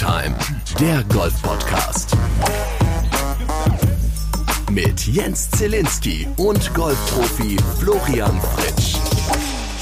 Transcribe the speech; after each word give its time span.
Time, 0.00 0.34
der 0.80 1.04
Golf-Podcast. 1.12 2.16
Mit 4.70 5.06
Jens 5.06 5.50
Zielinski 5.50 6.26
und 6.38 6.72
Golfprofi 6.72 7.58
Florian 7.78 8.40
Fritsch. 8.40 9.09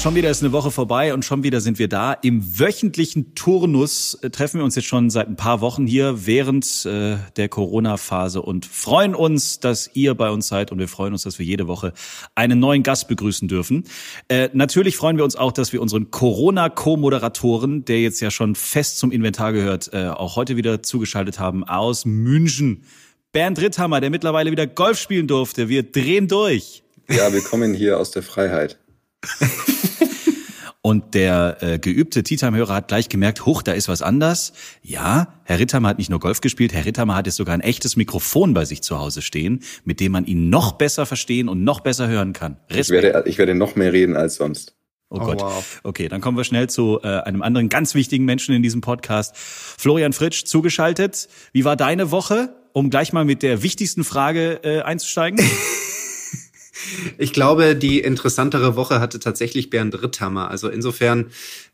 Schon 0.01 0.15
wieder 0.15 0.29
ist 0.29 0.41
eine 0.41 0.53
Woche 0.53 0.71
vorbei 0.71 1.13
und 1.13 1.25
schon 1.25 1.43
wieder 1.43 1.59
sind 1.59 1.77
wir 1.77 1.89
da. 1.89 2.13
Im 2.13 2.57
wöchentlichen 2.57 3.35
Turnus 3.35 4.13
äh, 4.21 4.29
treffen 4.29 4.59
wir 4.59 4.63
uns 4.63 4.77
jetzt 4.77 4.87
schon 4.87 5.09
seit 5.09 5.27
ein 5.27 5.35
paar 5.35 5.59
Wochen 5.59 5.85
hier 5.85 6.25
während 6.25 6.85
äh, 6.85 7.17
der 7.35 7.49
Corona-Phase 7.49 8.41
und 8.41 8.65
freuen 8.65 9.13
uns, 9.13 9.59
dass 9.59 9.89
ihr 9.95 10.15
bei 10.15 10.29
uns 10.29 10.47
seid 10.47 10.71
und 10.71 10.79
wir 10.79 10.87
freuen 10.87 11.11
uns, 11.11 11.23
dass 11.23 11.37
wir 11.37 11.45
jede 11.45 11.67
Woche 11.67 11.91
einen 12.33 12.59
neuen 12.59 12.81
Gast 12.81 13.09
begrüßen 13.09 13.49
dürfen. 13.49 13.83
Äh, 14.29 14.47
natürlich 14.53 14.95
freuen 14.95 15.17
wir 15.17 15.25
uns 15.25 15.35
auch, 15.35 15.51
dass 15.51 15.73
wir 15.73 15.81
unseren 15.81 16.09
Corona-Co-Moderatoren, 16.11 17.83
der 17.83 17.99
jetzt 17.99 18.21
ja 18.21 18.31
schon 18.31 18.55
fest 18.55 18.99
zum 18.99 19.11
Inventar 19.11 19.51
gehört, 19.51 19.91
äh, 19.91 20.07
auch 20.07 20.37
heute 20.37 20.55
wieder 20.55 20.81
zugeschaltet 20.81 21.39
haben 21.39 21.65
aus 21.65 22.05
München. 22.05 22.83
Bernd 23.33 23.59
Ritthammer, 23.59 23.99
der 23.99 24.11
mittlerweile 24.11 24.49
wieder 24.51 24.65
Golf 24.65 24.97
spielen 24.97 25.27
durfte. 25.27 25.67
Wir 25.67 25.83
drehen 25.83 26.29
durch. 26.29 26.83
Ja, 27.09 27.33
willkommen 27.33 27.73
hier 27.73 27.99
aus 27.99 28.11
der 28.11 28.23
Freiheit. 28.23 28.79
Und 30.81 31.13
der 31.13 31.57
äh, 31.59 31.77
geübte 31.77 32.23
Tea-Time-Hörer 32.23 32.73
hat 32.73 32.87
gleich 32.87 33.09
gemerkt, 33.09 33.45
huch, 33.45 33.63
da 33.63 33.73
ist 33.73 33.89
was 33.89 34.01
anders. 34.01 34.53
Ja, 34.81 35.41
Herr 35.43 35.59
Ritthammer 35.59 35.89
hat 35.89 35.97
nicht 35.97 36.09
nur 36.09 36.21
Golf 36.21 36.39
gespielt, 36.39 36.71
Herr 36.71 36.85
Ritthammer 36.85 37.15
hat 37.15 37.25
jetzt 37.25 37.35
sogar 37.35 37.53
ein 37.53 37.59
echtes 37.59 37.97
Mikrofon 37.97 38.53
bei 38.53 38.63
sich 38.63 38.81
zu 38.81 38.97
Hause 38.97 39.21
stehen, 39.21 39.61
mit 39.83 39.99
dem 39.99 40.13
man 40.13 40.25
ihn 40.25 40.49
noch 40.49 40.73
besser 40.73 41.05
verstehen 41.05 41.49
und 41.49 41.65
noch 41.65 41.81
besser 41.81 42.07
hören 42.07 42.31
kann. 42.31 42.57
Respekt. 42.69 43.03
Ich 43.03 43.13
werde, 43.13 43.29
ich 43.29 43.37
werde 43.37 43.55
noch 43.55 43.75
mehr 43.75 43.91
reden 43.91 44.15
als 44.15 44.35
sonst. 44.35 44.75
Oh, 45.09 45.17
oh 45.19 45.25
Gott. 45.25 45.41
Wow. 45.41 45.81
Okay, 45.83 46.07
dann 46.07 46.21
kommen 46.21 46.37
wir 46.37 46.45
schnell 46.45 46.69
zu 46.69 46.99
äh, 47.03 47.07
einem 47.07 47.41
anderen 47.41 47.67
ganz 47.67 47.93
wichtigen 47.93 48.23
Menschen 48.23 48.55
in 48.55 48.63
diesem 48.63 48.79
Podcast. 48.79 49.35
Florian 49.35 50.13
Fritsch 50.13 50.45
zugeschaltet. 50.45 51.27
Wie 51.51 51.65
war 51.65 51.75
deine 51.75 52.11
Woche? 52.11 52.55
Um 52.71 52.89
gleich 52.89 53.11
mal 53.11 53.25
mit 53.25 53.43
der 53.43 53.63
wichtigsten 53.63 54.05
Frage 54.05 54.61
äh, 54.63 54.81
einzusteigen. 54.81 55.43
Ich 57.17 57.33
glaube, 57.33 57.75
die 57.75 57.99
interessantere 57.99 58.75
Woche 58.75 58.99
hatte 58.99 59.19
tatsächlich 59.19 59.69
Bernd 59.69 60.01
Ritthammer. 60.01 60.49
Also 60.49 60.69
insofern 60.69 61.27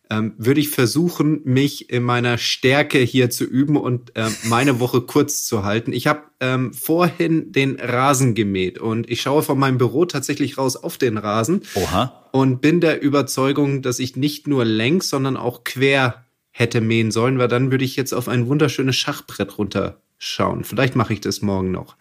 ähm, 0.09 0.33
würde 0.37 0.59
ich 0.59 0.69
versuchen, 0.69 1.41
mich 1.43 1.89
in 1.89 2.03
meiner 2.03 2.37
Stärke 2.37 2.99
hier 2.99 3.29
zu 3.29 3.43
üben 3.43 3.77
und 3.77 4.11
ähm, 4.15 4.35
meine 4.43 4.79
Woche 4.79 5.01
kurz 5.07 5.45
zu 5.45 5.63
halten. 5.63 5.93
Ich 5.93 6.07
habe 6.07 6.23
ähm, 6.39 6.73
vorhin 6.73 7.51
den 7.51 7.79
Rasen 7.79 8.35
gemäht 8.35 8.77
und 8.77 9.09
ich 9.09 9.21
schaue 9.21 9.43
von 9.43 9.57
meinem 9.57 9.77
Büro 9.77 10.05
tatsächlich 10.05 10.57
raus 10.57 10.75
auf 10.75 10.97
den 10.97 11.17
Rasen. 11.17 11.61
Oha. 11.75 12.27
Und 12.31 12.61
bin 12.61 12.81
der 12.81 13.01
Überzeugung, 13.01 13.81
dass 13.81 13.99
ich 13.99 14.15
nicht 14.15 14.47
nur 14.47 14.65
längs, 14.65 15.09
sondern 15.09 15.37
auch 15.37 15.63
quer 15.63 16.25
hätte 16.51 16.81
mähen 16.81 17.11
sollen, 17.11 17.37
weil 17.37 17.47
dann 17.47 17.71
würde 17.71 17.85
ich 17.85 17.95
jetzt 17.95 18.13
auf 18.13 18.27
ein 18.27 18.47
wunderschönes 18.47 18.95
Schachbrett 18.95 19.57
runterschauen. 20.15 20.63
Vielleicht 20.63 20.95
mache 20.95 21.13
ich 21.13 21.21
das 21.21 21.41
morgen 21.41 21.71
noch. 21.71 21.97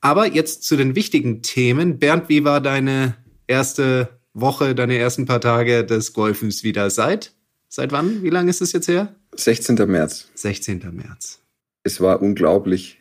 Aber 0.00 0.26
jetzt 0.26 0.64
zu 0.64 0.76
den 0.76 0.94
wichtigen 0.94 1.42
Themen. 1.42 1.98
Bernd, 1.98 2.28
wie 2.28 2.44
war 2.44 2.60
deine 2.60 3.16
erste 3.46 4.08
Woche, 4.34 4.74
deine 4.74 4.96
ersten 4.96 5.26
paar 5.26 5.40
Tage 5.40 5.84
des 5.84 6.12
Golfens 6.12 6.64
wieder? 6.64 6.90
Seit? 6.90 7.32
Seit 7.68 7.92
wann? 7.92 8.22
Wie 8.22 8.30
lange 8.30 8.50
ist 8.50 8.60
es 8.60 8.72
jetzt 8.72 8.88
her? 8.88 9.14
16. 9.34 9.76
März. 9.86 10.28
16. 10.34 10.82
März. 10.92 11.40
Es 11.84 12.00
war 12.00 12.20
unglaublich. 12.22 12.98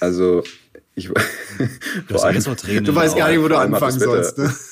Also, 0.00 0.42
ich 0.94 1.08
war. 1.10 1.22
Du, 2.08 2.16
allem, 2.16 2.42
du 2.42 2.94
weißt 2.94 3.16
gar 3.16 3.30
nicht, 3.30 3.40
wo 3.40 3.46
du 3.46 3.56
anfangen 3.56 3.98
sollst. 3.98 4.38
Ne? 4.38 4.52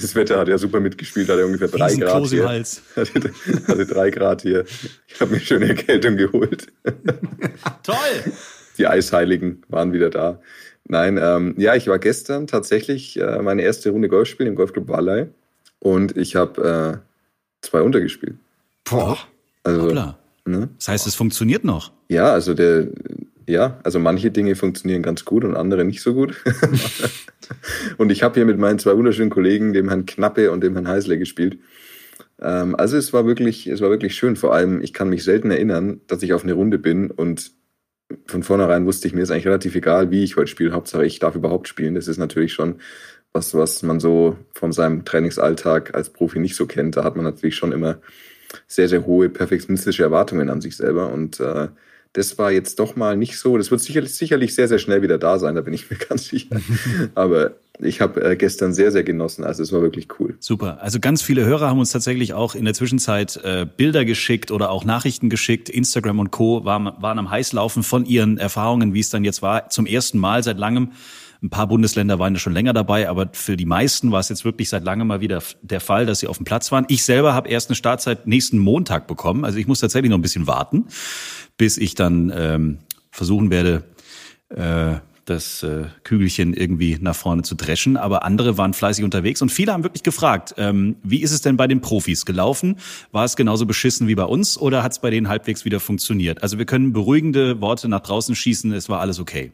Das 0.00 0.14
Wetter 0.14 0.38
hat 0.38 0.48
ja 0.48 0.56
super 0.56 0.80
mitgespielt, 0.80 1.28
hatte 1.28 1.44
ungefähr 1.44 1.68
drei 1.68 1.94
Grad 1.96 2.26
hier. 2.28 2.42
Im 2.44 2.48
Hals. 2.48 2.82
Hatte, 2.96 3.32
hatte 3.66 3.86
drei 3.86 4.10
Grad 4.10 4.42
hier. 4.42 4.64
Ich 5.08 5.20
habe 5.20 5.32
mir 5.32 5.40
schöne 5.40 5.68
Erkältung 5.68 6.16
geholt. 6.16 6.68
Toll! 7.82 8.32
Die 8.78 8.86
Eisheiligen 8.86 9.62
waren 9.68 9.92
wieder 9.92 10.10
da. 10.10 10.40
Nein, 10.84 11.18
ähm, 11.20 11.54
ja, 11.58 11.74
ich 11.74 11.86
war 11.88 11.98
gestern 11.98 12.46
tatsächlich 12.46 13.18
äh, 13.18 13.40
meine 13.40 13.62
erste 13.62 13.90
Runde 13.90 14.08
Golf 14.08 14.28
spielen 14.28 14.48
im 14.48 14.54
Golfclub 14.56 14.88
Wallei 14.88 15.28
und 15.78 16.16
ich 16.16 16.36
habe 16.36 17.02
äh, 17.02 17.66
zwei 17.66 17.82
untergespielt. 17.82 18.36
Boah. 18.84 19.18
Also, 19.62 19.82
Hoppla. 19.82 20.18
Ne? 20.44 20.70
Das 20.76 20.88
heißt, 20.88 21.06
es 21.06 21.14
funktioniert 21.14 21.64
noch. 21.64 21.92
Ja, 22.08 22.32
also 22.32 22.52
der, 22.52 22.88
ja, 23.46 23.78
also 23.84 24.00
manche 24.00 24.30
Dinge 24.30 24.56
funktionieren 24.56 25.02
ganz 25.02 25.24
gut 25.24 25.44
und 25.44 25.56
andere 25.56 25.84
nicht 25.84 26.02
so 26.02 26.14
gut. 26.14 26.42
und 27.98 28.10
ich 28.10 28.22
habe 28.22 28.34
hier 28.34 28.44
mit 28.44 28.58
meinen 28.58 28.78
zwei 28.78 28.96
wunderschönen 28.96 29.30
Kollegen, 29.30 29.72
dem 29.72 29.88
Herrn 29.88 30.06
Knappe 30.06 30.50
und 30.50 30.64
dem 30.64 30.74
Herrn 30.74 30.88
Heisler, 30.88 31.16
gespielt. 31.16 31.58
Ähm, 32.40 32.74
also 32.74 32.96
es 32.96 33.12
war 33.12 33.24
wirklich, 33.26 33.68
es 33.68 33.80
war 33.80 33.90
wirklich 33.90 34.16
schön. 34.16 34.34
Vor 34.34 34.52
allem, 34.52 34.82
ich 34.82 34.92
kann 34.92 35.08
mich 35.08 35.22
selten 35.22 35.50
erinnern, 35.50 36.00
dass 36.08 36.22
ich 36.22 36.32
auf 36.32 36.42
eine 36.42 36.54
Runde 36.54 36.78
bin 36.78 37.10
und 37.10 37.52
von 38.26 38.42
vornherein 38.42 38.86
wusste 38.86 39.08
ich, 39.08 39.14
mir 39.14 39.22
ist 39.22 39.30
eigentlich 39.30 39.46
relativ 39.46 39.74
egal, 39.74 40.10
wie 40.10 40.24
ich 40.24 40.36
heute 40.36 40.48
spiele. 40.48 40.72
Hauptsache, 40.72 41.04
ich 41.04 41.18
darf 41.18 41.34
überhaupt 41.34 41.68
spielen. 41.68 41.94
Das 41.94 42.08
ist 42.08 42.18
natürlich 42.18 42.52
schon 42.52 42.76
was, 43.32 43.54
was 43.54 43.82
man 43.82 44.00
so 44.00 44.36
von 44.52 44.72
seinem 44.72 45.04
Trainingsalltag 45.04 45.94
als 45.94 46.10
Profi 46.10 46.38
nicht 46.38 46.56
so 46.56 46.66
kennt. 46.66 46.96
Da 46.96 47.04
hat 47.04 47.16
man 47.16 47.24
natürlich 47.24 47.56
schon 47.56 47.72
immer 47.72 47.98
sehr, 48.66 48.88
sehr 48.88 49.06
hohe 49.06 49.28
perfektionistische 49.28 50.02
Erwartungen 50.02 50.50
an 50.50 50.60
sich 50.60 50.76
selber. 50.76 51.12
Und 51.12 51.40
äh, 51.40 51.68
das 52.12 52.36
war 52.38 52.52
jetzt 52.52 52.78
doch 52.78 52.96
mal 52.96 53.16
nicht 53.16 53.38
so. 53.38 53.56
Das 53.56 53.70
wird 53.70 53.80
sicherlich, 53.80 54.14
sicherlich 54.14 54.54
sehr, 54.54 54.68
sehr 54.68 54.78
schnell 54.78 55.02
wieder 55.02 55.18
da 55.18 55.38
sein, 55.38 55.54
da 55.54 55.62
bin 55.62 55.74
ich 55.74 55.90
mir 55.90 55.96
ganz 56.08 56.28
sicher. 56.28 56.56
Aber 57.14 57.52
ich 57.82 58.00
habe 58.00 58.22
äh, 58.22 58.36
gestern 58.36 58.72
sehr, 58.72 58.90
sehr 58.92 59.02
genossen. 59.02 59.44
Also 59.44 59.62
es 59.62 59.72
war 59.72 59.82
wirklich 59.82 60.08
cool. 60.18 60.36
Super. 60.40 60.78
Also 60.80 61.00
ganz 61.00 61.22
viele 61.22 61.44
Hörer 61.44 61.68
haben 61.68 61.78
uns 61.78 61.90
tatsächlich 61.90 62.34
auch 62.34 62.54
in 62.54 62.64
der 62.64 62.74
Zwischenzeit 62.74 63.36
äh, 63.44 63.66
Bilder 63.76 64.04
geschickt 64.04 64.50
oder 64.50 64.70
auch 64.70 64.84
Nachrichten 64.84 65.30
geschickt. 65.30 65.68
Instagram 65.68 66.18
und 66.18 66.30
Co. 66.30 66.64
waren, 66.64 66.92
waren 67.00 67.18
am 67.18 67.30
Heißlaufen 67.30 67.82
von 67.82 68.04
ihren 68.04 68.38
Erfahrungen, 68.38 68.94
wie 68.94 69.00
es 69.00 69.10
dann 69.10 69.24
jetzt 69.24 69.42
war. 69.42 69.68
Zum 69.68 69.86
ersten 69.86 70.18
Mal 70.18 70.42
seit 70.42 70.58
langem. 70.58 70.92
Ein 71.42 71.50
paar 71.50 71.66
Bundesländer 71.66 72.20
waren 72.20 72.34
ja 72.34 72.38
schon 72.38 72.52
länger 72.52 72.72
dabei, 72.72 73.08
aber 73.08 73.30
für 73.32 73.56
die 73.56 73.64
meisten 73.66 74.12
war 74.12 74.20
es 74.20 74.28
jetzt 74.28 74.44
wirklich 74.44 74.68
seit 74.68 74.84
langem 74.84 75.08
mal 75.08 75.20
wieder 75.20 75.42
der 75.62 75.80
Fall, 75.80 76.06
dass 76.06 76.20
sie 76.20 76.28
auf 76.28 76.36
dem 76.36 76.44
Platz 76.44 76.70
waren. 76.70 76.84
Ich 76.88 77.04
selber 77.04 77.34
habe 77.34 77.48
erst 77.48 77.68
eine 77.68 77.74
Startzeit 77.74 78.28
nächsten 78.28 78.58
Montag 78.58 79.08
bekommen. 79.08 79.44
Also 79.44 79.58
ich 79.58 79.66
muss 79.66 79.80
tatsächlich 79.80 80.10
noch 80.10 80.18
ein 80.18 80.22
bisschen 80.22 80.46
warten, 80.46 80.86
bis 81.56 81.78
ich 81.78 81.96
dann 81.96 82.32
ähm, 82.34 82.78
versuchen 83.10 83.50
werde, 83.50 83.82
äh, 84.50 85.00
das 85.24 85.62
äh, 85.62 85.84
Kügelchen 86.04 86.54
irgendwie 86.54 86.98
nach 87.00 87.14
vorne 87.14 87.42
zu 87.42 87.54
dreschen. 87.54 87.96
Aber 87.96 88.24
andere 88.24 88.58
waren 88.58 88.74
fleißig 88.74 89.04
unterwegs 89.04 89.42
und 89.42 89.50
viele 89.50 89.72
haben 89.72 89.84
wirklich 89.84 90.02
gefragt, 90.02 90.54
ähm, 90.56 90.96
wie 91.02 91.22
ist 91.22 91.32
es 91.32 91.42
denn 91.42 91.56
bei 91.56 91.66
den 91.66 91.80
Profis 91.80 92.26
gelaufen? 92.26 92.78
War 93.12 93.24
es 93.24 93.36
genauso 93.36 93.66
beschissen 93.66 94.08
wie 94.08 94.14
bei 94.14 94.24
uns 94.24 94.58
oder 94.58 94.82
hat 94.82 94.92
es 94.92 94.98
bei 94.98 95.10
denen 95.10 95.28
halbwegs 95.28 95.64
wieder 95.64 95.80
funktioniert? 95.80 96.42
Also 96.42 96.58
wir 96.58 96.66
können 96.66 96.92
beruhigende 96.92 97.60
Worte 97.60 97.88
nach 97.88 98.00
draußen 98.00 98.34
schießen, 98.34 98.72
es 98.72 98.88
war 98.88 99.00
alles 99.00 99.20
okay. 99.20 99.52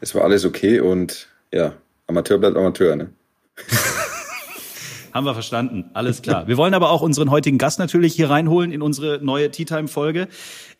Es 0.00 0.14
war 0.14 0.22
alles 0.22 0.44
okay 0.44 0.80
und 0.80 1.28
ja, 1.52 1.74
Amateur 2.06 2.38
bleibt 2.38 2.56
Amateur, 2.56 2.96
ne? 2.96 3.10
Haben 5.12 5.26
wir 5.26 5.34
verstanden. 5.34 5.90
Alles 5.92 6.22
klar. 6.22 6.48
Wir 6.48 6.56
wollen 6.56 6.74
aber 6.74 6.90
auch 6.90 7.02
unseren 7.02 7.30
heutigen 7.30 7.58
Gast 7.58 7.78
natürlich 7.78 8.14
hier 8.14 8.30
reinholen 8.30 8.72
in 8.72 8.80
unsere 8.80 9.20
neue 9.22 9.50
Tea 9.50 9.64
Time 9.64 9.88
Folge. 9.88 10.28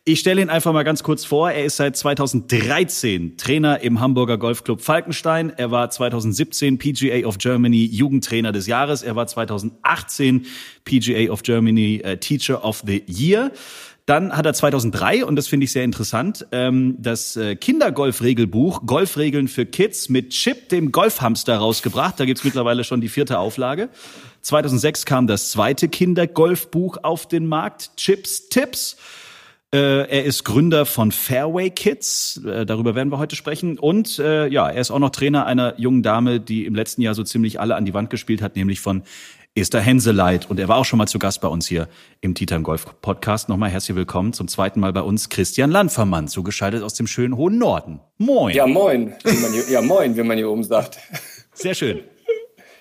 Ich 0.05 0.19
stelle 0.19 0.41
ihn 0.41 0.49
einfach 0.49 0.73
mal 0.73 0.83
ganz 0.83 1.01
kurz 1.01 1.23
vor. 1.23 1.51
Er 1.51 1.63
ist 1.63 1.77
seit 1.77 1.95
2013 1.95 3.37
Trainer 3.37 3.79
im 3.81 4.01
Hamburger 4.01 4.37
Golfclub 4.37 4.81
Falkenstein. 4.81 5.53
Er 5.55 5.71
war 5.71 5.89
2017 5.89 6.77
PGA 6.77 7.25
of 7.25 7.37
Germany 7.37 7.85
Jugendtrainer 7.85 8.51
des 8.51 8.67
Jahres. 8.67 9.01
Er 9.01 9.15
war 9.15 9.27
2018 9.27 10.45
PGA 10.83 11.31
of 11.31 11.43
Germany 11.43 12.01
äh, 12.03 12.17
Teacher 12.17 12.65
of 12.65 12.83
the 12.85 13.01
Year. 13.07 13.51
Dann 14.05 14.35
hat 14.35 14.45
er 14.45 14.53
2003, 14.53 15.23
und 15.23 15.37
das 15.37 15.47
finde 15.47 15.63
ich 15.63 15.71
sehr 15.71 15.85
interessant, 15.85 16.45
ähm, 16.51 16.97
das 16.99 17.37
äh, 17.37 17.55
Kindergolfregelbuch 17.55 18.85
Golfregeln 18.85 19.47
für 19.47 19.65
Kids 19.65 20.09
mit 20.09 20.31
Chip, 20.31 20.67
dem 20.67 20.91
Golfhamster, 20.91 21.55
rausgebracht. 21.55 22.19
Da 22.19 22.25
gibt's 22.25 22.43
mittlerweile 22.43 22.83
schon 22.83 22.99
die 22.99 23.07
vierte 23.07 23.39
Auflage. 23.39 23.87
2006 24.41 25.05
kam 25.05 25.25
das 25.25 25.51
zweite 25.51 25.87
Kindergolfbuch 25.87 26.97
auf 27.03 27.29
den 27.29 27.45
Markt, 27.47 27.95
Chips 27.95 28.49
Tipps. 28.49 28.97
Äh, 29.73 30.07
er 30.09 30.25
ist 30.25 30.43
Gründer 30.43 30.85
von 30.85 31.13
Fairway 31.13 31.69
Kids, 31.69 32.41
äh, 32.45 32.65
darüber 32.65 32.95
werden 32.95 33.09
wir 33.09 33.19
heute 33.19 33.37
sprechen. 33.37 33.79
Und 33.79 34.19
äh, 34.19 34.47
ja, 34.47 34.69
er 34.69 34.81
ist 34.81 34.91
auch 34.91 34.99
noch 34.99 35.11
Trainer 35.11 35.45
einer 35.45 35.79
jungen 35.79 36.03
Dame, 36.03 36.41
die 36.41 36.65
im 36.65 36.75
letzten 36.75 37.01
Jahr 37.01 37.15
so 37.15 37.23
ziemlich 37.23 37.61
alle 37.61 37.75
an 37.75 37.85
die 37.85 37.93
Wand 37.93 38.09
gespielt 38.09 38.41
hat, 38.41 38.57
nämlich 38.57 38.81
von 38.81 39.03
Esther 39.55 39.81
Henseleit. 39.81 40.49
Und 40.49 40.59
er 40.59 40.67
war 40.67 40.77
auch 40.77 40.85
schon 40.85 40.97
mal 40.97 41.05
zu 41.05 41.19
Gast 41.19 41.39
bei 41.41 41.47
uns 41.47 41.67
hier 41.67 41.87
im 42.21 42.33
Titan 42.33 42.63
Golf 42.63 42.87
Podcast. 43.01 43.49
Nochmal 43.49 43.69
herzlich 43.69 43.95
willkommen 43.95 44.33
zum 44.33 44.47
zweiten 44.47 44.79
Mal 44.79 44.93
bei 44.93 45.01
uns 45.01 45.29
Christian 45.29 45.69
Landvermann, 45.69 46.27
zugeschaltet 46.27 46.81
aus 46.81 46.95
dem 46.95 47.05
schönen 47.05 47.37
hohen 47.37 47.59
Norden. 47.59 47.99
Moin. 48.17 48.55
Ja, 48.55 48.65
moin. 48.65 49.13
Wie 49.23 49.37
man 49.37 49.53
hier, 49.53 49.69
ja, 49.69 49.81
moin, 49.81 50.17
wie 50.17 50.23
man 50.23 50.37
hier 50.37 50.49
oben 50.49 50.63
sagt. 50.63 50.97
Sehr 51.53 51.75
schön. 51.75 51.99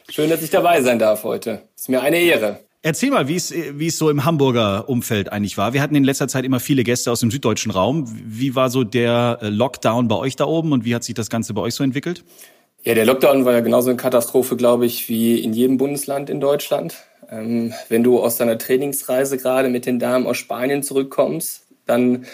Schön, 0.09 0.31
dass 0.31 0.43
ich 0.43 0.49
dabei 0.49 0.81
sein 0.81 0.99
darf 0.99 1.25
heute. 1.25 1.69
Ist 1.77 1.91
mir 1.91 2.01
eine 2.01 2.17
Ehre. 2.17 2.61
Erzähl 2.81 3.11
mal, 3.11 3.29
wie 3.29 3.37
es, 3.37 3.53
wie 3.53 3.89
es 3.89 3.99
so 3.99 4.09
im 4.09 4.25
Hamburger 4.25 4.89
Umfeld 4.89 5.31
eigentlich 5.31 5.59
war. 5.59 5.75
Wir 5.75 5.83
hatten 5.83 5.95
in 5.95 6.05
letzter 6.05 6.27
Zeit 6.27 6.47
immer 6.47 6.59
viele 6.59 6.85
Gäste 6.85 7.13
aus 7.13 7.21
dem 7.21 7.31
süddeutschen 7.31 7.71
Raum. 7.71 8.11
Wie 8.25 8.55
war 8.55 8.71
so 8.71 8.83
der 8.83 9.39
äh, 9.43 9.49
Lockdown 9.51 10.09
bei 10.09 10.17
euch 10.17 10.37
da 10.37 10.47
oben 10.47 10.73
und 10.73 10.87
wie 10.87 10.95
hat 10.95 11.05
sich 11.05 11.15
das 11.15 11.29
Ganze 11.29 11.53
bei 11.53 11.61
euch 11.61 11.75
so 11.75 11.85
entwickelt? 11.85 12.25
Ja, 12.85 12.95
der 12.95 13.07
Lockdown 13.07 13.45
war 13.45 13.53
ja 13.53 13.61
genauso 13.61 13.91
eine 13.91 13.97
Katastrophe, 13.97 14.57
glaube 14.57 14.87
ich, 14.87 15.09
wie 15.09 15.39
in 15.39 15.53
jedem 15.53 15.77
Bundesland 15.77 16.29
in 16.29 16.41
Deutschland. 16.41 16.97
Ähm, 17.31 17.73
wenn 17.89 18.03
du 18.03 18.21
aus 18.21 18.39
deiner 18.39 18.59
Trainingsreise 18.59 19.39
gerade 19.39 19.69
mit 19.69 19.87
den 19.87 20.01
Damen 20.01 20.27
aus 20.27 20.39
Spanien 20.39 20.83
zurückkommst, 20.83 21.67
dann 21.87 22.27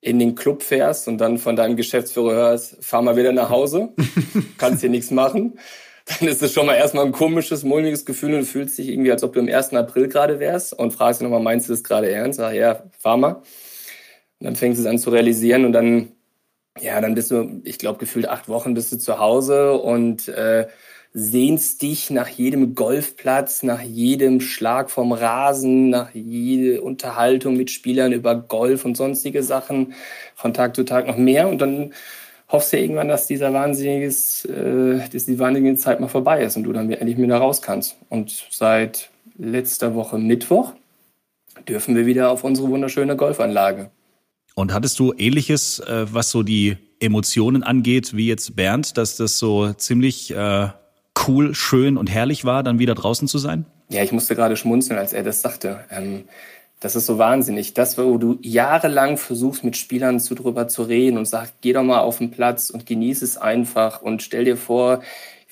in 0.00 0.18
den 0.18 0.34
Club 0.34 0.62
fährst 0.62 1.06
und 1.06 1.18
dann 1.18 1.38
von 1.38 1.54
deinem 1.54 1.76
Geschäftsführer 1.76 2.32
hörst, 2.32 2.84
fahr 2.84 3.02
mal 3.02 3.16
wieder 3.16 3.32
nach 3.32 3.50
Hause, 3.50 3.90
kannst 4.58 4.80
hier 4.80 4.90
nichts 4.90 5.12
machen, 5.12 5.58
dann 6.06 6.28
ist 6.28 6.42
es 6.42 6.52
schon 6.52 6.66
mal 6.66 6.74
erstmal 6.74 7.04
ein 7.04 7.12
komisches, 7.12 7.62
mulmiges 7.62 8.04
Gefühl 8.04 8.34
und 8.34 8.40
du 8.40 8.46
fühlst 8.46 8.78
dich 8.78 8.88
irgendwie, 8.88 9.12
als 9.12 9.22
ob 9.22 9.32
du 9.34 9.40
im 9.40 9.48
1. 9.48 9.74
April 9.74 10.08
gerade 10.08 10.40
wärst 10.40 10.72
und 10.72 10.92
fragst 10.92 11.20
dich 11.20 11.24
nochmal, 11.24 11.42
meinst 11.42 11.68
du 11.68 11.72
das 11.72 11.84
gerade 11.84 12.10
ernst? 12.10 12.38
Sag, 12.38 12.54
ja, 12.54 12.82
fahr 12.98 13.16
mal. 13.16 13.32
Und 14.40 14.44
dann 14.44 14.56
fängst 14.56 14.78
du 14.78 14.82
es 14.82 14.88
an 14.88 14.98
zu 14.98 15.10
realisieren 15.10 15.64
und 15.64 15.72
dann, 15.72 16.12
ja, 16.80 17.00
dann 17.00 17.14
bist 17.14 17.30
du, 17.30 17.60
ich 17.64 17.78
glaube, 17.78 17.98
gefühlt 17.98 18.28
acht 18.28 18.48
Wochen 18.48 18.74
bist 18.74 18.92
du 18.92 18.98
zu 18.98 19.18
Hause 19.18 19.74
und 19.74 20.28
äh, 20.28 20.66
sehnst 21.12 21.82
dich 21.82 22.10
nach 22.10 22.28
jedem 22.28 22.74
Golfplatz, 22.74 23.62
nach 23.62 23.80
jedem 23.80 24.40
Schlag 24.40 24.90
vom 24.90 25.12
Rasen, 25.12 25.90
nach 25.90 26.10
jede 26.14 26.82
Unterhaltung 26.82 27.56
mit 27.56 27.70
Spielern 27.70 28.12
über 28.12 28.34
Golf 28.34 28.84
und 28.84 28.96
sonstige 28.96 29.42
Sachen 29.42 29.94
von 30.34 30.54
Tag 30.54 30.76
zu 30.76 30.84
Tag 30.84 31.06
noch 31.06 31.16
mehr 31.16 31.48
und 31.48 31.60
dann 31.60 31.92
hoffst 32.50 32.72
du 32.72 32.78
irgendwann, 32.78 33.08
dass 33.08 33.26
dieser 33.26 33.52
wahnsinniges, 33.52 34.44
äh, 34.46 35.00
dass 35.12 35.26
die 35.26 35.38
wahnsinnige 35.38 35.76
Zeit 35.76 36.00
mal 36.00 36.08
vorbei 36.08 36.42
ist 36.42 36.56
und 36.56 36.64
du 36.64 36.72
dann 36.72 36.90
endlich 36.90 37.18
wieder 37.18 37.38
raus 37.38 37.62
kannst. 37.62 37.96
Und 38.08 38.46
seit 38.50 39.10
letzter 39.36 39.94
Woche 39.94 40.18
Mittwoch 40.18 40.72
dürfen 41.68 41.94
wir 41.96 42.06
wieder 42.06 42.30
auf 42.30 42.44
unsere 42.44 42.68
wunderschöne 42.68 43.16
Golfanlage. 43.16 43.90
Und 44.58 44.74
hattest 44.74 44.98
du 44.98 45.14
ähnliches, 45.16 45.78
äh, 45.78 46.06
was 46.12 46.32
so 46.32 46.42
die 46.42 46.78
Emotionen 46.98 47.62
angeht, 47.62 48.16
wie 48.16 48.26
jetzt 48.26 48.56
Bernd, 48.56 48.98
dass 48.98 49.14
das 49.14 49.38
so 49.38 49.72
ziemlich 49.74 50.34
äh, 50.34 50.70
cool, 51.28 51.54
schön 51.54 51.96
und 51.96 52.10
herrlich 52.10 52.44
war, 52.44 52.64
dann 52.64 52.80
wieder 52.80 52.96
draußen 52.96 53.28
zu 53.28 53.38
sein? 53.38 53.66
Ja, 53.88 54.02
ich 54.02 54.10
musste 54.10 54.34
gerade 54.34 54.56
schmunzeln, 54.56 54.98
als 54.98 55.12
er 55.12 55.22
das 55.22 55.42
sagte. 55.42 55.84
Ähm, 55.92 56.24
das 56.80 56.96
ist 56.96 57.06
so 57.06 57.18
wahnsinnig. 57.18 57.74
Das, 57.74 57.98
wo 57.98 58.18
du 58.18 58.40
jahrelang 58.42 59.16
versuchst, 59.16 59.62
mit 59.62 59.76
Spielern 59.76 60.18
zu 60.18 60.34
drüber 60.34 60.66
zu 60.66 60.82
reden 60.82 61.18
und 61.18 61.26
sagst, 61.26 61.54
geh 61.60 61.72
doch 61.72 61.84
mal 61.84 62.00
auf 62.00 62.18
den 62.18 62.32
Platz 62.32 62.68
und 62.68 62.84
genieß 62.84 63.22
es 63.22 63.36
einfach 63.36 64.02
und 64.02 64.24
stell 64.24 64.44
dir 64.44 64.56
vor, 64.56 65.02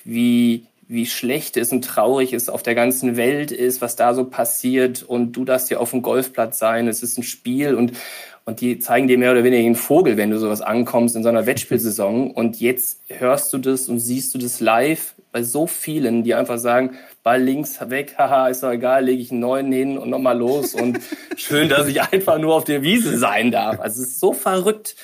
wie, 0.03 0.65
wie 0.89 1.05
schlecht 1.05 1.55
es 1.55 1.71
und 1.71 1.85
traurig 1.85 2.33
es 2.33 2.49
auf 2.49 2.61
der 2.61 2.75
ganzen 2.75 3.15
Welt 3.15 3.53
ist, 3.53 3.79
was 3.79 3.95
da 3.95 4.13
so 4.13 4.25
passiert 4.25 5.01
und 5.01 5.31
du 5.31 5.45
darfst 5.45 5.69
ja 5.69 5.77
auf 5.77 5.91
dem 5.91 6.01
Golfplatz 6.01 6.59
sein. 6.59 6.89
Es 6.89 7.03
ist 7.03 7.17
ein 7.17 7.23
Spiel 7.23 7.73
und, 7.73 7.93
und 8.47 8.61
die 8.61 8.79
zeigen 8.79 9.09
dir 9.09 9.17
mehr 9.17 9.33
oder 9.33 9.43
weniger 9.43 9.65
einen 9.65 9.75
Vogel, 9.75 10.15
wenn 10.15 10.31
du 10.31 10.39
sowas 10.39 10.61
ankommst 10.61 11.17
in 11.17 11.21
so 11.21 11.27
einer 11.27 11.45
Wettspielsaison. 11.45 12.31
Und 12.31 12.61
jetzt 12.61 13.01
hörst 13.09 13.51
du 13.51 13.57
das 13.57 13.89
und 13.89 13.99
siehst 13.99 14.33
du 14.33 14.37
das 14.37 14.61
live 14.61 15.15
bei 15.33 15.43
so 15.43 15.67
vielen, 15.67 16.23
die 16.23 16.33
einfach 16.33 16.57
sagen, 16.57 16.91
Ball 17.23 17.43
links 17.43 17.77
weg, 17.89 18.15
haha, 18.17 18.47
ist 18.47 18.63
doch 18.63 18.71
egal, 18.71 19.03
lege 19.03 19.21
ich 19.21 19.31
einen 19.31 19.41
neuen 19.41 19.69
hin 19.73 19.97
und 19.97 20.09
nochmal 20.09 20.37
los. 20.37 20.75
Und 20.75 20.97
schön, 21.35 21.67
dass 21.67 21.89
ich 21.89 22.01
einfach 22.01 22.37
nur 22.37 22.55
auf 22.55 22.63
der 22.63 22.83
Wiese 22.83 23.17
sein 23.17 23.51
darf. 23.51 23.81
Also 23.81 24.01
es 24.01 24.11
ist 24.11 24.19
so 24.21 24.31
verrückt. 24.31 24.95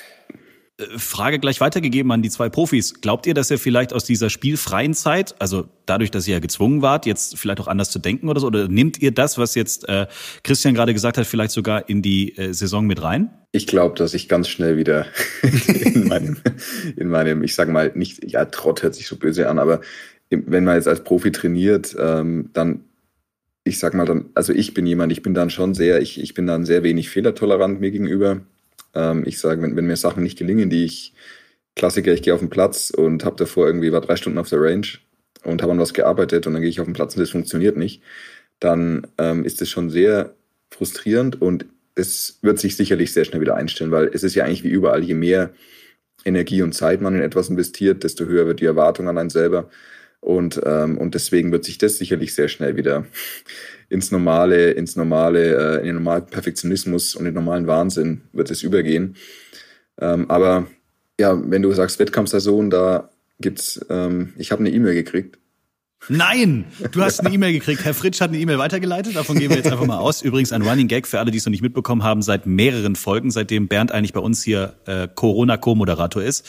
Äh, 0.76 0.98
Frage 0.98 1.38
gleich 1.38 1.60
weitergegeben 1.60 2.10
an 2.10 2.22
die 2.22 2.30
zwei 2.30 2.48
Profis. 2.48 3.00
Glaubt 3.00 3.26
ihr, 3.26 3.34
dass 3.34 3.50
ihr 3.50 3.58
vielleicht 3.58 3.92
aus 3.92 4.04
dieser 4.04 4.28
spielfreien 4.28 4.94
Zeit, 4.94 5.34
also 5.38 5.68
dadurch, 5.86 6.10
dass 6.10 6.26
ihr 6.26 6.34
ja 6.34 6.40
gezwungen 6.40 6.82
wart, 6.82 7.06
jetzt 7.06 7.38
vielleicht 7.38 7.60
auch 7.60 7.68
anders 7.68 7.90
zu 7.90 8.00
denken 8.00 8.28
oder 8.28 8.40
so, 8.40 8.48
oder 8.48 8.66
nehmt 8.66 9.00
ihr 9.00 9.12
das, 9.12 9.38
was 9.38 9.54
jetzt 9.54 9.88
äh, 9.88 10.06
Christian 10.42 10.74
gerade 10.74 10.92
gesagt 10.92 11.16
hat, 11.16 11.26
vielleicht 11.26 11.52
sogar 11.52 11.88
in 11.88 12.02
die 12.02 12.36
äh, 12.36 12.52
Saison 12.52 12.86
mit 12.86 13.02
rein? 13.02 13.30
Ich 13.52 13.68
glaube, 13.68 13.94
dass 13.96 14.14
ich 14.14 14.28
ganz 14.28 14.48
schnell 14.48 14.76
wieder 14.76 15.06
in 15.42 16.08
meinem, 16.08 16.38
in 16.96 17.08
meinem, 17.08 17.44
ich 17.44 17.54
sage 17.54 17.70
mal, 17.70 17.92
nicht, 17.94 18.28
ja, 18.28 18.44
Trott 18.46 18.82
hört 18.82 18.96
sich 18.96 19.06
so 19.06 19.16
böse 19.16 19.48
an, 19.48 19.60
aber 19.60 19.80
wenn 20.30 20.64
man 20.64 20.74
jetzt 20.74 20.88
als 20.88 21.04
Profi 21.04 21.30
trainiert, 21.30 21.94
ähm, 22.00 22.50
dann, 22.52 22.84
ich 23.62 23.78
sag 23.78 23.94
mal 23.94 24.06
dann, 24.06 24.30
also 24.34 24.52
ich 24.52 24.74
bin 24.74 24.86
jemand, 24.86 25.12
ich 25.12 25.22
bin 25.22 25.34
dann 25.34 25.50
schon 25.50 25.74
sehr, 25.74 26.00
ich, 26.00 26.20
ich 26.20 26.34
bin 26.34 26.48
dann 26.48 26.64
sehr 26.64 26.82
wenig 26.82 27.10
fehlertolerant 27.10 27.80
mir 27.80 27.92
gegenüber. 27.92 28.40
Ähm, 28.94 29.24
ich 29.26 29.38
sage, 29.38 29.62
wenn, 29.62 29.76
wenn 29.76 29.86
mir 29.86 29.96
Sachen 29.96 30.22
nicht 30.22 30.38
gelingen, 30.38 30.70
die 30.70 30.84
ich, 30.84 31.14
Klassiker, 31.76 32.12
ich 32.12 32.22
gehe 32.22 32.34
auf 32.34 32.40
den 32.40 32.50
Platz 32.50 32.90
und 32.90 33.24
habe 33.24 33.36
davor 33.36 33.66
irgendwie, 33.66 33.92
war 33.92 34.00
drei 34.00 34.16
Stunden 34.16 34.38
auf 34.38 34.48
der 34.48 34.60
Range 34.60 34.86
und 35.42 35.62
habe 35.62 35.72
an 35.72 35.80
was 35.80 35.94
gearbeitet 35.94 36.46
und 36.46 36.52
dann 36.52 36.62
gehe 36.62 36.70
ich 36.70 36.80
auf 36.80 36.86
den 36.86 36.94
Platz 36.94 37.16
und 37.16 37.20
das 37.20 37.30
funktioniert 37.30 37.76
nicht, 37.76 38.02
dann 38.60 39.06
ähm, 39.18 39.44
ist 39.44 39.60
es 39.60 39.70
schon 39.70 39.90
sehr 39.90 40.34
frustrierend 40.70 41.40
und 41.40 41.66
es 41.94 42.38
wird 42.42 42.58
sich 42.58 42.76
sicherlich 42.76 43.12
sehr 43.12 43.24
schnell 43.24 43.40
wieder 43.40 43.56
einstellen, 43.56 43.90
weil 43.90 44.10
es 44.12 44.22
ist 44.22 44.34
ja 44.34 44.44
eigentlich 44.44 44.64
wie 44.64 44.68
überall, 44.68 45.02
je 45.02 45.14
mehr 45.14 45.50
Energie 46.24 46.62
und 46.62 46.72
Zeit 46.72 47.00
man 47.00 47.14
in 47.14 47.22
etwas 47.22 47.48
investiert, 47.48 48.04
desto 48.04 48.24
höher 48.24 48.46
wird 48.46 48.60
die 48.60 48.64
Erwartung 48.64 49.08
an 49.08 49.18
einen 49.18 49.30
selber. 49.30 49.68
Und, 50.24 50.58
ähm, 50.64 50.96
und 50.96 51.14
deswegen 51.14 51.52
wird 51.52 51.66
sich 51.66 51.76
das 51.76 51.98
sicherlich 51.98 52.34
sehr 52.34 52.48
schnell 52.48 52.76
wieder 52.76 53.04
ins 53.90 54.10
normale, 54.10 54.70
ins 54.70 54.96
normale, 54.96 55.76
äh, 55.76 55.80
in 55.80 55.84
den 55.84 55.94
normalen 55.96 56.24
Perfektionismus 56.24 57.14
und 57.14 57.26
den 57.26 57.34
normalen 57.34 57.66
Wahnsinn 57.66 58.22
wird 58.32 58.50
es 58.50 58.62
übergehen. 58.62 59.16
Ähm, 60.00 60.30
aber 60.30 60.66
ja, 61.20 61.38
wenn 61.50 61.60
du 61.60 61.70
sagst 61.72 61.98
Wettkampfsaison, 61.98 62.70
da 62.70 63.10
gibt's, 63.38 63.84
ähm, 63.90 64.32
ich 64.38 64.50
habe 64.50 64.60
eine 64.60 64.70
E-Mail 64.70 64.94
gekriegt. 64.94 65.38
Nein, 66.08 66.64
du 66.92 67.02
hast 67.02 67.20
eine 67.20 67.34
E-Mail 67.34 67.52
gekriegt. 67.52 67.84
Herr 67.84 67.94
Fritsch 67.94 68.22
hat 68.22 68.30
eine 68.30 68.38
E-Mail 68.38 68.58
weitergeleitet. 68.58 69.16
Davon 69.16 69.38
gehen 69.38 69.50
wir 69.50 69.58
jetzt 69.58 69.70
einfach 69.70 69.86
mal 69.86 69.98
aus. 69.98 70.22
Übrigens 70.22 70.52
ein 70.52 70.62
Running 70.62 70.88
Gag 70.88 71.06
für 71.06 71.18
alle, 71.18 71.30
die 71.30 71.38
es 71.38 71.44
noch 71.44 71.50
nicht 71.50 71.62
mitbekommen 71.62 72.02
haben, 72.02 72.22
seit 72.22 72.46
mehreren 72.46 72.96
Folgen, 72.96 73.30
seitdem 73.30 73.68
Bernd 73.68 73.92
eigentlich 73.92 74.14
bei 74.14 74.20
uns 74.20 74.42
hier 74.42 74.74
äh, 74.86 75.06
Corona-Co-Moderator 75.14 76.22
ist 76.22 76.46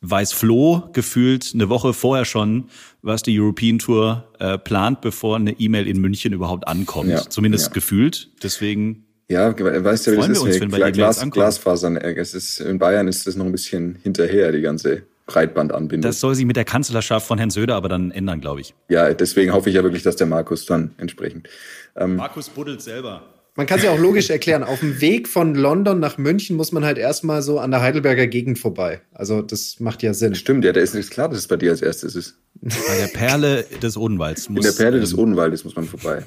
weiß 0.00 0.32
Flo 0.32 0.88
gefühlt 0.92 1.50
eine 1.54 1.68
Woche 1.68 1.92
vorher 1.92 2.24
schon, 2.24 2.68
was 3.02 3.22
die 3.22 3.38
European 3.38 3.78
Tour 3.78 4.28
äh, 4.38 4.58
plant, 4.58 5.00
bevor 5.00 5.36
eine 5.36 5.52
E-Mail 5.52 5.86
in 5.86 6.00
München 6.00 6.32
überhaupt 6.32 6.68
ankommt. 6.68 7.10
Ja, 7.10 7.28
Zumindest 7.28 7.68
ja. 7.68 7.72
gefühlt. 7.72 8.30
Deswegen. 8.42 9.04
Ja, 9.30 9.52
weißt 9.58 10.06
du, 10.06 10.12
wie 10.12 10.16
das 10.16 10.28
ist? 10.28 10.38
Uns, 10.38 10.60
wenn 10.60 10.70
bei 10.70 10.90
Glas, 10.90 11.20
Glasfasern. 11.30 11.96
Äh, 11.96 12.14
es 12.14 12.34
ist, 12.34 12.60
in 12.60 12.78
Bayern 12.78 13.08
ist 13.08 13.26
das 13.26 13.36
noch 13.36 13.44
ein 13.44 13.52
bisschen 13.52 13.98
hinterher, 14.02 14.52
die 14.52 14.62
ganze 14.62 15.02
Breitbandanbindung. 15.26 16.08
Das 16.08 16.20
soll 16.20 16.34
sich 16.34 16.46
mit 16.46 16.56
der 16.56 16.64
Kanzlerschaft 16.64 17.26
von 17.26 17.38
Herrn 17.38 17.50
Söder 17.50 17.74
aber 17.74 17.88
dann 17.88 18.10
ändern, 18.10 18.40
glaube 18.40 18.62
ich. 18.62 18.74
Ja, 18.88 19.12
deswegen 19.12 19.52
hoffe 19.52 19.68
ich 19.68 19.76
ja 19.76 19.82
wirklich, 19.82 20.02
dass 20.02 20.16
der 20.16 20.26
Markus 20.26 20.64
dann 20.64 20.94
entsprechend. 20.96 21.48
Ähm, 21.96 22.16
Markus 22.16 22.48
buddelt 22.48 22.80
selber. 22.80 23.22
Man 23.58 23.66
kann 23.66 23.80
es 23.80 23.84
ja 23.84 23.90
auch 23.90 23.98
logisch 23.98 24.30
erklären. 24.30 24.62
Auf 24.62 24.78
dem 24.78 25.00
Weg 25.00 25.26
von 25.26 25.56
London 25.56 25.98
nach 25.98 26.16
München 26.16 26.56
muss 26.56 26.70
man 26.70 26.84
halt 26.84 26.96
erstmal 26.96 27.42
so 27.42 27.58
an 27.58 27.72
der 27.72 27.80
Heidelberger 27.80 28.28
Gegend 28.28 28.56
vorbei. 28.56 29.00
Also 29.12 29.42
das 29.42 29.80
macht 29.80 30.04
ja 30.04 30.14
Sinn. 30.14 30.36
Stimmt, 30.36 30.64
ja, 30.64 30.72
da 30.72 30.80
ist 30.80 30.94
nicht 30.94 31.10
klar, 31.10 31.28
dass 31.28 31.38
es 31.38 31.48
bei 31.48 31.56
dir 31.56 31.72
als 31.72 31.82
erstes 31.82 32.14
ist. 32.14 32.38
Bei 32.60 32.96
der 33.00 33.08
Perle 33.08 33.64
des 33.82 33.96
Odenwalds 33.96 34.48
muss. 34.48 34.64
In 34.64 34.70
der 34.70 34.80
Perle 34.80 35.00
des 35.00 35.12
ähm, 35.12 35.18
Odenwaldes 35.18 35.64
muss 35.64 35.74
man 35.74 35.86
vorbei. 35.86 36.22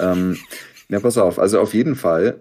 ähm, 0.00 0.38
ja, 0.88 0.98
pass 0.98 1.18
auf. 1.18 1.38
Also 1.38 1.60
auf 1.60 1.74
jeden 1.74 1.94
Fall 1.94 2.40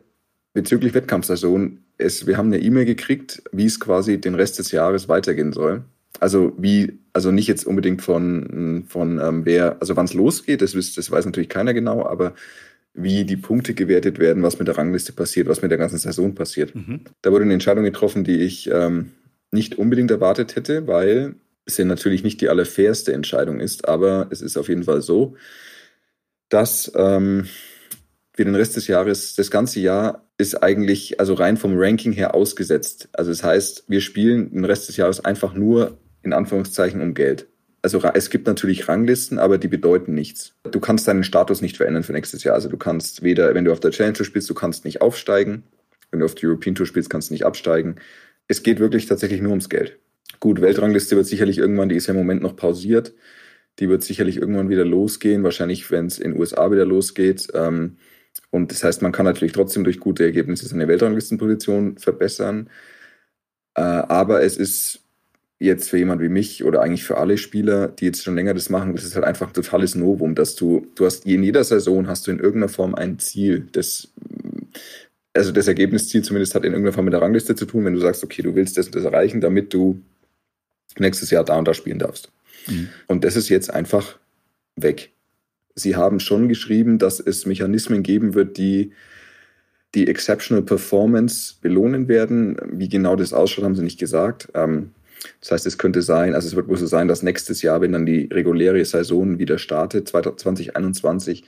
bezüglich 0.53 0.93
Wettkampfsaison. 0.93 1.79
Es, 1.97 2.25
wir 2.25 2.37
haben 2.37 2.47
eine 2.47 2.61
E-Mail 2.61 2.85
gekriegt, 2.85 3.43
wie 3.51 3.65
es 3.65 3.81
quasi 3.81 4.21
den 4.21 4.35
Rest 4.35 4.59
des 4.59 4.71
Jahres 4.71 5.09
weitergehen 5.09 5.51
soll. 5.51 5.83
Also 6.21 6.53
wie, 6.57 6.99
also 7.11 7.31
nicht 7.31 7.47
jetzt 7.47 7.67
unbedingt 7.67 8.01
von, 8.01 8.85
von 8.87 9.19
ähm, 9.19 9.45
wer, 9.45 9.75
also 9.81 9.97
wann 9.97 10.05
es 10.05 10.13
losgeht, 10.13 10.61
das, 10.61 10.71
das 10.71 11.11
weiß 11.11 11.25
natürlich 11.25 11.49
keiner 11.49 11.73
genau, 11.73 12.05
aber 12.05 12.33
wie 12.95 13.25
die 13.25 13.37
Punkte 13.37 13.73
gewertet 13.73 14.19
werden, 14.19 14.41
was 14.41 14.57
mit 14.57 14.67
der 14.67 14.77
Rangliste 14.77 15.11
passiert, 15.11 15.47
was 15.47 15.61
mit 15.61 15.69
der 15.69 15.77
ganzen 15.77 15.97
Saison 15.97 16.33
passiert. 16.33 16.73
Mhm. 16.73 17.01
Da 17.21 17.31
wurde 17.31 17.43
eine 17.43 17.53
Entscheidung 17.53 17.83
getroffen, 17.83 18.23
die 18.23 18.41
ich 18.41 18.69
ähm, 18.71 19.11
nicht 19.51 19.77
unbedingt 19.77 20.11
erwartet 20.11 20.55
hätte, 20.55 20.87
weil 20.87 21.35
es 21.65 21.77
ja 21.77 21.85
natürlich 21.85 22.23
nicht 22.23 22.41
die 22.41 22.49
allerfairste 22.49 23.11
Entscheidung 23.13 23.59
ist, 23.59 23.87
aber 23.87 24.27
es 24.29 24.41
ist 24.41 24.55
auf 24.57 24.69
jeden 24.69 24.83
Fall 24.83 25.01
so, 25.01 25.35
dass 26.49 26.91
ähm, 26.95 27.47
für 28.33 28.45
den 28.45 28.55
Rest 28.55 28.75
des 28.75 28.87
Jahres, 28.87 29.35
das 29.35 29.51
ganze 29.51 29.79
Jahr 29.79 30.25
ist 30.37 30.61
eigentlich, 30.61 31.19
also 31.19 31.33
rein 31.33 31.57
vom 31.57 31.73
Ranking 31.77 32.11
her 32.11 32.35
ausgesetzt. 32.35 33.09
Also 33.13 33.31
das 33.31 33.43
heißt, 33.43 33.85
wir 33.87 34.01
spielen 34.01 34.51
den 34.51 34.65
Rest 34.65 34.89
des 34.89 34.97
Jahres 34.97 35.23
einfach 35.23 35.53
nur 35.53 35.97
in 36.21 36.33
Anführungszeichen 36.33 37.01
um 37.01 37.13
Geld 37.13 37.47
also 37.85 38.01
es 38.15 38.31
gibt 38.31 38.47
natürlich 38.47 38.87
Ranglisten, 38.87 39.37
aber 39.37 39.59
die 39.59 39.67
bedeuten 39.67 40.15
nichts. 40.15 40.55
Du 40.63 40.79
kannst 40.79 41.07
deinen 41.07 41.23
Status 41.23 41.61
nicht 41.61 41.77
verändern 41.77 42.01
für 42.01 42.13
nächstes 42.13 42.43
Jahr. 42.43 42.55
Also 42.55 42.67
du 42.67 42.77
kannst 42.77 43.21
weder, 43.21 43.53
wenn 43.53 43.63
du 43.63 43.71
auf 43.71 43.79
der 43.79 43.91
Challenge 43.91 44.15
Tour 44.15 44.25
spielst, 44.25 44.49
du 44.49 44.55
kannst 44.55 44.85
nicht 44.85 45.01
aufsteigen. 45.01 45.61
Wenn 46.09 46.19
du 46.19 46.25
auf 46.25 46.33
der 46.33 46.49
European 46.49 46.73
Tour 46.73 46.87
spielst, 46.87 47.11
kannst 47.11 47.29
du 47.29 47.35
nicht 47.35 47.45
absteigen. 47.45 47.97
Es 48.47 48.63
geht 48.63 48.79
wirklich 48.79 49.05
tatsächlich 49.05 49.39
nur 49.39 49.51
ums 49.51 49.69
Geld. 49.69 49.99
Gut, 50.39 50.61
Weltrangliste 50.61 51.15
wird 51.15 51.27
sicherlich 51.27 51.59
irgendwann, 51.59 51.87
die 51.87 51.95
ist 51.95 52.07
ja 52.07 52.15
im 52.15 52.17
Moment 52.17 52.41
noch 52.41 52.55
pausiert. 52.55 53.13
Die 53.77 53.87
wird 53.87 54.03
sicherlich 54.03 54.37
irgendwann 54.37 54.69
wieder 54.69 54.83
losgehen, 54.83 55.43
wahrscheinlich, 55.43 55.91
wenn 55.91 56.07
es 56.07 56.17
in 56.17 56.31
den 56.31 56.39
USA 56.39 56.71
wieder 56.71 56.85
losgeht. 56.85 57.49
Ähm, 57.53 57.97
und 58.49 58.71
das 58.71 58.83
heißt, 58.83 59.03
man 59.03 59.11
kann 59.11 59.27
natürlich 59.27 59.53
trotzdem 59.53 59.83
durch 59.83 59.99
gute 59.99 60.23
Ergebnisse 60.23 60.67
seine 60.67 60.87
Weltranglistenposition 60.87 61.99
verbessern. 61.99 62.67
Äh, 63.75 63.81
aber 63.81 64.41
es 64.41 64.57
ist 64.57 65.04
jetzt 65.59 65.89
für 65.89 65.97
jemand 65.97 66.21
wie 66.21 66.29
mich 66.29 66.63
oder 66.63 66.81
eigentlich 66.81 67.03
für 67.03 67.17
alle 67.17 67.37
Spieler, 67.37 67.87
die 67.87 68.05
jetzt 68.05 68.23
schon 68.23 68.35
länger 68.35 68.53
das 68.53 68.69
machen, 68.69 68.95
das 68.95 69.05
ist 69.05 69.15
halt 69.15 69.25
einfach 69.25 69.47
ein 69.47 69.53
totales 69.53 69.95
Novum, 69.95 70.35
dass 70.35 70.55
du, 70.55 70.87
du 70.95 71.05
hast 71.05 71.25
in 71.25 71.43
jeder 71.43 71.63
Saison 71.63 72.07
hast 72.07 72.27
du 72.27 72.31
in 72.31 72.39
irgendeiner 72.39 72.69
Form 72.69 72.93
ein 72.93 73.19
Ziel, 73.19 73.67
das 73.71 74.09
also 75.33 75.51
das 75.51 75.67
Ergebnisziel 75.67 76.23
zumindest 76.23 76.55
hat 76.55 76.63
in 76.63 76.71
irgendeiner 76.71 76.93
Form 76.93 77.05
mit 77.05 77.13
der 77.13 77.21
Rangliste 77.21 77.55
zu 77.55 77.65
tun, 77.65 77.83
wenn 77.85 77.93
du 77.93 77.99
sagst, 77.99 78.23
okay, 78.23 78.41
du 78.41 78.55
willst 78.55 78.77
das 78.77 78.87
und 78.87 78.95
das 78.95 79.03
erreichen, 79.03 79.41
damit 79.41 79.73
du 79.73 80.01
nächstes 80.97 81.29
Jahr 81.29 81.43
da 81.43 81.57
und 81.57 81.67
da 81.67 81.73
spielen 81.73 81.99
darfst. 81.99 82.31
Mhm. 82.67 82.89
Und 83.07 83.23
das 83.25 83.35
ist 83.35 83.49
jetzt 83.49 83.69
einfach 83.69 84.17
weg. 84.77 85.11
Sie 85.75 85.97
haben 85.97 86.21
schon 86.21 86.47
geschrieben, 86.47 86.99
dass 86.99 87.19
es 87.19 87.45
Mechanismen 87.45 88.01
geben 88.01 88.33
wird, 88.33 88.57
die 88.57 88.93
die 89.93 90.07
Exceptional 90.07 90.63
Performance 90.63 91.55
belohnen 91.61 92.07
werden. 92.07 92.57
Wie 92.71 92.89
genau 92.89 93.17
das 93.17 93.33
ausschaut, 93.33 93.65
haben 93.65 93.75
sie 93.75 93.83
nicht 93.83 93.99
gesagt. 93.99 94.49
Ähm, 94.53 94.91
das 95.39 95.51
heißt, 95.51 95.65
es 95.65 95.77
könnte 95.77 96.01
sein, 96.01 96.33
also 96.33 96.47
es 96.47 96.55
wird 96.55 96.67
wohl 96.67 96.77
so 96.77 96.85
sein, 96.85 97.07
dass 97.07 97.23
nächstes 97.23 97.61
Jahr, 97.61 97.81
wenn 97.81 97.91
dann 97.91 98.05
die 98.05 98.29
reguläre 98.31 98.83
Saison 98.83 99.39
wieder 99.39 99.57
startet, 99.57 100.07
2021, 100.07 101.43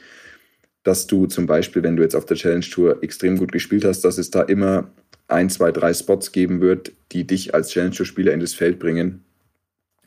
dass 0.84 1.08
du 1.08 1.26
zum 1.26 1.48
Beispiel, 1.48 1.84
wenn 1.84 1.98
du 1.98 2.04
jetzt 2.04 2.16
auf 2.16 2.26
der 2.26 2.38
Challenge 2.38 2.66
Tour 2.66 3.04
extrem 3.04 3.38
gut 3.38 3.52
gespielt 3.52 3.84
hast, 3.84 4.02
dass 4.02 4.18
es 4.18 4.32
da 4.32 4.42
immer 4.42 4.90
ein, 5.28 5.50
zwei, 5.50 5.72
drei 5.72 5.94
Spots 5.94 6.32
geben 6.32 6.62
wird, 6.62 6.94
die 7.12 7.28
dich 7.28 7.54
als 7.54 7.70
Challenge 7.70 7.96
Tour 7.96 8.06
Spieler 8.06 8.34
in 8.34 8.40
das 8.40 8.54
Feld 8.54 8.80
bringen, 8.80 9.26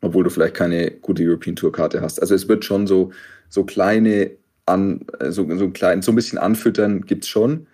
obwohl 0.01 0.25
du 0.25 0.31
vielleicht 0.31 0.55
keine 0.55 0.91
gute 0.91 1.23
European 1.23 1.57
Tour 1.57 1.73
Karte 1.73 2.01
hast. 2.01 2.21
Also 2.21 2.35
es 2.35 2.49
wird 2.49 2.65
schon 2.65 2.87
so, 2.87 3.13
so 3.49 3.65
kleine, 3.65 4.31
an, 4.65 5.05
so, 5.29 5.47
so 5.57 5.71
klein, 5.71 6.01
so 6.01 6.13
ein 6.13 6.17
bisschen 6.17 6.39
anfüttern 6.39 7.03
gibt's 7.03 7.29
schon. 7.29 7.67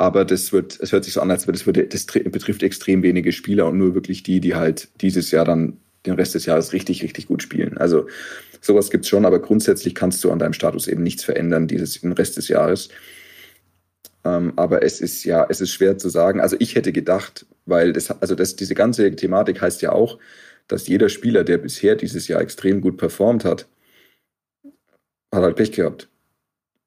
Aber 0.00 0.24
das 0.24 0.50
wird, 0.50 0.80
es 0.80 0.92
hört 0.92 1.04
sich 1.04 1.12
so 1.12 1.20
an, 1.20 1.30
als 1.30 1.46
würde 1.46 1.58
das, 1.58 1.66
würde, 1.66 1.86
das 1.86 2.06
betrifft 2.06 2.62
extrem 2.62 3.02
wenige 3.02 3.32
Spieler 3.32 3.66
und 3.66 3.76
nur 3.76 3.94
wirklich 3.94 4.22
die, 4.22 4.40
die 4.40 4.54
halt 4.54 4.88
dieses 5.02 5.30
Jahr 5.30 5.44
dann 5.44 5.76
den 6.06 6.14
Rest 6.14 6.34
des 6.34 6.46
Jahres 6.46 6.72
richtig, 6.72 7.02
richtig 7.02 7.26
gut 7.26 7.42
spielen. 7.42 7.76
Also 7.76 8.06
sowas 8.62 8.88
gibt's 8.88 9.08
schon, 9.08 9.26
aber 9.26 9.40
grundsätzlich 9.40 9.94
kannst 9.94 10.24
du 10.24 10.30
an 10.30 10.38
deinem 10.38 10.54
Status 10.54 10.88
eben 10.88 11.02
nichts 11.02 11.22
verändern 11.22 11.68
dieses, 11.68 12.00
den 12.00 12.12
Rest 12.12 12.38
des 12.38 12.48
Jahres. 12.48 12.88
Ähm, 14.24 14.54
aber 14.56 14.82
es 14.82 15.02
ist 15.02 15.24
ja, 15.24 15.46
es 15.50 15.60
ist 15.60 15.70
schwer 15.70 15.98
zu 15.98 16.08
sagen. 16.08 16.40
Also 16.40 16.56
ich 16.60 16.76
hätte 16.76 16.92
gedacht, 16.92 17.44
weil 17.66 17.92
das, 17.92 18.10
also 18.10 18.34
das, 18.34 18.56
diese 18.56 18.74
ganze 18.74 19.14
Thematik 19.14 19.60
heißt 19.60 19.82
ja 19.82 19.92
auch, 19.92 20.18
dass 20.66 20.88
jeder 20.88 21.10
Spieler, 21.10 21.44
der 21.44 21.58
bisher 21.58 21.94
dieses 21.94 22.26
Jahr 22.26 22.40
extrem 22.40 22.80
gut 22.80 22.96
performt 22.96 23.44
hat, 23.44 23.68
hat 25.30 25.42
halt 25.42 25.56
Pech 25.56 25.72
gehabt. 25.72 26.08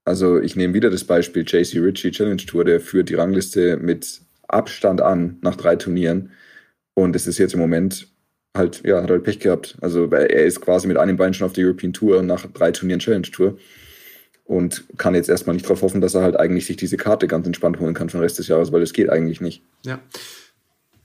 Also 0.05 0.39
ich 0.39 0.55
nehme 0.55 0.73
wieder 0.73 0.89
das 0.89 1.03
Beispiel 1.03 1.43
JC 1.47 1.79
Ritchie 1.79 2.11
Challenge 2.11 2.37
Tour, 2.45 2.65
der 2.65 2.79
führt 2.79 3.09
die 3.09 3.15
Rangliste 3.15 3.77
mit 3.77 4.21
Abstand 4.47 5.01
an 5.01 5.37
nach 5.41 5.55
drei 5.55 5.75
Turnieren. 5.75 6.31
Und 6.93 7.15
es 7.15 7.27
ist 7.27 7.37
jetzt 7.37 7.53
im 7.53 7.59
Moment 7.59 8.07
halt, 8.55 8.81
ja, 8.85 9.01
hat 9.01 9.09
halt 9.09 9.23
Pech 9.23 9.39
gehabt. 9.39 9.77
Also 9.81 10.05
er 10.11 10.45
ist 10.45 10.61
quasi 10.61 10.87
mit 10.87 10.97
einem 10.97 11.17
Bein 11.17 11.33
schon 11.33 11.45
auf 11.45 11.53
der 11.53 11.65
European 11.65 11.93
Tour 11.93 12.21
nach 12.21 12.45
drei 12.53 12.71
Turnieren 12.71 12.99
Challenge 12.99 13.29
Tour 13.31 13.57
und 14.45 14.83
kann 14.97 15.15
jetzt 15.15 15.29
erstmal 15.29 15.55
nicht 15.55 15.65
darauf 15.65 15.81
hoffen, 15.81 16.01
dass 16.01 16.15
er 16.15 16.21
halt 16.21 16.35
eigentlich 16.35 16.65
sich 16.65 16.75
diese 16.75 16.97
Karte 16.97 17.27
ganz 17.27 17.47
entspannt 17.47 17.79
holen 17.79 17.93
kann 17.93 18.09
für 18.09 18.17
den 18.17 18.23
Rest 18.23 18.39
des 18.39 18.47
Jahres, 18.47 18.71
weil 18.71 18.81
es 18.81 18.93
geht 18.93 19.09
eigentlich 19.09 19.41
nicht. 19.41 19.63
Ja. 19.85 19.99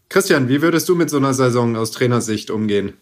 Christian, 0.09 0.49
wie 0.49 0.63
würdest 0.63 0.89
du 0.89 0.95
mit 0.95 1.11
so 1.11 1.19
einer 1.19 1.35
Saison 1.35 1.77
aus 1.77 1.91
Trainersicht 1.93 2.51
umgehen? 2.51 2.95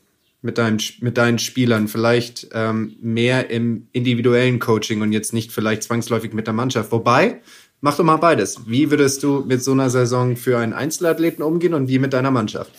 Mit 0.43 0.59
deinen, 0.59 0.81
mit 1.01 1.19
deinen 1.19 1.39
Spielern, 1.39 1.89
vielleicht 1.89 2.49
ähm, 2.53 2.97
mehr 3.01 3.51
im 3.51 3.89
individuellen 3.93 4.59
Coaching 4.59 5.03
und 5.03 5.13
jetzt 5.13 5.33
nicht 5.33 5.53
vielleicht 5.53 5.83
zwangsläufig 5.83 6.33
mit 6.33 6.47
der 6.47 6.55
Mannschaft. 6.55 6.93
Wobei, 6.93 7.41
mach 7.81 7.97
doch 7.97 8.05
mal 8.05 8.17
beides. 8.17 8.61
Wie 8.67 8.91
würdest 8.91 9.23
du 9.23 9.45
mit 9.47 9.63
so 9.63 9.73
einer 9.73 9.91
Saison 9.91 10.37
für 10.37 10.59
einen 10.59 10.73
Einzelathleten 10.73 11.43
umgehen 11.43 11.75
und 11.75 11.89
wie 11.89 11.99
mit 11.99 12.13
deiner 12.13 12.31
Mannschaft? 12.31 12.71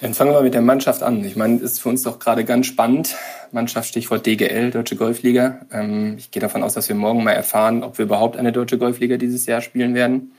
Dann 0.00 0.14
fangen 0.14 0.32
wir 0.32 0.40
mit 0.40 0.54
der 0.54 0.62
Mannschaft 0.62 1.02
an. 1.02 1.22
Ich 1.24 1.36
meine, 1.36 1.58
ist 1.58 1.80
für 1.80 1.90
uns 1.90 2.02
doch 2.02 2.18
gerade 2.18 2.44
ganz 2.44 2.66
spannend. 2.66 3.16
Mannschaft 3.52 3.88
Stichwort 3.88 4.24
DGL, 4.24 4.70
Deutsche 4.70 4.96
Golfliga. 4.96 5.60
Ähm, 5.70 6.16
ich 6.18 6.30
gehe 6.30 6.40
davon 6.40 6.62
aus, 6.62 6.72
dass 6.72 6.88
wir 6.88 6.96
morgen 6.96 7.22
mal 7.22 7.32
erfahren, 7.32 7.82
ob 7.82 7.98
wir 7.98 8.06
überhaupt 8.06 8.38
eine 8.38 8.52
Deutsche 8.52 8.78
Golfliga 8.78 9.18
dieses 9.18 9.44
Jahr 9.44 9.60
spielen 9.60 9.94
werden. 9.94 10.32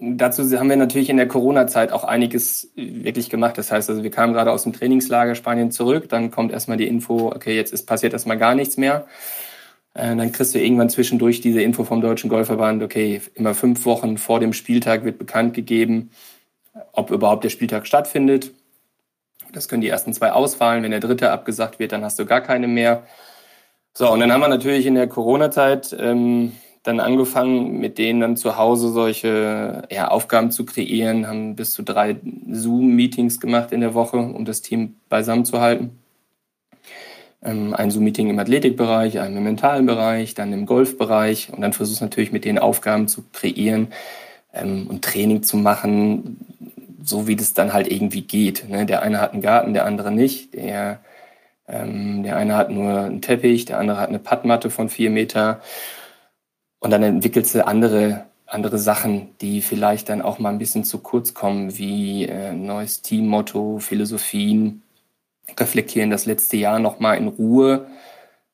Dazu 0.00 0.44
haben 0.56 0.68
wir 0.68 0.76
natürlich 0.76 1.10
in 1.10 1.16
der 1.16 1.26
Corona-Zeit 1.26 1.90
auch 1.90 2.04
einiges 2.04 2.70
wirklich 2.76 3.30
gemacht. 3.30 3.58
Das 3.58 3.72
heißt, 3.72 3.90
also 3.90 4.04
wir 4.04 4.12
kamen 4.12 4.32
gerade 4.32 4.52
aus 4.52 4.62
dem 4.62 4.72
Trainingslager 4.72 5.34
Spanien 5.34 5.72
zurück, 5.72 6.08
dann 6.08 6.30
kommt 6.30 6.52
erstmal 6.52 6.76
die 6.76 6.86
Info, 6.86 7.32
okay, 7.34 7.56
jetzt 7.56 7.72
ist 7.72 7.84
passiert 7.86 8.12
erstmal 8.12 8.38
gar 8.38 8.54
nichts 8.54 8.76
mehr. 8.76 9.06
Äh, 9.94 10.14
dann 10.14 10.30
kriegst 10.30 10.54
du 10.54 10.60
irgendwann 10.60 10.88
zwischendurch 10.88 11.40
diese 11.40 11.62
Info 11.62 11.82
vom 11.82 12.00
Deutschen 12.00 12.30
Golfverband, 12.30 12.82
okay, 12.84 13.20
immer 13.34 13.54
fünf 13.54 13.84
Wochen 13.86 14.18
vor 14.18 14.38
dem 14.38 14.52
Spieltag 14.52 15.04
wird 15.04 15.18
bekannt 15.18 15.54
gegeben, 15.54 16.10
ob 16.92 17.10
überhaupt 17.10 17.42
der 17.42 17.50
Spieltag 17.50 17.84
stattfindet. 17.86 18.52
Das 19.52 19.68
können 19.68 19.80
die 19.82 19.88
ersten 19.88 20.12
zwei 20.12 20.30
ausfallen. 20.30 20.84
Wenn 20.84 20.92
der 20.92 21.00
dritte 21.00 21.32
abgesagt 21.32 21.80
wird, 21.80 21.90
dann 21.90 22.04
hast 22.04 22.20
du 22.20 22.26
gar 22.26 22.40
keine 22.40 22.68
mehr. 22.68 23.02
So, 23.94 24.12
und 24.12 24.20
dann 24.20 24.32
haben 24.32 24.42
wir 24.42 24.48
natürlich 24.48 24.86
in 24.86 24.94
der 24.94 25.08
Corona-Zeit 25.08 25.96
ähm, 25.98 26.52
dann 26.82 27.00
angefangen, 27.00 27.80
mit 27.80 27.98
denen 27.98 28.20
dann 28.20 28.36
zu 28.36 28.56
Hause 28.56 28.90
solche 28.90 29.82
ja, 29.90 30.08
Aufgaben 30.08 30.50
zu 30.50 30.64
kreieren, 30.64 31.26
haben 31.26 31.56
bis 31.56 31.72
zu 31.72 31.82
drei 31.82 32.16
Zoom-Meetings 32.50 33.40
gemacht 33.40 33.72
in 33.72 33.80
der 33.80 33.94
Woche, 33.94 34.16
um 34.16 34.44
das 34.44 34.62
Team 34.62 34.96
beisammen 35.08 35.44
zu 35.44 35.60
halten. 35.60 35.98
Ähm, 37.42 37.74
ein 37.74 37.90
Zoom-Meeting 37.90 38.30
im 38.30 38.38
Athletikbereich, 38.38 39.20
ein 39.20 39.36
im 39.36 39.44
mentalen 39.44 39.86
Bereich, 39.86 40.34
dann 40.34 40.52
im 40.52 40.66
Golfbereich 40.66 41.50
und 41.52 41.60
dann 41.60 41.72
versuchst 41.72 42.00
natürlich 42.00 42.32
mit 42.32 42.44
denen 42.44 42.58
Aufgaben 42.58 43.08
zu 43.08 43.24
kreieren 43.32 43.88
ähm, 44.52 44.86
und 44.88 45.04
Training 45.04 45.42
zu 45.42 45.56
machen, 45.56 46.38
so 47.02 47.26
wie 47.26 47.36
das 47.36 47.54
dann 47.54 47.72
halt 47.72 47.90
irgendwie 47.90 48.22
geht. 48.22 48.68
Ne? 48.68 48.86
Der 48.86 49.02
eine 49.02 49.20
hat 49.20 49.32
einen 49.32 49.42
Garten, 49.42 49.72
der 49.72 49.84
andere 49.84 50.10
nicht. 50.10 50.54
Der, 50.54 51.00
ähm, 51.68 52.22
der 52.22 52.36
eine 52.36 52.56
hat 52.56 52.70
nur 52.70 53.00
einen 53.00 53.22
Teppich, 53.22 53.64
der 53.66 53.78
andere 53.78 54.00
hat 54.00 54.08
eine 54.08 54.18
Pattmatte 54.18 54.70
von 54.70 54.88
vier 54.88 55.10
Meter. 55.10 55.60
Und 56.80 56.90
dann 56.90 57.02
entwickelst 57.02 57.54
du 57.54 57.66
andere, 57.66 58.26
andere 58.46 58.78
Sachen, 58.78 59.36
die 59.40 59.62
vielleicht 59.62 60.08
dann 60.08 60.22
auch 60.22 60.38
mal 60.38 60.50
ein 60.50 60.58
bisschen 60.58 60.84
zu 60.84 60.98
kurz 60.98 61.34
kommen, 61.34 61.76
wie 61.76 62.24
äh, 62.26 62.52
neues 62.52 63.02
Teammotto, 63.02 63.78
Philosophien, 63.78 64.82
reflektieren 65.58 66.10
das 66.10 66.26
letzte 66.26 66.56
Jahr 66.56 66.78
nochmal 66.78 67.18
in 67.18 67.28
Ruhe. 67.28 67.86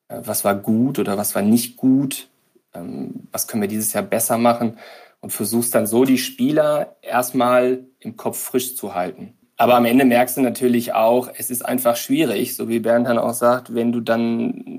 Äh, 0.07 0.21
was 0.23 0.43
war 0.43 0.55
gut 0.55 0.99
oder 0.99 1.17
was 1.17 1.35
war 1.35 1.41
nicht 1.41 1.77
gut? 1.77 2.29
Ähm, 2.73 3.27
was 3.31 3.47
können 3.47 3.61
wir 3.61 3.69
dieses 3.69 3.93
Jahr 3.93 4.03
besser 4.03 4.37
machen? 4.37 4.77
Und 5.21 5.31
versuchst 5.31 5.73
dann 5.73 5.87
so 5.87 6.05
die 6.05 6.19
Spieler 6.19 6.97
erstmal 7.01 7.85
im 7.99 8.15
Kopf 8.15 8.37
frisch 8.37 8.75
zu 8.75 8.93
halten. 8.93 9.33
Aber 9.57 9.75
am 9.75 9.85
Ende 9.85 10.05
merkst 10.05 10.37
du 10.37 10.41
natürlich 10.41 10.93
auch, 10.93 11.29
es 11.37 11.49
ist 11.49 11.65
einfach 11.65 11.95
schwierig, 11.95 12.55
so 12.55 12.67
wie 12.67 12.79
Bernd 12.79 13.07
dann 13.07 13.17
auch 13.17 13.33
sagt, 13.33 13.73
wenn 13.73 13.91
du 13.91 14.01
dann 14.01 14.74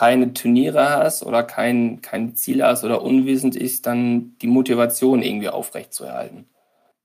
keine 0.00 0.32
Turniere 0.32 0.88
hast 0.88 1.22
oder 1.22 1.42
kein, 1.42 2.00
kein 2.00 2.34
Ziel 2.34 2.62
hast 2.62 2.84
oder 2.84 3.02
unwissend 3.02 3.54
ist, 3.54 3.86
dann 3.86 4.34
die 4.40 4.46
Motivation 4.46 5.20
irgendwie 5.20 5.50
aufrechtzuerhalten. 5.50 6.46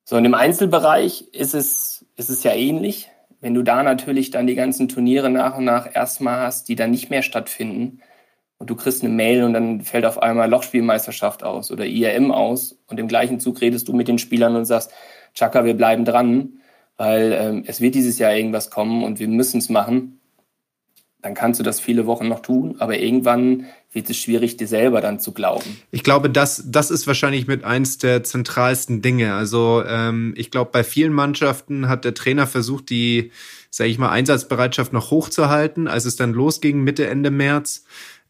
So, 0.06 0.16
und 0.16 0.24
im 0.24 0.34
Einzelbereich 0.34 1.28
ist 1.34 1.56
es, 1.56 2.06
ist 2.16 2.30
es 2.30 2.44
ja 2.44 2.54
ähnlich. 2.54 3.10
Wenn 3.42 3.54
du 3.54 3.64
da 3.64 3.84
natürlich 3.84 4.32
dann 4.32 4.48
die 4.48 4.56
ganzen 4.56 4.88
Turniere 4.88 5.30
nach 5.30 5.58
und 5.58 5.66
nach 5.66 5.94
erstmal 5.94 6.40
hast, 6.40 6.70
die 6.70 6.76
dann 6.76 6.92
nicht 6.92 7.10
mehr 7.10 7.22
stattfinden 7.22 8.00
und 8.60 8.70
du 8.70 8.78
kriegst 8.78 9.04
eine 9.04 9.12
Mail 9.12 9.44
und 9.44 9.52
dann 9.52 9.82
fällt 9.82 10.06
auf 10.06 10.22
einmal 10.22 10.50
Lochspielmeisterschaft 10.50 11.44
aus 11.44 11.72
oder 11.72 11.86
IRM 11.86 12.32
aus 12.32 12.80
und 12.88 12.98
im 12.98 13.10
gleichen 13.10 13.42
Zug 13.42 13.60
redest 13.60 13.90
du 13.90 13.94
mit 13.94 14.08
den 14.08 14.20
Spielern 14.20 14.56
und 14.56 14.64
sagst, 14.64 14.94
Chaka, 15.34 15.66
wir 15.66 15.74
bleiben 15.74 16.06
dran, 16.06 16.62
weil 16.96 17.34
ähm, 17.34 17.64
es 17.68 17.82
wird 17.82 17.94
dieses 17.94 18.20
Jahr 18.20 18.34
irgendwas 18.34 18.70
kommen 18.70 19.04
und 19.04 19.20
wir 19.20 19.28
müssen 19.28 19.58
es 19.58 19.68
machen 19.68 20.22
dann 21.26 21.34
kannst 21.34 21.60
du 21.60 21.64
das 21.64 21.80
viele 21.80 22.06
Wochen 22.06 22.28
noch 22.28 22.44
tun, 22.44 22.76
aber 22.78 23.00
irgendwann 23.00 23.66
wird 23.92 24.12
es 24.12 24.18
schwierig, 24.18 24.58
dir 24.58 24.68
selber 24.68 25.02
dann 25.02 25.20
zu 25.20 25.32
glauben. 25.32 25.66
Ich 25.90 26.04
glaube, 26.04 26.30
das, 26.30 26.66
das 26.68 26.92
ist 26.92 27.08
wahrscheinlich 27.08 27.48
mit 27.48 27.64
eins 27.64 27.98
der 27.98 28.24
zentralsten 28.24 29.02
Dinge. 29.02 29.34
Also 29.34 29.84
ähm, 29.88 30.36
ich 30.38 30.52
glaube, 30.52 30.70
bei 30.72 30.84
vielen 30.84 31.14
Mannschaften 31.14 31.88
hat 31.88 32.06
der 32.06 32.14
Trainer 32.14 32.46
versucht, 32.46 32.92
die, 32.92 33.32
sage 33.72 33.90
ich 33.90 33.98
mal, 33.98 34.10
Einsatzbereitschaft 34.10 34.94
noch 34.94 35.10
hochzuhalten, 35.10 35.88
als 35.88 36.06
es 36.06 36.16
dann 36.16 36.32
losging 36.32 36.84
Mitte, 36.84 37.08
Ende 37.08 37.32
März. 37.32 37.86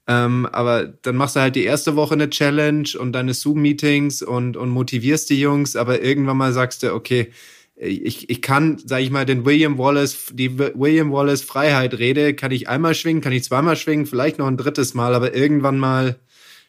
Ähm, 0.08 0.48
aber 0.50 0.86
dann 0.86 1.18
machst 1.18 1.36
du 1.36 1.42
halt 1.42 1.58
die 1.58 1.66
erste 1.66 1.98
Woche 1.98 2.14
eine 2.14 2.30
Challenge 2.30 2.88
und 2.98 3.12
deine 3.12 3.34
Zoom-Meetings 3.34 4.22
und, 4.22 4.56
und 4.56 4.70
motivierst 4.70 5.30
die 5.30 5.42
Jungs, 5.42 5.76
aber 5.76 6.02
irgendwann 6.02 6.38
mal 6.38 6.54
sagst 6.54 6.82
du, 6.82 6.94
okay, 6.94 7.34
ich, 7.76 8.30
ich 8.30 8.42
kann, 8.42 8.82
sag 8.84 9.02
ich 9.02 9.12
mal, 9.12 9.26
den 9.26 9.46
William 9.46 9.78
Wallace, 9.78 10.28
die 10.32 10.58
William 10.58 11.12
Wallace 11.12 11.42
Freiheit 11.42 11.96
Rede, 11.96 12.34
kann 12.34 12.52
ich 12.52 12.70
einmal 12.70 12.96
schwingen, 12.96 13.22
kann 13.22 13.34
ich 13.34 13.44
zweimal 13.44 13.76
schwingen, 13.76 14.06
vielleicht 14.06 14.40
noch 14.40 14.48
ein 14.48 14.58
drittes 14.58 14.94
Mal, 14.94 15.14
aber 15.14 15.36
irgendwann 15.36 15.78
mal 15.78 16.16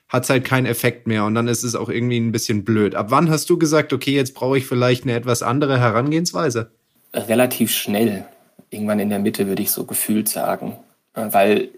hat 0.09 0.25
es 0.25 0.31
halt 0.31 0.45
keinen 0.45 0.67
Effekt 0.67 1.07
mehr 1.07 1.25
und 1.25 1.35
dann 1.35 1.49
ist 1.49 1.65
es 1.65 1.75
auch 1.75 1.89
irgendwie 1.89 2.19
ein 2.19 2.33
bisschen 2.33 2.65
blöd. 2.65 2.95
Ab 2.95 3.07
wann 3.11 3.31
hast 3.31 3.51
du 3.51 3.59
gesagt, 3.59 3.93
okay, 3.93 4.13
jetzt 4.13 4.35
brauche 4.35 4.59
ich 4.59 4.67
vielleicht 4.67 5.05
eine 5.05 5.15
etwas 5.15 5.43
andere 5.43 5.79
Herangehensweise? 5.81 6.71
Relativ 7.13 7.73
schnell. 7.73 8.25
Irgendwann 8.71 9.01
in 9.01 9.11
der 9.11 9.19
Mitte 9.19 9.47
würde 9.47 9.63
ich 9.63 9.71
so 9.71 9.85
gefühlt 9.85 10.29
sagen. 10.29 10.77
Weil, 11.15 11.71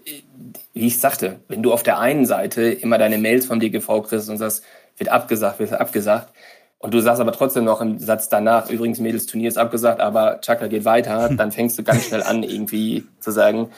wie 0.73 0.87
ich 0.87 0.99
sagte, 0.99 1.39
wenn 1.47 1.63
du 1.63 1.71
auf 1.71 1.81
der 1.81 1.99
einen 1.99 2.25
Seite 2.25 2.63
immer 2.63 2.97
deine 2.97 3.17
Mails 3.17 3.45
vom 3.45 3.59
DGV 3.59 4.03
kriegst 4.03 4.29
und 4.29 4.37
sagst, 4.37 4.63
wird 4.97 5.09
abgesagt, 5.09 5.59
wird 5.59 5.71
abgesagt, 5.71 6.33
und 6.79 6.93
du 6.93 7.01
sagst 7.01 7.21
aber 7.21 7.33
trotzdem 7.33 7.65
noch 7.65 7.81
im 7.81 7.99
Satz 7.99 8.29
danach, 8.29 8.69
übrigens, 8.69 8.99
Mädels 8.99 9.25
Turnier 9.25 9.49
ist 9.49 9.57
abgesagt, 9.57 9.99
aber 9.99 10.39
Chaka 10.41 10.67
geht 10.67 10.85
weiter, 10.85 11.29
dann 11.37 11.51
fängst 11.51 11.77
du 11.77 11.83
ganz 11.83 12.07
schnell 12.07 12.23
an, 12.23 12.41
irgendwie 12.43 13.05
zu 13.19 13.31
sagen, 13.31 13.69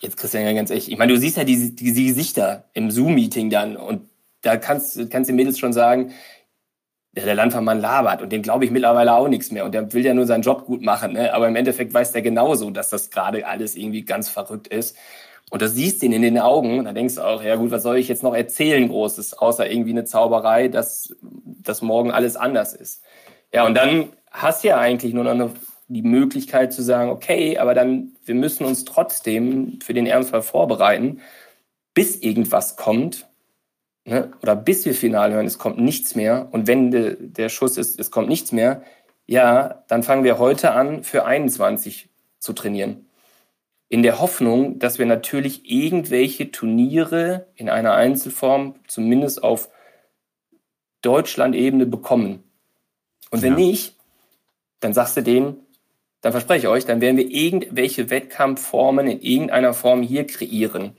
jetzt 0.00 0.18
Christian, 0.18 0.44
ja 0.44 0.52
ganz 0.52 0.70
echt, 0.70 0.88
ich 0.88 0.98
meine, 0.98 1.12
du 1.12 1.18
siehst 1.18 1.38
ja 1.38 1.44
diese, 1.44 1.70
diese 1.70 2.02
Gesichter 2.02 2.64
im 2.74 2.90
Zoom-Meeting 2.90 3.50
dann 3.50 3.76
und 3.76 4.02
da 4.42 4.56
kannst, 4.56 5.10
kannst 5.10 5.30
du 5.30 5.34
Mädels 5.34 5.58
schon 5.58 5.72
sagen, 5.72 6.12
der, 7.12 7.24
der 7.24 7.34
Landvermann 7.34 7.80
labert 7.80 8.22
und 8.22 8.30
dem 8.30 8.42
glaube 8.42 8.66
ich 8.66 8.70
mittlerweile 8.70 9.14
auch 9.14 9.26
nichts 9.26 9.50
mehr 9.50 9.64
und 9.64 9.72
der 9.72 9.92
will 9.94 10.04
ja 10.04 10.12
nur 10.12 10.26
seinen 10.26 10.42
Job 10.42 10.66
gut 10.66 10.82
machen, 10.82 11.14
ne? 11.14 11.32
aber 11.32 11.48
im 11.48 11.56
Endeffekt 11.56 11.94
weiß 11.94 12.12
der 12.12 12.22
genauso, 12.22 12.70
dass 12.70 12.90
das 12.90 13.10
gerade 13.10 13.46
alles 13.46 13.74
irgendwie 13.74 14.02
ganz 14.02 14.28
verrückt 14.28 14.68
ist 14.68 14.96
und 15.50 15.62
das 15.62 15.74
siehst 15.74 16.02
du 16.02 16.06
ihn 16.06 16.12
in 16.12 16.22
den 16.22 16.38
Augen 16.38 16.78
und 16.78 16.84
dann 16.84 16.94
denkst 16.94 17.16
du 17.16 17.22
auch, 17.22 17.42
ja 17.42 17.56
gut, 17.56 17.70
was 17.70 17.82
soll 17.82 17.96
ich 17.96 18.08
jetzt 18.08 18.22
noch 18.22 18.34
erzählen 18.34 18.88
Großes, 18.88 19.34
außer 19.34 19.70
irgendwie 19.70 19.90
eine 19.90 20.04
Zauberei, 20.04 20.68
dass 20.68 21.14
dass 21.68 21.82
morgen 21.82 22.10
alles 22.10 22.36
anders 22.36 22.74
ist. 22.74 23.02
Ja, 23.52 23.66
und 23.66 23.74
dann 23.74 24.08
hast 24.30 24.64
du 24.64 24.68
ja 24.68 24.78
eigentlich 24.78 25.14
nur 25.14 25.24
noch 25.24 25.32
eine, 25.32 25.50
die 25.88 26.02
Möglichkeit 26.02 26.72
zu 26.72 26.82
sagen, 26.82 27.10
okay, 27.10 27.58
aber 27.58 27.74
dann, 27.74 28.12
wir 28.24 28.34
müssen 28.34 28.64
uns 28.64 28.84
trotzdem 28.84 29.78
für 29.82 29.94
den 29.94 30.06
Ernstfall 30.06 30.42
vorbereiten, 30.42 31.20
bis 31.94 32.16
irgendwas 32.16 32.76
kommt, 32.76 33.26
ne, 34.04 34.32
oder 34.42 34.56
bis 34.56 34.84
wir 34.84 34.94
final 34.94 35.32
hören, 35.32 35.46
es 35.46 35.58
kommt 35.58 35.78
nichts 35.78 36.14
mehr. 36.14 36.48
Und 36.50 36.66
wenn 36.66 36.90
de, 36.90 37.16
der 37.20 37.48
Schuss 37.48 37.76
ist, 37.76 37.98
es 37.98 38.10
kommt 38.10 38.28
nichts 38.28 38.52
mehr, 38.52 38.82
ja, 39.26 39.84
dann 39.88 40.02
fangen 40.02 40.24
wir 40.24 40.38
heute 40.38 40.72
an, 40.72 41.04
für 41.04 41.24
21 41.24 42.08
zu 42.38 42.52
trainieren. 42.52 43.07
In 43.88 44.02
der 44.02 44.20
Hoffnung, 44.20 44.78
dass 44.78 44.98
wir 44.98 45.06
natürlich 45.06 45.70
irgendwelche 45.70 46.50
Turniere 46.50 47.46
in 47.54 47.70
einer 47.70 47.94
Einzelform 47.94 48.74
zumindest 48.86 49.42
auf 49.42 49.70
Deutschland-Ebene 51.02 51.86
bekommen. 51.86 52.42
Und 53.30 53.42
wenn 53.42 53.52
ja. 53.52 53.58
nicht, 53.58 53.96
dann 54.80 54.92
sagst 54.92 55.16
du 55.16 55.22
denen, 55.22 55.56
dann 56.20 56.32
verspreche 56.32 56.66
ich 56.66 56.68
euch, 56.68 56.84
dann 56.84 57.00
werden 57.00 57.16
wir 57.16 57.30
irgendwelche 57.30 58.10
Wettkampfformen 58.10 59.06
in 59.06 59.20
irgendeiner 59.20 59.72
Form 59.72 60.02
hier 60.02 60.26
kreieren. 60.26 60.92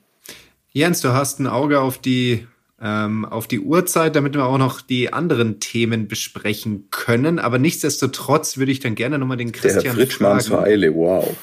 Jens, 0.71 1.01
du 1.01 1.09
hast 1.09 1.39
ein 1.39 1.47
Auge 1.47 1.81
auf 1.81 1.97
die 1.97 2.47
ähm, 2.81 3.25
auf 3.25 3.47
die 3.47 3.59
Uhrzeit, 3.59 4.15
damit 4.15 4.35
wir 4.35 4.45
auch 4.45 4.57
noch 4.57 4.81
die 4.81 5.11
anderen 5.11 5.59
Themen 5.59 6.07
besprechen 6.07 6.87
können. 6.91 7.37
Aber 7.39 7.59
nichtsdestotrotz 7.59 8.57
würde 8.57 8.71
ich 8.71 8.79
dann 8.79 8.95
gerne 8.95 9.19
nochmal 9.19 9.37
den 9.37 9.51
Christian 9.51 9.83
Der 9.83 9.93
Fritschmann 9.93 10.39
zur 10.39 10.63
Eile, 10.63 10.95
wow. 10.95 11.35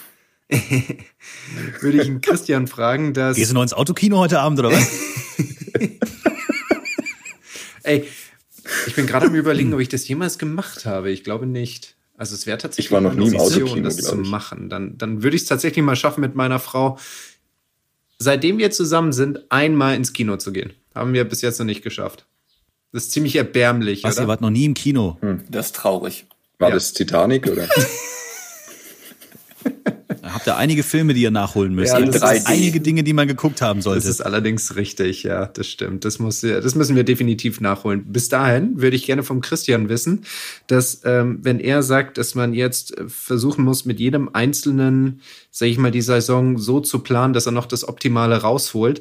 würde 1.81 1.99
ich 1.99 2.05
den 2.05 2.21
Christian 2.21 2.67
fragen, 2.67 3.13
dass... 3.15 3.37
Gehst 3.37 3.51
du 3.51 3.55
noch 3.55 3.63
ins 3.63 3.73
Autokino 3.73 4.19
heute 4.19 4.41
Abend, 4.41 4.59
oder 4.59 4.71
was? 4.71 4.89
Ey, 7.83 8.07
ich 8.87 8.95
bin 8.95 9.07
gerade 9.07 9.27
am 9.27 9.35
überlegen, 9.35 9.75
ob 9.75 9.81
ich 9.81 9.89
das 9.89 10.07
jemals 10.09 10.39
gemacht 10.39 10.87
habe. 10.87 11.11
Ich 11.11 11.25
glaube 11.25 11.47
nicht. 11.47 11.97
Also 12.17 12.35
es 12.35 12.47
wäre 12.47 12.59
tatsächlich 12.59 12.87
ich 12.87 12.93
war 12.93 13.01
noch 13.01 13.15
nie 13.15 13.29
im 13.29 13.37
Autokino, 13.37 13.83
das 13.83 13.97
zu 13.97 14.17
machen. 14.17 14.69
Dann, 14.69 14.97
dann 14.99 15.23
würde 15.23 15.37
ich 15.37 15.43
es 15.43 15.49
tatsächlich 15.49 15.85
mal 15.85 15.97
schaffen, 15.97 16.21
mit 16.21 16.35
meiner 16.35 16.59
Frau, 16.59 16.99
seitdem 18.19 18.59
wir 18.59 18.71
zusammen 18.71 19.13
sind, 19.13 19.51
einmal 19.51 19.97
ins 19.97 20.13
Kino 20.13 20.37
zu 20.37 20.53
gehen. 20.53 20.73
Haben 20.95 21.13
wir 21.13 21.25
bis 21.25 21.43
jetzt 21.43 21.59
noch 21.59 21.67
nicht 21.67 21.83
geschafft. 21.83 22.27
Das 22.93 23.05
ist 23.05 23.13
ziemlich 23.13 23.37
erbärmlich. 23.37 24.05
Was, 24.05 24.17
oder? 24.17 24.25
ihr 24.25 24.29
wart 24.29 24.41
noch 24.41 24.51
nie 24.51 24.65
im 24.65 24.75
Kino? 24.75 25.19
Hm. 25.21 25.43
Das 25.51 25.67
ist 25.67 25.77
traurig. 25.77 26.27
War 26.59 26.71
ja. 26.71 26.75
das 26.75 26.93
Titanic 26.93 27.47
oder? 27.47 27.69
habt 30.37 30.47
ihr 30.47 30.57
einige 30.57 30.83
Filme, 30.83 31.15
die 31.15 31.23
ihr 31.23 31.31
nachholen 31.31 31.75
müsst. 31.75 31.93
Ja, 31.93 32.01
das 32.01 32.21
sind 32.21 32.47
einige 32.47 32.81
Dinge, 32.81 33.03
die 33.03 33.13
man 33.13 33.27
geguckt 33.27 33.63
haben 33.63 33.83
sollte. 33.83 34.01
Das 34.01 34.09
ist 34.09 34.21
allerdings 34.21 34.77
richtig, 34.77 35.23
ja, 35.23 35.47
das 35.47 35.67
stimmt. 35.67 36.05
Das, 36.05 36.19
muss, 36.19 36.43
das 36.43 36.75
müssen 36.75 36.95
wir 36.95 37.05
definitiv 37.05 37.61
nachholen. 37.61 38.05
Bis 38.13 38.29
dahin 38.29 38.81
würde 38.81 38.97
ich 38.97 39.07
gerne 39.07 39.23
vom 39.23 39.41
Christian 39.41 39.89
wissen, 39.89 40.25
dass 40.67 41.01
ähm, 41.05 41.39
wenn 41.43 41.59
er 41.59 41.83
sagt, 41.83 42.19
dass 42.19 42.35
man 42.35 42.55
jetzt 42.55 42.97
äh, 42.97 43.09
versuchen 43.09 43.65
muss, 43.65 43.85
mit 43.85 43.99
jedem 43.99 44.29
einzelnen, 44.33 45.21
sage 45.57 45.73
ich 45.73 45.79
mal, 45.79 45.91
die 45.91 46.03
Saison 46.03 46.59
so 46.59 46.81
zu 46.81 46.99
planen, 46.99 47.33
dass 47.33 47.47
er 47.47 47.53
noch 47.53 47.65
das 47.65 47.89
Optimale 47.89 48.43
rausholt, 48.43 49.01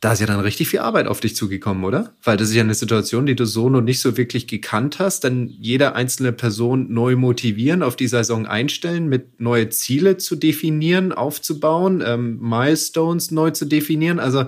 da 0.00 0.12
ist 0.12 0.20
ja 0.20 0.26
dann 0.26 0.40
richtig 0.40 0.68
viel 0.68 0.80
Arbeit 0.80 1.06
auf 1.06 1.20
dich 1.20 1.34
zugekommen, 1.34 1.84
oder? 1.84 2.12
Weil 2.22 2.36
das 2.36 2.50
ist 2.50 2.54
ja 2.54 2.62
eine 2.62 2.74
Situation, 2.74 3.24
die 3.24 3.34
du 3.34 3.46
so 3.46 3.70
noch 3.70 3.80
nicht 3.80 4.00
so 4.00 4.18
wirklich 4.18 4.46
gekannt 4.46 4.98
hast. 4.98 5.24
Dann 5.24 5.48
jede 5.48 5.94
einzelne 5.94 6.32
Person 6.32 6.92
neu 6.92 7.16
motivieren, 7.16 7.82
auf 7.82 7.96
die 7.96 8.08
Saison 8.08 8.44
einstellen, 8.44 9.08
mit 9.08 9.40
neue 9.40 9.70
Ziele 9.70 10.18
zu 10.18 10.36
definieren, 10.36 11.12
aufzubauen, 11.12 12.04
ähm, 12.06 12.40
Milestones 12.42 13.30
neu 13.30 13.52
zu 13.52 13.64
definieren. 13.64 14.18
Also 14.18 14.44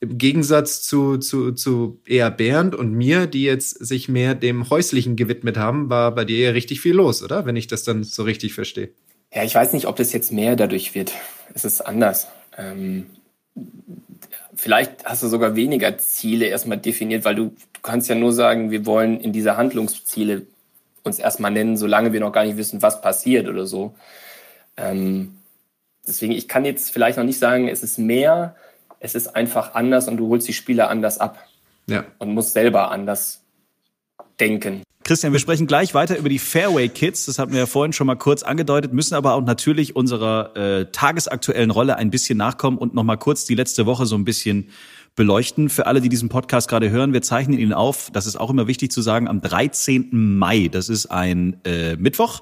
im 0.00 0.16
Gegensatz 0.16 0.82
zu, 0.82 1.18
zu, 1.18 1.52
zu 1.52 2.00
eher 2.06 2.30
Bernd 2.30 2.74
und 2.74 2.94
mir, 2.94 3.26
die 3.26 3.42
jetzt 3.42 3.84
sich 3.84 4.08
mehr 4.08 4.34
dem 4.34 4.70
Häuslichen 4.70 5.16
gewidmet 5.16 5.58
haben, 5.58 5.90
war 5.90 6.14
bei 6.14 6.24
dir 6.24 6.38
ja 6.38 6.50
richtig 6.52 6.80
viel 6.80 6.94
los, 6.94 7.22
oder? 7.22 7.44
Wenn 7.44 7.56
ich 7.56 7.66
das 7.66 7.84
dann 7.84 8.04
so 8.04 8.22
richtig 8.22 8.54
verstehe. 8.54 8.88
Ja, 9.34 9.42
ich 9.42 9.54
weiß 9.54 9.72
nicht, 9.72 9.86
ob 9.86 9.96
das 9.96 10.12
jetzt 10.12 10.32
mehr 10.32 10.56
dadurch 10.56 10.94
wird. 10.94 11.12
Es 11.52 11.64
ist 11.64 11.80
anders. 11.80 12.28
Ähm 12.56 13.10
vielleicht 14.54 15.04
hast 15.04 15.22
du 15.22 15.28
sogar 15.28 15.56
weniger 15.56 15.98
Ziele 15.98 16.46
erstmal 16.46 16.78
definiert, 16.78 17.24
weil 17.24 17.34
du, 17.34 17.44
du 17.72 17.80
kannst 17.82 18.08
ja 18.08 18.14
nur 18.14 18.32
sagen, 18.32 18.70
wir 18.70 18.86
wollen 18.86 19.20
in 19.20 19.32
diese 19.32 19.56
Handlungsziele 19.56 20.46
uns 21.02 21.18
erstmal 21.18 21.50
nennen, 21.50 21.76
solange 21.76 22.12
wir 22.12 22.20
noch 22.20 22.32
gar 22.32 22.44
nicht 22.44 22.56
wissen, 22.56 22.80
was 22.80 23.00
passiert 23.00 23.48
oder 23.48 23.66
so. 23.66 23.94
Ähm, 24.76 25.36
deswegen, 26.06 26.32
ich 26.32 26.48
kann 26.48 26.64
jetzt 26.64 26.90
vielleicht 26.90 27.18
noch 27.18 27.24
nicht 27.24 27.38
sagen, 27.38 27.68
es 27.68 27.82
ist 27.82 27.98
mehr, 27.98 28.56
es 29.00 29.14
ist 29.14 29.36
einfach 29.36 29.74
anders 29.74 30.08
und 30.08 30.16
du 30.16 30.28
holst 30.28 30.48
die 30.48 30.52
Spieler 30.54 30.88
anders 30.88 31.18
ab. 31.18 31.44
Ja. 31.86 32.06
Und 32.18 32.32
musst 32.32 32.54
selber 32.54 32.90
anders 32.90 33.42
denken. 34.40 34.82
Christian, 35.04 35.34
wir 35.34 35.38
sprechen 35.38 35.66
gleich 35.66 35.92
weiter 35.92 36.16
über 36.16 36.30
die 36.30 36.38
Fairway 36.38 36.88
Kids. 36.88 37.26
Das 37.26 37.38
hatten 37.38 37.52
wir 37.52 37.58
ja 37.58 37.66
vorhin 37.66 37.92
schon 37.92 38.06
mal 38.06 38.14
kurz 38.14 38.42
angedeutet, 38.42 38.94
müssen 38.94 39.14
aber 39.14 39.34
auch 39.34 39.42
natürlich 39.42 39.94
unserer 39.94 40.56
äh, 40.56 40.86
tagesaktuellen 40.92 41.70
Rolle 41.70 41.96
ein 41.96 42.10
bisschen 42.10 42.38
nachkommen 42.38 42.78
und 42.78 42.94
noch 42.94 43.04
mal 43.04 43.18
kurz 43.18 43.44
die 43.44 43.54
letzte 43.54 43.84
Woche 43.84 44.06
so 44.06 44.16
ein 44.16 44.24
bisschen 44.24 44.70
beleuchten. 45.14 45.68
Für 45.68 45.86
alle, 45.86 46.00
die 46.00 46.08
diesen 46.08 46.30
Podcast 46.30 46.70
gerade 46.70 46.88
hören, 46.88 47.12
wir 47.12 47.20
zeichnen 47.20 47.58
ihn 47.58 47.74
auf, 47.74 48.08
das 48.14 48.24
ist 48.24 48.36
auch 48.36 48.48
immer 48.48 48.66
wichtig 48.66 48.92
zu 48.92 49.02
sagen, 49.02 49.28
am 49.28 49.42
13. 49.42 50.08
Mai. 50.38 50.68
Das 50.72 50.88
ist 50.88 51.06
ein 51.06 51.58
äh, 51.64 51.96
Mittwoch. 51.96 52.40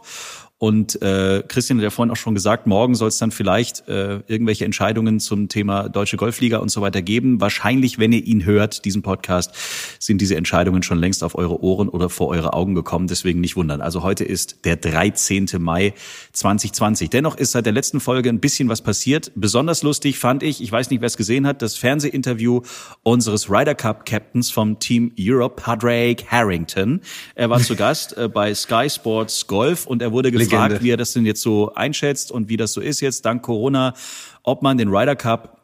Und 0.62 1.02
äh, 1.02 1.42
Christian 1.48 1.78
hat 1.78 1.82
ja 1.82 1.90
vorhin 1.90 2.12
auch 2.12 2.16
schon 2.16 2.36
gesagt, 2.36 2.68
morgen 2.68 2.94
soll 2.94 3.08
es 3.08 3.18
dann 3.18 3.32
vielleicht 3.32 3.88
äh, 3.88 4.20
irgendwelche 4.28 4.64
Entscheidungen 4.64 5.18
zum 5.18 5.48
Thema 5.48 5.88
Deutsche 5.88 6.16
Golfliga 6.16 6.58
und 6.58 6.68
so 6.68 6.80
weiter 6.82 7.02
geben. 7.02 7.40
Wahrscheinlich, 7.40 7.98
wenn 7.98 8.12
ihr 8.12 8.24
ihn 8.24 8.44
hört, 8.44 8.84
diesen 8.84 9.02
Podcast, 9.02 9.50
sind 9.98 10.20
diese 10.20 10.36
Entscheidungen 10.36 10.84
schon 10.84 10.98
längst 10.98 11.24
auf 11.24 11.34
eure 11.34 11.64
Ohren 11.64 11.88
oder 11.88 12.08
vor 12.08 12.28
eure 12.28 12.52
Augen 12.52 12.76
gekommen. 12.76 13.08
Deswegen 13.08 13.40
nicht 13.40 13.56
wundern. 13.56 13.80
Also 13.80 14.04
heute 14.04 14.22
ist 14.22 14.64
der 14.64 14.76
13. 14.76 15.48
Mai 15.58 15.94
2020. 16.32 17.10
Dennoch 17.10 17.36
ist 17.36 17.50
seit 17.50 17.66
der 17.66 17.72
letzten 17.72 17.98
Folge 17.98 18.28
ein 18.28 18.38
bisschen 18.38 18.68
was 18.68 18.82
passiert. 18.82 19.32
Besonders 19.34 19.82
lustig 19.82 20.20
fand 20.20 20.44
ich, 20.44 20.62
ich 20.62 20.70
weiß 20.70 20.90
nicht, 20.90 21.00
wer 21.00 21.08
es 21.08 21.16
gesehen 21.16 21.44
hat, 21.44 21.60
das 21.60 21.76
Fernsehinterview 21.76 22.60
unseres 23.02 23.50
Ryder 23.50 23.74
Cup 23.74 24.06
Captains 24.06 24.52
vom 24.52 24.78
Team 24.78 25.10
Europe, 25.18 25.60
Padraig 25.60 26.24
Harrington. 26.30 27.00
Er 27.34 27.50
war 27.50 27.58
zu 27.58 27.74
Gast 27.74 28.16
äh, 28.16 28.28
bei 28.28 28.54
Sky 28.54 28.88
Sports 28.88 29.48
Golf 29.48 29.88
und 29.88 30.02
er 30.02 30.12
wurde 30.12 30.30
gefragt, 30.30 30.51
gefragt, 30.52 30.82
wie 30.82 30.90
er 30.90 30.96
das 30.96 31.12
denn 31.12 31.26
jetzt 31.26 31.42
so 31.42 31.74
einschätzt 31.74 32.30
und 32.30 32.48
wie 32.48 32.56
das 32.56 32.72
so 32.72 32.80
ist 32.80 33.00
jetzt 33.00 33.24
dank 33.24 33.42
Corona, 33.42 33.94
ob 34.42 34.62
man 34.62 34.78
den 34.78 34.88
Ryder 34.88 35.16
Cup 35.16 35.60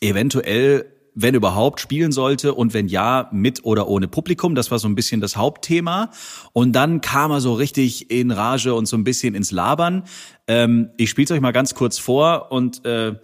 eventuell 0.00 0.86
wenn 1.14 1.34
überhaupt, 1.34 1.80
spielen 1.80 2.12
sollte 2.12 2.54
und 2.54 2.74
wenn 2.74 2.88
ja, 2.88 3.28
mit 3.32 3.64
oder 3.64 3.88
ohne 3.88 4.08
Publikum. 4.08 4.54
Das 4.54 4.70
war 4.70 4.78
so 4.78 4.88
ein 4.88 4.94
bisschen 4.94 5.20
das 5.20 5.36
Hauptthema. 5.36 6.10
Und 6.52 6.72
dann 6.72 7.00
kam 7.00 7.30
er 7.30 7.40
so 7.40 7.54
richtig 7.54 8.10
in 8.10 8.30
Rage 8.30 8.74
und 8.74 8.86
so 8.86 8.96
ein 8.96 9.04
bisschen 9.04 9.34
ins 9.34 9.50
Labern. 9.50 10.04
Ähm, 10.46 10.90
ich 10.96 11.10
spiele 11.10 11.24
es 11.24 11.30
euch 11.32 11.40
mal 11.40 11.52
ganz 11.52 11.74
kurz 11.74 11.98
vor 11.98 12.52
und 12.52 12.84
äh, 12.84 13.14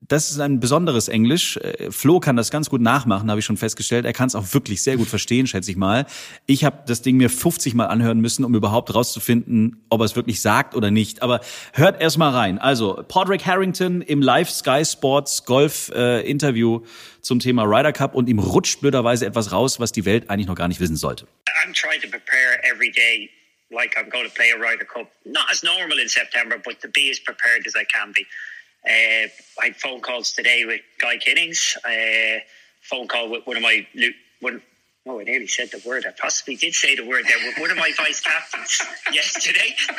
das 0.00 0.30
ist 0.30 0.40
ein 0.40 0.60
besonderes 0.60 1.08
Englisch. 1.08 1.56
Äh, 1.58 1.90
Flo 1.90 2.20
kann 2.20 2.36
das 2.36 2.50
ganz 2.50 2.70
gut 2.70 2.80
nachmachen, 2.80 3.30
habe 3.30 3.40
ich 3.40 3.44
schon 3.44 3.56
festgestellt. 3.56 4.06
Er 4.06 4.12
kann 4.12 4.28
es 4.28 4.34
auch 4.34 4.54
wirklich 4.54 4.82
sehr 4.82 4.96
gut 4.96 5.08
verstehen, 5.08 5.46
schätze 5.46 5.70
ich 5.70 5.76
mal. 5.76 6.06
Ich 6.46 6.64
habe 6.64 6.84
das 6.86 7.02
Ding 7.02 7.16
mir 7.16 7.28
50 7.28 7.74
Mal 7.74 7.86
anhören 7.86 8.20
müssen, 8.20 8.44
um 8.44 8.54
überhaupt 8.54 8.94
rauszufinden, 8.94 9.84
ob 9.90 10.00
er 10.00 10.04
es 10.04 10.16
wirklich 10.16 10.40
sagt 10.40 10.74
oder 10.74 10.90
nicht. 10.90 11.22
Aber 11.22 11.40
hört 11.74 12.00
erst 12.00 12.16
mal 12.16 12.30
rein. 12.30 12.58
Also, 12.58 13.04
Podrick 13.08 13.44
Harrington 13.46 14.00
im 14.00 14.22
Live 14.22 14.50
Sky 14.50 14.84
Sports 14.84 15.44
Golf 15.44 15.90
äh, 15.94 16.28
Interview 16.28 16.80
zum 17.20 17.38
Thema 17.38 17.64
Ryder 17.64 17.92
Cup 17.92 18.14
und 18.14 18.28
ihm 18.28 18.38
rutscht 18.38 18.80
blöderweise 18.80 19.26
etwas 19.26 19.52
raus, 19.52 19.80
was 19.80 19.92
die 19.92 20.06
Welt 20.06 20.30
eigentlich 20.30 20.46
noch 20.46 20.56
gar 20.56 20.68
nicht 20.68 20.80
wissen 20.80 20.96
sollte. 20.96 21.26
I'm 21.62 21.74
trying 21.74 22.00
to 22.00 22.08
prepare 22.08 22.58
every 22.64 22.90
day 22.90 23.28
like 23.70 23.96
I'm 23.98 24.08
going 24.08 24.24
to 24.24 24.34
play 24.34 24.50
a 24.50 24.58
Ryder 24.58 24.86
Cup. 24.86 25.10
Not 25.24 25.44
as 25.50 25.62
normal 25.62 25.98
in 25.98 26.08
September, 26.08 26.56
but 26.58 26.80
to 26.80 26.88
be 26.88 27.10
as 27.10 27.20
prepared 27.20 27.66
as 27.66 27.74
I 27.76 27.84
can 27.84 28.12
be. 28.12 28.26
Uh, 28.86 29.28
I 29.60 29.64
had 29.66 29.76
phone 29.76 30.00
calls 30.00 30.32
today 30.32 30.64
with 30.64 30.80
Guy 31.00 31.18
Kinnings. 31.18 31.76
Uh, 31.84 32.40
phone 32.82 33.08
call 33.08 33.28
with 33.30 33.46
one 33.46 33.56
of 33.56 33.62
my 33.62 33.86
one. 34.40 34.62
Oh, 35.06 35.18
I 35.18 35.24
nearly 35.24 35.46
said 35.46 35.70
the 35.70 35.82
word. 35.86 36.04
I 36.06 36.12
possibly 36.12 36.56
did 36.56 36.74
say 36.74 36.94
the 36.94 37.06
word 37.06 37.24
there 37.26 37.38
with 37.46 37.58
one 37.58 37.70
of 37.70 37.76
my 37.78 37.90
vice 37.96 38.20
captains 38.20 38.80
yesterday. 39.12 39.74
uh, 39.88 39.94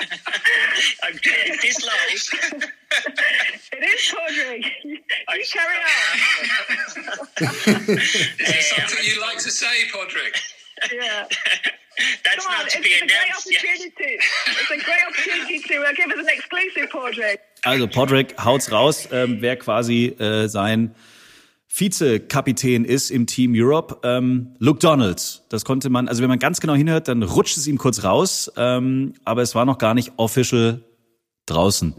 this 1.62 1.84
live. 1.84 2.22
it 3.72 3.82
is 3.82 4.14
Podrick. 4.14 4.64
You 4.84 4.98
carry 5.52 5.76
on. 5.76 5.84
is 7.98 8.38
there 8.38 8.62
something 8.62 9.04
you'd 9.04 9.20
like 9.20 9.38
to 9.38 9.50
say, 9.50 9.86
Podrick? 9.92 10.36
Yeah. 10.92 11.28
That's 12.24 12.44
Come 12.44 12.54
on, 12.54 12.66
it's, 12.66 12.74
it's 12.74 13.02
a 13.02 13.06
great 13.06 13.30
opportunity. 13.36 14.18
It's 14.46 14.70
a 14.70 14.76
great 14.76 15.04
opportunity 15.08 15.60
to 15.60 15.74
uh, 15.82 15.92
give 15.94 16.10
us 16.10 16.18
an 16.18 16.28
exclusive, 16.28 16.90
Podrick. 16.90 17.38
Also 17.64 17.86
Podrick 17.86 18.36
haut's 18.36 18.70
raus, 18.72 19.08
ähm, 19.12 19.38
wer 19.40 19.56
quasi 19.56 20.06
äh, 20.18 20.48
sein 20.48 20.94
Vizekapitän 21.68 22.84
ist 22.84 23.10
im 23.10 23.26
Team 23.26 23.52
Europe. 23.54 23.98
Ähm, 24.04 24.54
Luke 24.58 24.78
Donalds, 24.78 25.44
das 25.48 25.64
konnte 25.64 25.90
man, 25.90 26.08
also 26.08 26.22
wenn 26.22 26.28
man 26.28 26.38
ganz 26.38 26.60
genau 26.60 26.74
hinhört, 26.74 27.08
dann 27.08 27.22
rutscht 27.22 27.56
es 27.56 27.66
ihm 27.66 27.78
kurz 27.78 28.04
raus, 28.04 28.50
ähm, 28.56 29.14
aber 29.24 29.42
es 29.42 29.54
war 29.54 29.64
noch 29.64 29.78
gar 29.78 29.94
nicht 29.94 30.12
official 30.16 30.84
draußen. 31.46 31.94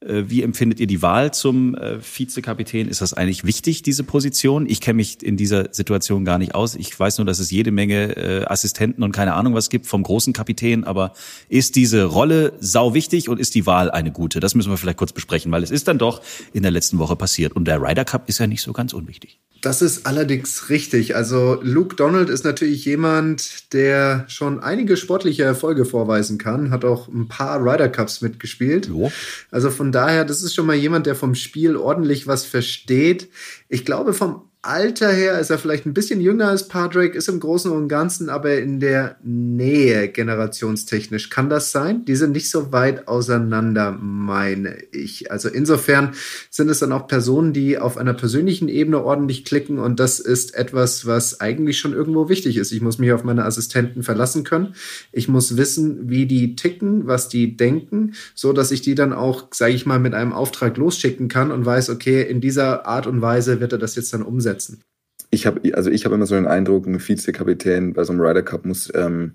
Äh, 0.00 0.24
Wie 0.26 0.42
empfindet 0.42 0.78
ihr 0.80 0.86
die 0.86 1.02
Wahl 1.02 1.32
zum 1.34 1.74
äh, 1.74 1.98
Vizekapitän? 2.00 2.88
Ist 2.88 3.00
das 3.00 3.14
eigentlich 3.14 3.44
wichtig, 3.44 3.82
diese 3.82 4.04
Position? 4.04 4.66
Ich 4.68 4.80
kenne 4.80 4.96
mich 4.96 5.22
in 5.22 5.36
dieser 5.36 5.72
Situation 5.72 6.24
gar 6.24 6.38
nicht 6.38 6.54
aus. 6.54 6.76
Ich 6.76 6.98
weiß 6.98 7.18
nur, 7.18 7.26
dass 7.26 7.38
es 7.38 7.50
jede 7.50 7.72
Menge 7.72 8.16
äh, 8.16 8.44
Assistenten 8.44 9.02
und 9.02 9.12
keine 9.12 9.34
Ahnung 9.34 9.54
was 9.54 9.70
gibt 9.70 9.86
vom 9.86 10.02
großen 10.02 10.32
Kapitän. 10.32 10.84
Aber 10.84 11.12
ist 11.48 11.74
diese 11.74 12.04
Rolle 12.04 12.52
sau 12.60 12.94
wichtig 12.94 13.28
und 13.28 13.40
ist 13.40 13.54
die 13.54 13.66
Wahl 13.66 13.90
eine 13.90 14.12
gute? 14.12 14.40
Das 14.40 14.54
müssen 14.54 14.70
wir 14.70 14.76
vielleicht 14.76 14.98
kurz 14.98 15.12
besprechen, 15.12 15.50
weil 15.50 15.62
es 15.62 15.70
ist 15.70 15.88
dann 15.88 15.98
doch 15.98 16.22
in 16.52 16.62
der 16.62 16.70
letzten 16.70 16.98
Woche 16.98 17.16
passiert. 17.16 17.54
Und 17.54 17.66
der 17.66 17.82
Ryder 17.82 18.04
Cup 18.04 18.28
ist 18.28 18.38
ja 18.38 18.46
nicht 18.46 18.62
so 18.62 18.72
ganz 18.72 18.92
unwichtig. 18.92 19.40
Das 19.60 19.82
ist 19.82 20.06
allerdings 20.06 20.70
richtig. 20.70 21.16
Also 21.16 21.58
Luke 21.62 21.96
Donald 21.96 22.28
ist 22.28 22.44
natürlich 22.44 22.84
jemand, 22.84 23.72
der 23.72 24.24
schon 24.28 24.60
einige 24.60 24.96
sportliche 24.96 25.42
Erfolge 25.42 25.84
vorweisen 25.84 26.38
kann, 26.38 26.70
hat 26.70 26.84
auch 26.84 27.08
ein 27.08 27.28
paar 27.28 27.60
Ryder 27.60 27.88
Cups 27.88 28.20
mitgespielt. 28.20 28.86
Jo. 28.86 29.10
Also 29.50 29.70
von 29.70 29.90
daher, 29.90 30.24
das 30.24 30.42
ist 30.42 30.54
schon 30.54 30.66
mal 30.66 30.76
jemand, 30.76 31.06
der 31.06 31.16
vom 31.16 31.34
Spiel 31.34 31.76
ordentlich 31.76 32.26
was 32.26 32.44
versteht. 32.44 33.28
Ich 33.68 33.84
glaube, 33.84 34.14
vom 34.14 34.47
Alter 34.62 35.12
her 35.12 35.38
ist 35.38 35.50
er 35.50 35.58
vielleicht 35.58 35.86
ein 35.86 35.94
bisschen 35.94 36.20
jünger 36.20 36.48
als 36.48 36.66
Padraig, 36.66 37.14
ist 37.14 37.28
im 37.28 37.38
Großen 37.38 37.70
und 37.70 37.86
Ganzen 37.86 38.28
aber 38.28 38.58
in 38.58 38.80
der 38.80 39.16
Nähe 39.22 40.08
generationstechnisch. 40.08 41.30
Kann 41.30 41.48
das 41.48 41.70
sein? 41.70 42.04
Die 42.06 42.16
sind 42.16 42.32
nicht 42.32 42.50
so 42.50 42.72
weit 42.72 43.06
auseinander, 43.06 43.92
meine 43.92 44.76
ich. 44.90 45.30
Also 45.30 45.48
insofern 45.48 46.14
sind 46.50 46.68
es 46.70 46.80
dann 46.80 46.90
auch 46.90 47.06
Personen, 47.06 47.52
die 47.52 47.78
auf 47.78 47.96
einer 47.96 48.14
persönlichen 48.14 48.68
Ebene 48.68 49.00
ordentlich 49.00 49.44
klicken 49.44 49.78
und 49.78 50.00
das 50.00 50.18
ist 50.18 50.56
etwas, 50.56 51.06
was 51.06 51.40
eigentlich 51.40 51.78
schon 51.78 51.92
irgendwo 51.92 52.28
wichtig 52.28 52.56
ist. 52.56 52.72
Ich 52.72 52.82
muss 52.82 52.98
mich 52.98 53.12
auf 53.12 53.22
meine 53.22 53.44
Assistenten 53.44 54.02
verlassen 54.02 54.42
können. 54.42 54.74
Ich 55.12 55.28
muss 55.28 55.56
wissen, 55.56 56.10
wie 56.10 56.26
die 56.26 56.56
ticken, 56.56 57.06
was 57.06 57.28
die 57.28 57.56
denken, 57.56 58.14
so 58.34 58.52
dass 58.52 58.72
ich 58.72 58.82
die 58.82 58.96
dann 58.96 59.12
auch, 59.12 59.46
sage 59.54 59.74
ich 59.74 59.86
mal, 59.86 60.00
mit 60.00 60.14
einem 60.14 60.32
Auftrag 60.32 60.76
losschicken 60.78 61.28
kann 61.28 61.52
und 61.52 61.64
weiß, 61.64 61.90
okay, 61.90 62.22
in 62.22 62.40
dieser 62.40 62.86
Art 62.86 63.06
und 63.06 63.22
Weise 63.22 63.60
wird 63.60 63.70
er 63.70 63.78
das 63.78 63.94
jetzt 63.94 64.12
dann 64.12 64.22
umsetzen. 64.22 64.47
Ich 65.30 65.46
habe 65.46 65.74
also 65.74 65.90
ich 65.90 66.04
habe 66.04 66.14
immer 66.14 66.26
so 66.26 66.34
den 66.34 66.46
Eindruck, 66.46 66.86
ein 66.86 67.00
Vizekapitän 67.00 67.92
bei 67.92 68.04
so 68.04 68.12
einem 68.12 68.22
Ryder 68.22 68.42
Cup 68.42 68.64
muss 68.64 68.92
ähm, 68.94 69.32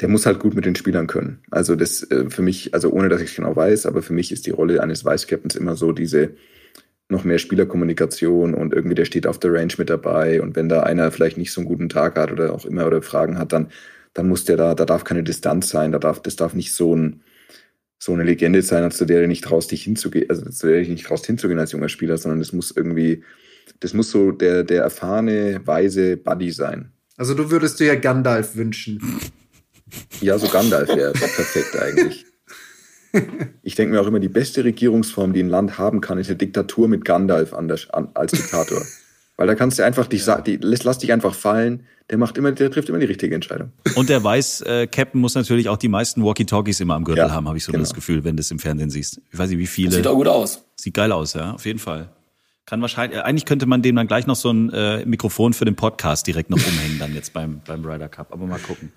der 0.00 0.08
muss 0.08 0.26
halt 0.26 0.38
gut 0.38 0.54
mit 0.54 0.64
den 0.64 0.76
Spielern 0.76 1.08
können. 1.08 1.40
Also 1.50 1.74
das 1.74 2.08
äh, 2.10 2.30
für 2.30 2.42
mich, 2.42 2.72
also 2.72 2.90
ohne 2.90 3.08
dass 3.08 3.20
ich 3.20 3.34
genau 3.34 3.54
weiß, 3.56 3.86
aber 3.86 4.02
für 4.02 4.12
mich 4.12 4.30
ist 4.30 4.46
die 4.46 4.50
Rolle 4.50 4.80
eines 4.82 5.04
Vice-Captains 5.04 5.56
immer 5.56 5.74
so 5.74 5.92
diese 5.92 6.30
noch 7.08 7.24
mehr 7.24 7.38
Spielerkommunikation 7.38 8.54
und 8.54 8.74
irgendwie 8.74 8.94
der 8.94 9.06
steht 9.06 9.26
auf 9.26 9.38
der 9.38 9.52
Range 9.52 9.72
mit 9.78 9.90
dabei 9.90 10.42
und 10.42 10.56
wenn 10.56 10.68
da 10.68 10.82
einer 10.82 11.10
vielleicht 11.10 11.38
nicht 11.38 11.52
so 11.52 11.60
einen 11.60 11.68
guten 11.68 11.88
Tag 11.88 12.16
hat 12.16 12.30
oder 12.30 12.52
auch 12.52 12.64
immer 12.66 12.86
oder 12.86 13.02
Fragen 13.02 13.38
hat, 13.38 13.52
dann 13.52 13.68
dann 14.14 14.28
muss 14.28 14.44
der 14.44 14.56
da, 14.56 14.74
da 14.74 14.84
darf 14.84 15.04
keine 15.04 15.22
Distanz 15.22 15.68
sein, 15.68 15.92
da 15.92 15.98
darf 15.98 16.20
das 16.22 16.36
darf 16.36 16.54
nicht 16.54 16.72
so 16.72 16.94
ein 16.94 17.22
so 17.98 18.12
eine 18.12 18.22
Legende 18.22 18.62
sein, 18.62 18.88
der 18.88 19.20
du 19.20 19.28
nicht 19.28 19.44
traust, 19.44 19.72
dich 19.72 19.82
hinzugehen, 19.82 20.30
also 20.30 20.48
zu 20.48 20.68
der 20.68 20.82
du 20.82 20.90
nicht 20.90 21.06
traust 21.06 21.26
hinzugehen 21.26 21.58
als 21.58 21.72
junger 21.72 21.88
Spieler, 21.88 22.16
sondern 22.16 22.38
das 22.38 22.52
muss 22.52 22.70
irgendwie, 22.70 23.24
das 23.80 23.94
muss 23.94 24.10
so 24.10 24.32
der, 24.32 24.64
der 24.64 24.82
erfahrene, 24.82 25.60
weise 25.64 26.16
Buddy 26.16 26.50
sein. 26.50 26.92
Also 27.16 27.34
du 27.34 27.50
würdest 27.50 27.80
dir 27.80 27.86
ja 27.88 27.94
Gandalf 27.96 28.54
wünschen. 28.56 29.00
Ja, 30.20 30.38
so 30.38 30.46
Gandalf 30.48 30.88
wäre 30.94 31.12
perfekt 31.12 31.76
eigentlich. 31.80 32.26
Ich 33.62 33.74
denke 33.74 33.94
mir 33.94 34.00
auch 34.02 34.06
immer, 34.06 34.20
die 34.20 34.28
beste 34.28 34.62
Regierungsform, 34.64 35.32
die 35.32 35.42
ein 35.42 35.48
Land 35.48 35.78
haben 35.78 36.00
kann, 36.00 36.18
ist 36.18 36.28
eine 36.28 36.36
Diktatur 36.36 36.88
mit 36.88 37.04
Gandalf 37.04 37.54
an 37.54 37.66
der, 37.68 37.78
an, 37.92 38.08
als 38.14 38.32
Diktator. 38.32 38.82
Weil 39.36 39.46
da 39.46 39.54
kannst 39.54 39.78
du 39.78 39.84
einfach 39.84 40.06
dich, 40.06 40.24
sa- 40.24 40.40
die, 40.40 40.58
lass, 40.60 40.84
lass 40.84 40.98
dich 40.98 41.12
einfach 41.12 41.34
fallen. 41.34 41.84
Der 42.10 42.18
macht 42.18 42.36
immer, 42.36 42.52
der 42.52 42.70
trifft 42.70 42.88
immer 42.88 42.98
die 42.98 43.06
richtige 43.06 43.34
Entscheidung. 43.34 43.72
Und 43.94 44.08
der 44.08 44.22
weiß, 44.22 44.62
äh, 44.62 44.86
Captain 44.86 45.20
muss 45.20 45.34
natürlich 45.34 45.68
auch 45.68 45.76
die 45.76 45.88
meisten 45.88 46.22
Walkie-Talkies 46.24 46.80
immer 46.80 46.94
am 46.94 47.04
Gürtel 47.04 47.24
Ja, 47.26 47.30
haben, 47.30 47.46
habe 47.48 47.56
ich 47.56 47.64
so 47.64 47.72
genau. 47.72 47.82
das 47.82 47.94
Gefühl, 47.94 48.24
wenn 48.24 48.36
du 48.36 48.40
es 48.40 48.50
im 48.50 48.58
Fernsehen 48.58 48.90
siehst. 48.90 49.20
Ich 49.32 49.38
weiß 49.38 49.48
nicht, 49.50 49.58
wie 49.58 49.66
viele. 49.66 49.92
Sieht 49.92 50.06
auch 50.06 50.14
gut 50.14 50.28
aus. 50.28 50.64
Sieht 50.76 50.94
geil 50.94 51.12
aus, 51.12 51.34
ja, 51.34 51.52
auf 51.52 51.64
jeden 51.66 51.78
Fall. 51.78 52.10
Kann 52.68 52.82
wahrscheinlich, 52.82 53.18
äh, 53.18 53.22
eigentlich 53.22 53.46
könnte 53.46 53.64
man 53.64 53.80
dem 53.80 53.96
dann 53.96 54.06
gleich 54.06 54.26
noch 54.26 54.36
so 54.36 54.50
ein 54.50 54.70
äh, 54.74 55.02
Mikrofon 55.06 55.54
für 55.54 55.64
den 55.64 55.74
Podcast 55.74 56.26
direkt 56.26 56.50
noch 56.50 56.58
umhängen, 56.58 56.98
dann 56.98 57.14
jetzt 57.14 57.32
beim, 57.32 57.62
beim 57.66 57.82
Ryder 57.82 58.10
Cup. 58.10 58.30
Aber 58.30 58.44
mal 58.44 58.58
gucken. 58.58 58.92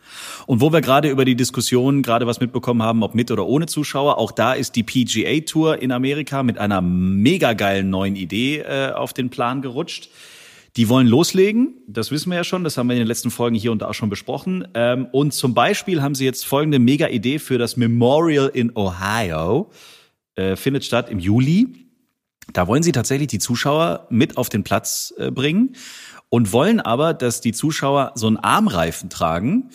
Und 0.46 0.60
wo 0.60 0.74
wir 0.74 0.82
gerade 0.82 1.10
über 1.10 1.24
die 1.24 1.36
Diskussion 1.36 2.02
gerade 2.02 2.28
was 2.28 2.42
mitbekommen 2.42 2.84
haben, 2.84 3.02
ob 3.02 3.16
mit 3.16 3.32
oder 3.32 3.46
ohne 3.46 3.68
Zuschauer, 3.68 4.18
auch 4.18 4.34
da 4.34 4.52
ist 4.52 4.76
die 4.76 4.84
PGA 4.84 5.40
Tour 5.46 5.82
in 5.82 5.94
Amerika 5.94 6.44
mit 6.44 6.58
einer 6.58 6.82
mega 6.82 7.54
geilen 7.54 7.90
neuen 7.90 8.18
Idee 8.18 8.58
äh, 8.58 8.92
auf 8.92 9.14
den 9.14 9.30
Plan 9.30 9.62
gerutscht. 9.62 10.10
Die 10.76 10.90
wollen 10.90 11.08
loslegen, 11.08 11.76
das 11.88 12.12
wissen 12.12 12.30
wir 12.30 12.36
ja 12.36 12.44
schon, 12.44 12.66
das 12.66 12.78
haben 12.78 12.88
wir 12.88 12.96
in 12.96 13.00
den 13.00 13.08
letzten 13.08 13.32
Folgen 13.32 13.56
hier 13.56 13.72
und 13.72 13.84
da 13.84 13.88
auch 13.88 13.94
schon 13.94 14.10
besprochen. 14.10 14.68
Ähm, 14.74 15.08
und 15.14 15.34
zum 15.34 15.54
Beispiel 15.54 16.02
haben 16.02 16.16
sie 16.16 16.26
jetzt 16.26 16.46
folgende 16.46 16.80
mega 16.80 17.08
Idee 17.08 17.40
für 17.40 17.58
das 17.58 17.78
Memorial 17.78 18.52
in 18.54 18.76
Ohio. 18.76 19.72
Äh, 20.36 20.58
findet 20.58 20.84
statt 20.84 21.10
im 21.10 21.20
Juli. 21.20 21.82
Da 22.54 22.68
wollen 22.68 22.84
sie 22.84 22.92
tatsächlich 22.92 23.28
die 23.28 23.40
Zuschauer 23.40 24.08
mit 24.10 24.38
auf 24.38 24.50
den 24.50 24.64
Platz 24.64 25.14
äh, 25.18 25.32
bringen 25.32 25.76
und 26.30 26.54
wollen 26.54 26.80
aber, 26.80 27.14
dass 27.14 27.42
die 27.42 27.52
Zuschauer 27.52 28.14
so 28.16 28.28
einen 28.28 28.38
Armreifen 28.38 29.10
tragen, 29.10 29.70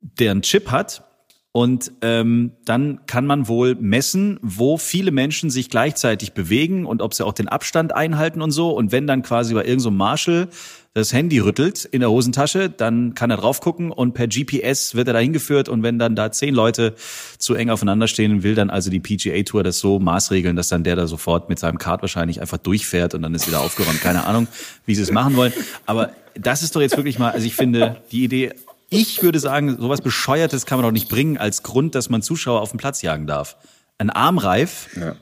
der 0.00 0.32
einen 0.32 0.42
Chip 0.42 0.70
hat. 0.70 1.04
Und 1.52 1.92
ähm, 2.02 2.50
dann 2.64 3.06
kann 3.06 3.26
man 3.26 3.46
wohl 3.46 3.76
messen, 3.76 4.40
wo 4.42 4.76
viele 4.76 5.12
Menschen 5.12 5.50
sich 5.50 5.70
gleichzeitig 5.70 6.32
bewegen 6.32 6.84
und 6.84 7.00
ob 7.00 7.14
sie 7.14 7.24
auch 7.24 7.32
den 7.32 7.46
Abstand 7.46 7.94
einhalten 7.94 8.42
und 8.42 8.50
so. 8.50 8.70
Und 8.70 8.90
wenn 8.90 9.06
dann 9.06 9.22
quasi 9.22 9.54
bei 9.54 9.60
irgendeinem 9.60 9.80
so 9.80 9.90
Marshall 9.92 10.48
das 10.94 11.12
Handy 11.12 11.40
rüttelt 11.40 11.84
in 11.84 12.00
der 12.00 12.10
Hosentasche, 12.10 12.70
dann 12.70 13.14
kann 13.14 13.28
er 13.28 13.36
drauf 13.36 13.60
gucken 13.60 13.90
und 13.90 14.14
per 14.14 14.28
GPS 14.28 14.94
wird 14.94 15.08
er 15.08 15.14
da 15.14 15.18
hingeführt. 15.18 15.68
Und 15.68 15.82
wenn 15.82 15.98
dann 15.98 16.14
da 16.14 16.30
zehn 16.30 16.54
Leute 16.54 16.94
zu 17.36 17.54
eng 17.54 17.68
aufeinander 17.68 18.06
stehen, 18.06 18.44
will 18.44 18.54
dann 18.54 18.70
also 18.70 18.90
die 18.90 19.00
PGA 19.00 19.42
Tour 19.42 19.64
das 19.64 19.80
so 19.80 19.98
maßregeln, 19.98 20.54
dass 20.54 20.68
dann 20.68 20.84
der 20.84 20.94
da 20.94 21.08
sofort 21.08 21.48
mit 21.48 21.58
seinem 21.58 21.78
Kart 21.78 22.00
wahrscheinlich 22.02 22.40
einfach 22.40 22.58
durchfährt 22.58 23.14
und 23.14 23.22
dann 23.22 23.34
ist 23.34 23.48
wieder 23.48 23.60
aufgeräumt. 23.60 24.00
Keine 24.00 24.24
Ahnung, 24.24 24.46
wie 24.86 24.94
sie 24.94 25.02
es 25.02 25.10
machen 25.10 25.34
wollen. 25.34 25.52
Aber 25.84 26.12
das 26.34 26.62
ist 26.62 26.76
doch 26.76 26.80
jetzt 26.80 26.96
wirklich 26.96 27.18
mal, 27.18 27.32
also 27.32 27.44
ich 27.44 27.56
finde 27.56 28.00
die 28.12 28.22
Idee, 28.22 28.52
ich 28.88 29.20
würde 29.20 29.40
sagen, 29.40 29.76
sowas 29.80 30.00
Bescheuertes 30.00 30.64
kann 30.64 30.78
man 30.78 30.84
doch 30.84 30.92
nicht 30.92 31.08
bringen 31.08 31.38
als 31.38 31.64
Grund, 31.64 31.96
dass 31.96 32.08
man 32.08 32.22
Zuschauer 32.22 32.60
auf 32.60 32.70
den 32.70 32.78
Platz 32.78 33.02
jagen 33.02 33.26
darf. 33.26 33.56
Ein 33.98 34.10
Armreif. 34.10 34.90
Ja. 34.94 35.16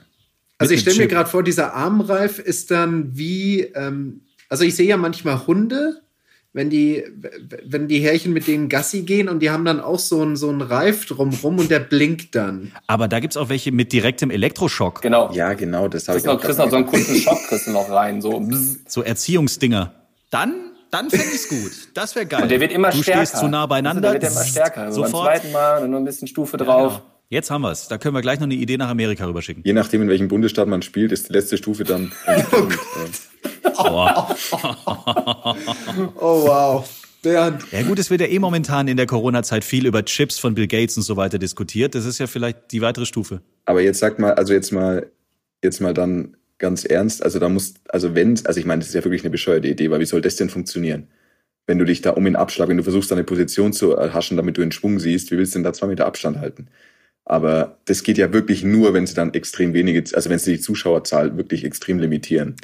Also 0.58 0.74
ich 0.74 0.80
stelle 0.80 0.98
mir 0.98 1.08
gerade 1.08 1.30
vor, 1.30 1.42
dieser 1.42 1.72
Armreif 1.72 2.38
ist 2.38 2.70
dann 2.70 3.16
wie, 3.16 3.60
ähm, 3.60 4.20
also 4.52 4.64
ich 4.64 4.76
sehe 4.76 4.86
ja 4.86 4.98
manchmal 4.98 5.46
Hunde, 5.46 6.02
wenn 6.52 6.68
die, 6.68 7.02
wenn 7.64 7.88
die 7.88 8.00
Härchen 8.00 8.34
mit 8.34 8.46
denen 8.46 8.68
Gassi 8.68 9.00
gehen 9.00 9.30
und 9.30 9.40
die 9.40 9.48
haben 9.50 9.64
dann 9.64 9.80
auch 9.80 9.98
so 9.98 10.20
einen, 10.20 10.36
so 10.36 10.50
einen 10.50 10.60
Reif 10.60 11.06
drumrum 11.06 11.58
und 11.58 11.70
der 11.70 11.80
blinkt 11.80 12.34
dann. 12.34 12.70
Aber 12.86 13.08
da 13.08 13.18
gibt's 13.20 13.38
auch 13.38 13.48
welche 13.48 13.72
mit 13.72 13.94
direktem 13.94 14.30
Elektroschock. 14.30 15.00
Genau. 15.00 15.32
Ja, 15.32 15.54
genau, 15.54 15.88
das 15.88 16.06
habe 16.06 16.16
Kriegst 16.18 16.26
ich 16.26 16.30
noch, 16.30 16.38
auch 16.38 16.44
kriegst 16.44 16.58
noch 16.58 16.68
so 16.68 16.76
einen 16.76 16.86
kurzen 16.86 17.16
Schock 17.16 17.38
kriegst 17.48 17.66
du 17.66 17.70
noch 17.70 17.88
rein. 17.88 18.20
So. 18.20 18.38
bzz. 18.40 18.80
So 18.88 19.02
Erziehungsdinger. 19.02 19.94
Dann, 20.28 20.52
dann 20.90 21.08
fände 21.08 21.24
ich's 21.32 21.48
gut. 21.48 21.72
Das 21.94 22.14
wäre 22.14 22.26
geil. 22.26 22.42
Und 22.42 22.50
der 22.50 22.60
wird 22.60 22.72
immer 22.72 22.90
du 22.90 23.02
stärker. 23.02 23.24
stehst 23.24 23.40
zu 23.40 23.48
nah 23.48 23.64
beieinander. 23.64 24.10
Also 24.10 24.20
der 24.20 24.28
wird 24.28 24.36
immer 24.36 24.44
stärker. 24.44 24.92
So 24.92 25.00
beim 25.00 25.10
Sofort. 25.10 25.28
zweiten 25.28 25.52
Mal 25.52 25.80
dann 25.80 25.90
nur 25.90 26.00
ein 26.00 26.04
bisschen 26.04 26.28
Stufe 26.28 26.58
drauf. 26.58 26.98
Genau. 26.98 27.11
Jetzt 27.32 27.50
haben 27.50 27.62
wir's. 27.62 27.88
Da 27.88 27.96
können 27.96 28.14
wir 28.14 28.20
gleich 28.20 28.40
noch 28.40 28.44
eine 28.44 28.52
Idee 28.52 28.76
nach 28.76 28.90
Amerika 28.90 29.24
rüberschicken. 29.24 29.62
Je 29.64 29.72
nachdem, 29.72 30.02
in 30.02 30.08
welchem 30.10 30.28
Bundesstaat 30.28 30.68
man 30.68 30.82
spielt, 30.82 31.12
ist 31.12 31.30
die 31.30 31.32
letzte 31.32 31.56
Stufe 31.56 31.82
dann. 31.82 32.12
Boah. 33.78 34.36
Oh 36.16 36.46
wow. 36.46 37.00
Bernd. 37.22 37.62
Ja 37.72 37.84
gut, 37.84 37.98
es 37.98 38.10
wird 38.10 38.20
ja 38.20 38.26
eh 38.26 38.38
momentan 38.38 38.86
in 38.86 38.98
der 38.98 39.06
Corona-Zeit 39.06 39.64
viel 39.64 39.86
über 39.86 40.04
Chips 40.04 40.38
von 40.38 40.54
Bill 40.54 40.66
Gates 40.66 40.98
und 40.98 41.04
so 41.04 41.16
weiter 41.16 41.38
diskutiert. 41.38 41.94
Das 41.94 42.04
ist 42.04 42.18
ja 42.18 42.26
vielleicht 42.26 42.70
die 42.70 42.82
weitere 42.82 43.06
Stufe. 43.06 43.40
aber 43.64 43.80
jetzt 43.80 44.00
sag 44.00 44.18
mal, 44.18 44.34
also 44.34 44.52
jetzt 44.52 44.70
mal, 44.70 45.10
jetzt 45.64 45.80
mal 45.80 45.94
dann 45.94 46.36
ganz 46.58 46.84
ernst, 46.84 47.22
also 47.22 47.38
da 47.38 47.48
muss, 47.48 47.72
also 47.88 48.14
wenn, 48.14 48.38
also 48.44 48.60
ich 48.60 48.66
meine, 48.66 48.80
das 48.80 48.88
ist 48.88 48.94
ja 48.94 49.04
wirklich 49.04 49.22
eine 49.22 49.30
bescheuerte 49.30 49.68
Idee, 49.68 49.90
weil 49.90 50.00
wie 50.00 50.04
soll 50.04 50.20
das 50.20 50.36
denn 50.36 50.50
funktionieren? 50.50 51.08
Wenn 51.66 51.78
du 51.78 51.86
dich 51.86 52.02
da 52.02 52.10
um 52.10 52.24
den 52.24 52.36
Abschlag, 52.36 52.68
wenn 52.68 52.76
du 52.76 52.82
versuchst, 52.82 53.10
deine 53.10 53.24
Position 53.24 53.72
zu 53.72 53.92
erhaschen, 53.92 54.36
damit 54.36 54.58
du 54.58 54.62
in 54.62 54.70
Schwung 54.70 54.98
siehst, 54.98 55.30
wie 55.30 55.38
willst 55.38 55.54
du 55.54 55.60
denn 55.60 55.64
da 55.64 55.72
zwei 55.72 55.86
Meter 55.86 56.04
Abstand 56.04 56.38
halten? 56.38 56.68
Aber 57.24 57.78
das 57.84 58.02
geht 58.02 58.18
ja 58.18 58.32
wirklich 58.32 58.64
nur, 58.64 58.94
wenn 58.94 59.06
sie 59.06 59.14
dann 59.14 59.32
extrem 59.34 59.74
wenige, 59.74 60.02
also 60.14 60.28
wenn 60.28 60.38
sie 60.38 60.54
die 60.56 60.60
Zuschauerzahl 60.60 61.36
wirklich 61.36 61.64
extrem 61.64 61.98
limitieren. 61.98 62.56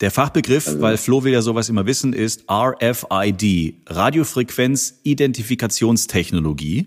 Der 0.00 0.10
Fachbegriff, 0.10 0.66
Also- 0.66 0.80
weil 0.80 0.96
Flo 0.96 1.22
will 1.22 1.32
ja 1.32 1.42
sowas 1.42 1.68
immer 1.68 1.86
wissen, 1.86 2.12
ist 2.12 2.44
RFID, 2.50 3.74
Radiofrequenz-Identifikationstechnologie. 3.86 6.86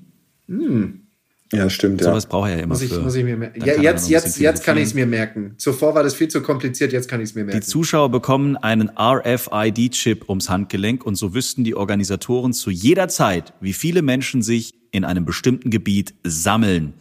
Ja, 1.54 1.70
stimmt, 1.70 2.02
ja. 2.02 2.08
Sowas 2.08 2.26
braucht 2.26 2.50
er 2.50 2.58
ja 2.58 2.64
immer 2.64 2.74
Muss 2.74 2.82
ich, 2.82 2.92
für. 2.92 3.00
muss 3.02 3.14
ich 3.16 3.24
mir 3.24 3.38
merken. 3.38 3.64
Ja, 3.64 3.80
jetzt, 3.80 4.10
jetzt, 4.10 4.40
jetzt 4.40 4.64
kann 4.64 4.78
ich 4.78 4.84
es 4.86 4.94
mir 4.96 5.06
merken. 5.06 5.54
Zuvor 5.58 5.94
war 5.96 6.04
das 6.04 6.16
viel 6.16 6.28
zu 6.28 6.42
kompliziert, 6.42 6.92
jetzt 6.92 7.08
kann 7.08 7.22
ich 7.22 7.30
es 7.30 7.36
mir 7.36 7.42
Die 7.42 7.46
merken. 7.52 7.62
Zuschauer 7.62 8.10
bekommen 8.10 8.58
einen 8.58 8.90
RFID-Chip 8.98 10.28
ums 10.28 10.50
Handgelenk 10.50 11.06
und 11.06 11.16
so 11.16 11.34
wüssten 11.34 11.64
die 11.64 11.76
Organisatoren 11.76 12.52
zu 12.52 12.72
jeder 12.72 13.08
Zeit, 13.08 13.54
wie 13.62 13.74
viele 13.74 14.02
Menschen 14.02 14.42
sich 14.42 14.74
in 14.96 15.06
einem 15.06 15.26
bestimmten 15.26 15.70
Gebiet 15.70 16.14
sammeln. 16.24 16.94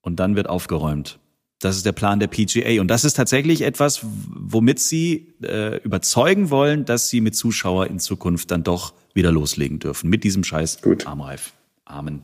Und 0.00 0.16
dann 0.16 0.36
wird 0.36 0.48
aufgeräumt. 0.48 1.18
Das 1.60 1.76
ist 1.76 1.86
der 1.86 1.92
Plan 1.92 2.18
der 2.18 2.26
PGA. 2.26 2.80
Und 2.80 2.88
das 2.88 3.04
ist 3.04 3.14
tatsächlich 3.14 3.62
etwas, 3.62 4.00
womit 4.02 4.80
sie 4.80 5.34
äh, 5.42 5.76
überzeugen 5.82 6.50
wollen, 6.50 6.84
dass 6.84 7.08
sie 7.08 7.20
mit 7.20 7.36
Zuschauer 7.36 7.86
in 7.86 8.00
Zukunft 8.00 8.50
dann 8.50 8.64
doch 8.64 8.94
wieder 9.14 9.30
loslegen 9.30 9.78
dürfen. 9.78 10.10
Mit 10.10 10.24
diesem 10.24 10.42
scheiß 10.42 10.82
Gut. 10.82 11.06
Armreif. 11.06 11.52
Amen. 11.84 12.22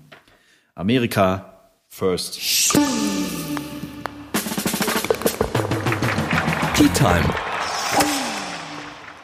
Amerika 0.74 1.70
first. 1.88 2.76
Time. 6.98 7.47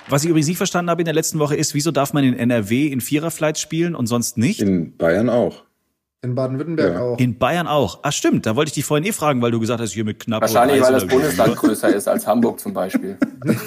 Was 0.09 0.23
ich 0.23 0.29
übrigens 0.31 0.49
nicht 0.49 0.59
verstanden 0.59 0.91
habe 0.91 1.01
in 1.01 1.07
der 1.07 1.15
letzten 1.15 1.39
Woche 1.39 1.57
ist, 1.57 1.75
wieso 1.75 1.91
darf 1.91 2.13
man 2.13 2.25
in 2.25 2.35
NRW 2.35 2.89
in 2.89 3.01
Viererflights 3.01 3.61
spielen 3.61 3.95
und 3.95 4.07
sonst 4.07 4.37
nicht? 4.37 4.61
In 4.61 4.97
Bayern 4.97 5.31
auch. 5.31 5.63
In 6.23 6.35
Baden-Württemberg 6.35 6.95
Ja. 6.95 7.01
auch. 7.01 7.19
In 7.19 7.39
Bayern 7.39 7.67
auch. 7.67 8.01
Ach 8.03 8.13
stimmt, 8.13 8.47
da 8.47 8.57
wollte 8.57 8.69
ich 8.71 8.75
dich 8.75 8.85
vorhin 8.85 9.07
eh 9.07 9.13
fragen, 9.13 9.41
weil 9.43 9.51
du 9.51 9.61
gesagt 9.61 9.81
hast, 9.81 9.93
hier 9.93 10.05
mit 10.05 10.21
knapp. 10.21 10.43
Wahrscheinlich, 10.43 10.81
weil 10.83 10.93
das 10.93 11.07
Bundesland 11.07 11.57
größer 11.57 11.95
ist 11.95 12.09
als 12.09 12.27
Hamburg 12.27 12.61
zum 12.61 12.73
Beispiel. 12.75 13.19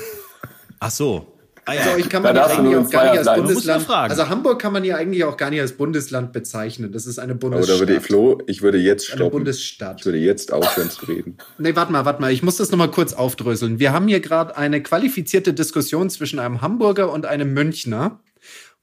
Ach 0.80 0.91
so. 0.91 1.37
Ah, 1.67 1.73
ja. 1.73 1.82
Also 1.82 1.97
ich 1.97 2.10
kann 2.10 2.23
man 2.23 2.34
ja 2.34 2.45
eigentlich 2.45 2.75
auch 2.77 2.89
gar 2.89 3.12
nicht 3.12 3.27
als 3.27 3.41
Bundesland. 3.41 3.89
Also 3.89 4.30
Hamburg 4.30 4.62
kann 4.62 4.71
man 4.71 4.86
ja 4.86 4.95
eigentlich 4.95 5.25
auch 5.25 5.36
gar 5.36 5.49
nicht 5.49 5.60
als 5.60 5.73
Bundesland 5.73 6.32
bezeichnen. 6.32 6.93
Das 6.93 7.06
ist 7.06 7.19
eine 7.19 7.36
Bundesstadt. 7.36 7.75
da 7.75 7.80
würde 7.82 7.99
Flo, 7.99 8.41
ich 8.47 8.62
würde 8.62 8.77
jetzt 8.77 9.10
eine 9.12 9.17
stoppen. 9.17 9.32
Bundesstadt. 9.39 9.99
Ich 9.99 10.06
würde 10.06 10.17
jetzt 10.17 10.53
aufhören 10.53 10.89
zu 10.89 11.06
reden. 11.06 11.38
Nee, 11.60 11.75
warte 11.75 11.91
mal, 11.91 12.06
warte 12.06 12.21
mal. 12.21 12.32
Ich 12.32 12.41
muss 12.41 12.56
das 12.56 12.71
nochmal 12.71 12.89
kurz 12.89 13.12
aufdröseln. 13.13 13.80
Wir 13.80 13.91
haben 13.91 14.08
hier 14.08 14.21
gerade 14.21 14.56
eine 14.56 14.82
qualifizierte 14.82 15.53
Diskussion 15.53 16.10
zwischen 16.10 16.39
einem 16.39 16.62
Hamburger 16.62 17.12
und 17.12 17.25
einem 17.25 17.53
Münchner. 17.53 18.19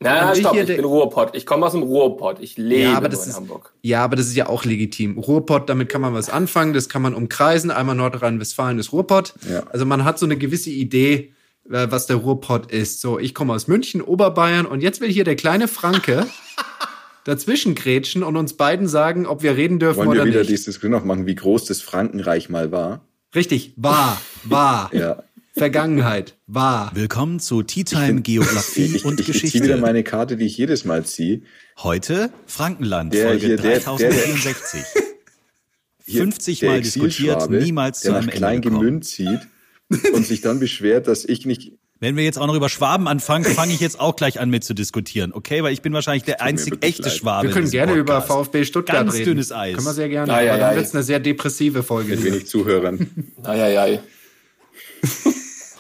Na, 0.01 0.35
stopp, 0.35 0.57
ich 0.57 0.67
bin 0.67 0.85
Ruhrpott. 0.85 1.35
Ich 1.35 1.47
komme 1.47 1.65
aus 1.65 1.73
dem 1.73 1.83
Ruhrpott. 1.83 2.39
Ich 2.41 2.59
lebe 2.59 2.83
Ja, 2.83 2.91
aber 2.97 3.03
nur 3.03 3.09
das 3.11 3.25
in 3.25 3.31
ist, 3.31 3.37
Hamburg. 3.37 3.73
ja, 3.81 4.05
aber 4.05 4.17
das 4.17 4.27
ist 4.27 4.35
ja 4.37 4.49
auch 4.49 4.65
legitim. 4.65 5.19
Ruhrpott, 5.19 5.71
damit 5.71 5.89
kann 5.89 6.01
man 6.03 6.13
was 6.13 6.29
anfangen, 6.29 6.75
das 6.75 6.89
kann 6.89 7.01
man 7.01 7.15
umkreisen. 7.15 7.71
Einmal 7.71 7.95
Nordrhein-Westfalen 7.95 8.79
ist 8.79 8.93
Ruhrpott. 8.93 9.33
Ja. 9.49 9.63
Also 9.71 9.87
man 9.87 10.05
hat 10.05 10.19
so 10.19 10.27
eine 10.27 10.37
gewisse 10.37 10.71
Idee, 10.71 11.15
äh, 11.15 11.31
was 11.67 12.07
der 12.07 12.17
Ruhrpott 12.17 12.71
ist. 12.71 13.01
So, 13.01 13.19
ich 13.19 13.35
komme 13.35 13.53
aus 13.55 13.69
München, 13.69 14.03
Oberbayern 14.03 14.67
und 14.67 14.83
jetzt 14.83 15.01
will 15.01 15.11
hier 15.11 15.25
der 15.25 15.37
kleine 15.37 15.67
Franke 15.69 16.27
dazwischen 17.25 17.75
grätschen 17.75 18.23
und 18.23 18.37
uns 18.37 18.55
beiden 18.55 18.87
sagen, 18.87 19.27
ob 19.27 19.43
wir 19.43 19.57
reden 19.57 19.79
dürfen 19.79 19.99
Wollen 19.99 20.09
wir 20.11 20.23
oder 20.23 20.27
wieder 20.27 20.41
nicht. 20.41 20.51
diese 20.51 20.67
Diskussion 20.67 20.93
noch 20.93 21.05
machen, 21.05 21.27
wie 21.27 21.35
groß 21.35 21.65
das 21.65 21.81
Frankenreich 21.81 22.49
mal 22.51 22.71
war? 22.71 23.07
Richtig, 23.35 23.73
war, 23.77 24.21
war, 24.45 24.91
Ja. 24.95 25.23
Vergangenheit, 25.57 26.37
war. 26.49 26.91
Willkommen 26.95 27.39
zu 27.39 27.63
Tea 27.63 27.85
Time 27.85 28.23
Geografie 28.23 28.85
Ich, 28.97 29.05
und 29.05 29.21
ich, 29.21 29.29
ich 29.29 29.33
Geschichte. 29.35 29.59
ziehe 29.59 29.65
wieder 29.65 29.77
meine 29.79 30.03
Karte, 30.03 30.37
die 30.37 30.47
ich 30.47 30.59
jedes 30.59 30.85
Mal 30.85 31.05
ziehe. 31.05 31.43
Heute 31.79 32.31
Frankenland, 32.47 33.15
Der 33.15 33.29
Folge 33.29 33.47
hier, 33.47 33.57
der- 33.57 33.71
der- 33.71 33.81
3064. 33.81 34.83
Hier, 36.07 36.21
50 36.23 36.59
der 36.59 36.71
Mal 36.71 36.83
diskutiert, 36.83 37.49
niemals 37.51 38.01
zu 38.01 38.09
der 38.09 38.17
einem 38.17 38.27
nach 38.27 38.33
Ende 38.35 38.37
klein 38.39 38.61
gekommen. 38.63 38.81
gemünd 38.81 39.05
zieht 39.07 39.41
und 40.13 40.27
sich 40.27 40.41
dann 40.41 40.61
beschwert, 40.61 41.07
dass 41.09 41.25
ich 41.25 41.47
nicht. 41.47 41.73
Wenn 42.01 42.17
wir 42.17 42.25
jetzt 42.25 42.39
auch 42.39 42.47
noch 42.47 42.55
über 42.55 42.69
Schwaben 42.69 43.07
anfangen, 43.09 43.45
fange 43.45 43.73
ich 43.73 43.81
jetzt 43.81 43.99
auch 44.01 44.17
gleich 44.17 44.41
an 44.41 44.51
mit 44.51 44.65
zu 44.65 44.75
diskutieren, 44.75 45.33
okay? 45.33 45.63
Weil 45.63 45.73
ich 45.73 45.81
bin 45.81 45.93
wahrscheinlich 45.93 46.25
der 46.25 46.43
einzig 46.43 46.85
echte 46.85 47.03
leid. 47.05 47.13
Schwabe. 47.13 47.49
Wir 47.49 47.55
können 47.55 47.71
gerne 47.71 47.95
über 47.95 48.21
Podcast. 48.21 48.47
VfB 48.47 48.65
Stuttgart 48.65 48.97
Ganz 48.97 49.15
reden. 49.15 49.25
dünnes 49.27 49.53
Eis. 49.53 49.75
Können 49.77 49.87
wir 49.87 49.93
sehr 49.95 50.09
gerne. 50.09 50.33
Ja, 50.33 50.41
ja, 50.41 50.53
aber 50.53 50.61
dann 50.61 50.71
ja. 50.73 50.77
wird's 50.77 50.95
eine 50.95 51.03
sehr 51.03 51.21
depressive 51.21 51.83
Folge. 51.83 52.17
Mit 52.17 52.25
wenig 52.25 52.47
Zuhörern. 52.47 53.09
Eieiei. 53.43 54.01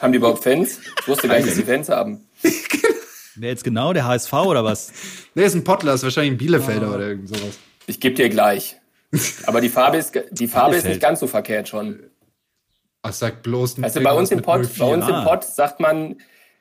haben 0.00 0.12
die 0.12 0.18
überhaupt 0.18 0.42
Fans? 0.44 0.78
Ich 1.00 1.08
wusste 1.08 1.28
gar 1.28 1.36
nicht, 1.36 1.48
dass 1.48 1.56
die 1.56 1.62
Fans 1.62 1.88
haben. 1.88 2.20
Wer 3.36 3.48
jetzt 3.50 3.64
genau, 3.64 3.92
der 3.92 4.06
HSV 4.06 4.32
oder 4.32 4.64
was? 4.64 4.92
Nee, 5.34 5.44
ist 5.44 5.54
ein 5.54 5.64
Pottler, 5.64 5.94
ist 5.94 6.04
wahrscheinlich 6.04 6.34
ein 6.34 6.38
Bielefelder 6.38 6.86
Ah. 6.88 6.94
oder 6.94 7.08
irgend 7.08 7.28
sowas. 7.28 7.58
Ich 7.86 7.98
gebe 8.00 8.14
dir 8.14 8.28
gleich. 8.28 8.76
Aber 9.46 9.60
die 9.60 9.68
Farbe 9.68 9.96
ist, 9.98 10.12
die 10.30 10.48
Farbe 10.48 10.76
ist 10.76 10.86
nicht 10.86 11.00
ganz 11.00 11.20
so 11.20 11.26
verkehrt 11.26 11.68
schon. 11.68 12.00
Ach, 13.06 13.12
sag 13.12 13.42
bloß 13.42 13.82
Also 13.82 14.00
bei 14.02 14.12
uns 14.14 14.30
im 14.30 14.40
04. 14.42 14.44
bei 14.78 14.94
uns 14.94 15.06
im 15.08 15.14
Ah. 15.14 15.24
Pott 15.24 15.44
sagt 15.44 15.78
man, 15.78 16.16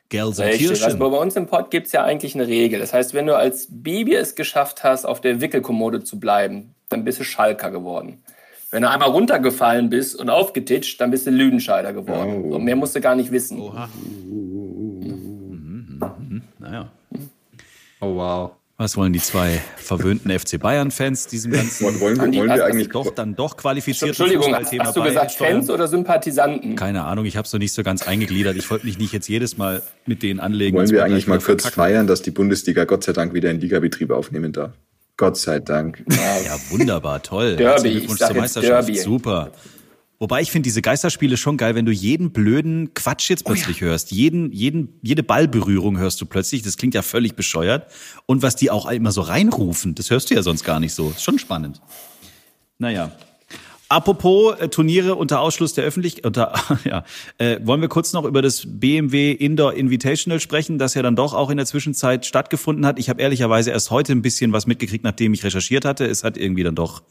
Gelsenkirchen. 0.10 0.84
also 0.84 0.98
bei 1.00 1.06
uns 1.06 1.36
im 1.38 1.48
Pott 1.48 1.72
gibt's 1.72 1.94
ja 1.94 2.04
eigentlich 2.04 2.36
eine 2.36 2.48
Regel. 2.48 2.80
Das 2.82 2.94
heißt, 2.94 3.14
wenn 3.14 3.26
du 3.26 3.36
als 3.36 3.68
Baby 3.70 4.14
es 4.16 4.36
geschafft 4.36 4.84
hast, 4.84 5.06
auf 5.06 5.22
der 5.22 5.40
Wickelkommode 5.40 6.04
zu 6.04 6.20
bleiben, 6.20 6.76
dann 6.90 7.06
bist 7.06 7.20
du 7.20 7.24
Schalker 7.24 7.72
geworden. 7.72 8.22
Wenn 8.72 8.82
du 8.82 8.90
einmal 8.90 9.10
runtergefallen 9.10 9.90
bist 9.90 10.16
und 10.20 10.30
aufgetitscht, 10.30 11.00
dann 11.00 11.12
bist 11.12 11.26
du 11.28 11.32
Lüdenscheider 11.32 11.94
geworden. 11.94 12.44
Oh. 12.52 12.56
Und 12.56 12.66
mehr 12.66 12.76
musst 12.76 12.96
du 12.96 13.00
gar 13.02 13.16
nicht 13.16 13.32
wissen. 13.32 13.62
Naja. 16.60 16.92
Oh, 18.02 18.16
wow. 18.16 18.52
Was 18.84 18.98
wollen 18.98 19.14
die 19.14 19.22
zwei 19.22 19.62
verwöhnten 19.78 20.30
FC 20.30 20.60
Bayern-Fans 20.60 21.28
diesem 21.28 21.54
ganzen 21.54 21.86
wollen, 22.02 22.18
wir- 22.18 22.24
Andi, 22.24 22.38
wollen 22.40 22.50
wir 22.50 22.56
was- 22.56 22.62
eigentlich 22.64 22.90
doch 22.90 23.12
dann 23.16 23.34
doch 23.34 23.56
qualifizierten 23.56 24.10
Entschuldigung, 24.10 24.54
hast, 24.54 24.78
hast 24.78 24.98
du 24.98 25.04
gesagt? 25.04 25.32
Fans 25.32 25.70
oder 25.70 25.88
Sympathisanten? 25.88 26.76
Keine 26.76 27.06
Ahnung, 27.06 27.24
ich 27.24 27.38
habe 27.38 27.46
es 27.46 27.54
noch 27.54 27.62
nicht 27.62 27.72
so 27.72 27.82
ganz 27.82 28.06
eingegliedert. 28.06 28.58
Ich 28.58 28.70
wollte 28.70 28.86
mich 28.86 28.98
nicht 29.00 29.14
jetzt 29.14 29.30
jedes 29.30 29.56
Mal 29.56 29.82
mit 30.06 30.22
denen 30.22 30.42
anlegen. 30.42 30.76
wollen 30.76 30.90
wir 30.90 31.06
eigentlich 31.06 31.28
mal 31.28 31.36
kurz 31.40 31.62
verkacken. 31.62 31.76
feiern, 31.94 32.08
dass 32.08 32.24
die 32.24 32.32
Bundesliga 32.32 32.84
Gott 32.84 33.06
sei 33.06 33.14
Dank 33.14 33.34
wieder 33.34 33.50
in 33.52 33.62
Ligabetrieb 33.62 34.12
aufnehmen 34.12 34.52
darf? 34.52 34.72
Gott 35.16 35.38
sei 35.38 35.60
Dank. 35.60 36.04
Ja, 36.10 36.58
wunderbar, 36.70 37.24
toll. 37.24 37.56
Derby, 37.56 37.64
Herzlichen 37.64 37.98
ich 38.00 38.08
Glückwunsch 38.08 38.20
zur 38.28 38.36
Meisterschaft. 38.36 38.88
Derby. 38.90 39.00
Super. 39.00 39.52
Wobei 40.24 40.42
ich 40.42 40.52
finde 40.52 40.68
diese 40.68 40.82
Geisterspiele 40.82 41.36
schon 41.36 41.58
geil, 41.58 41.76
wenn 41.76 41.86
du 41.86 41.92
jeden 41.92 42.32
blöden 42.32 42.94
Quatsch 42.94 43.30
jetzt 43.30 43.44
plötzlich 43.44 43.82
hörst. 43.82 44.10
Jeden, 44.12 44.54
jeden, 44.54 44.98
jede 45.02 45.22
Ballberührung 45.22 45.98
hörst 45.98 46.22
du 46.22 46.26
plötzlich. 46.26 46.62
Das 46.62 46.78
klingt 46.78 46.94
ja 46.94 47.02
völlig 47.02 47.36
bescheuert. 47.36 47.92
Und 48.26 48.42
was 48.42 48.56
die 48.56 48.72
auch 48.72 48.90
immer 48.90 49.12
so 49.12 49.20
reinrufen, 49.20 49.96
das 49.96 50.12
hörst 50.12 50.30
du 50.30 50.36
ja 50.36 50.42
sonst 50.42 50.64
gar 50.64 50.80
nicht 50.80 50.94
so. 50.94 51.10
Ist 51.10 51.24
schon 51.24 51.40
spannend. 51.40 51.82
Naja. 52.78 53.12
Apropos 53.90 54.58
äh, 54.62 54.70
Turniere 54.70 55.16
unter 55.16 55.42
Ausschluss 55.42 55.74
der 55.74 55.84
Öffentlichkeit, 55.84 56.26
unter, 56.26 56.54
ja, 56.86 57.04
äh, 57.38 57.60
wollen 57.62 57.82
wir 57.82 57.90
kurz 57.90 58.14
noch 58.14 58.24
über 58.24 58.42
das 58.42 58.64
BMW 58.66 59.34
Indoor 59.34 59.74
Invitational 59.74 60.40
sprechen, 60.40 60.78
das 60.78 60.94
ja 60.94 61.02
dann 61.02 61.18
doch 61.18 61.34
auch 61.34 61.50
in 61.50 61.58
der 61.58 61.66
Zwischenzeit 61.66 62.26
stattgefunden 62.26 62.86
hat. 62.86 62.98
Ich 62.98 63.10
habe 63.10 63.22
ehrlicherweise 63.22 63.72
erst 63.72 63.92
heute 63.92 64.14
ein 64.14 64.22
bisschen 64.22 64.54
was 64.54 64.68
mitgekriegt, 64.68 65.04
nachdem 65.04 65.34
ich 65.34 65.44
recherchiert 65.44 65.84
hatte. 65.84 66.06
Es 66.06 66.24
hat 66.24 66.38
irgendwie 66.38 66.64
dann 66.64 66.76
doch 66.76 67.04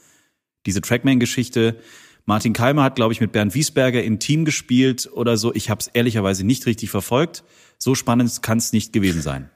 diese 0.65 0.81
Trackman-Geschichte. 0.81 1.77
Martin 2.25 2.53
Keimer 2.53 2.85
hat, 2.85 2.95
glaube 2.95 3.13
ich, 3.13 3.21
mit 3.21 3.33
Bernd 3.33 3.55
Wiesberger 3.55 4.03
im 4.03 4.19
Team 4.19 4.45
gespielt 4.45 5.09
oder 5.13 5.37
so. 5.37 5.53
Ich 5.55 5.71
habe 5.71 5.81
es 5.81 5.89
ehrlicherweise 5.89 6.45
nicht 6.45 6.67
richtig 6.67 6.91
verfolgt. 6.91 7.43
So 7.79 7.95
spannend 7.95 8.43
kann 8.43 8.59
es 8.59 8.73
nicht 8.73 8.93
gewesen 8.93 9.23
sein. 9.23 9.51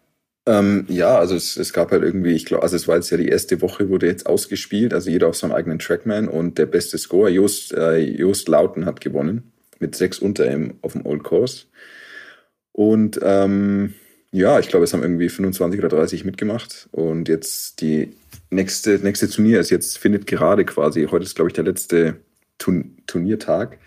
Ähm, 0.47 0.85
ja, 0.89 1.19
also 1.19 1.35
es, 1.35 1.57
es 1.57 1.73
gab 1.73 1.91
halt 1.91 2.05
irgendwie, 2.05 2.33
ich 2.33 2.45
glaube, 2.45 2.63
also 2.63 2.77
es 2.77 2.87
war 2.87 2.97
jetzt 2.97 3.11
ja 3.11 3.17
die 3.17 3.29
erste 3.29 3.61
Woche, 3.63 3.89
wurde 3.89 4.07
jetzt 4.07 4.27
ausgespielt, 4.27 4.95
also 4.95 5.11
jeder 5.11 5.29
auf 5.29 5.37
seinem 5.37 5.53
eigenen 5.53 5.81
Trackman 5.81 6.29
und 6.29 6.57
der 6.59 6.67
beste 6.67 6.99
Score, 6.99 7.29
Just, 7.29 7.73
äh, 7.73 7.99
Just 7.99 8.49
Lauten 8.49 8.85
hat 8.85 9.01
gewonnen 9.01 9.53
mit 9.81 9.97
sechs 9.97 10.21
unter 10.21 10.51
ihm 10.51 10.75
auf 10.83 10.93
dem 10.93 11.05
Old 11.05 11.25
Course. 11.25 11.67
Und 12.73 13.19
ähm, 13.23 13.95
ja, 14.31 14.59
ich 14.61 14.69
glaube, 14.69 14.85
es 14.85 14.93
haben 14.93 15.03
irgendwie 15.03 15.29
25 15.29 15.81
oder 15.81 15.89
30 15.89 16.25
mitgemacht 16.25 16.89
und 16.93 17.29
jetzt 17.29 17.81
die 17.81 18.13
nächste, 18.51 18.99
nächste 18.99 19.29
Turnier 19.29 19.59
ist 19.61 19.71
jetzt, 19.71 19.99
findet 19.99 20.27
gerade 20.27 20.65
quasi, 20.65 21.09
heute 21.11 21.25
ist 21.25 21.35
glaube 21.35 21.51
ich 21.51 21.55
der 21.55 21.65
letzte 21.65 22.17
Turn 22.59 22.97
Turniertag 23.07 23.79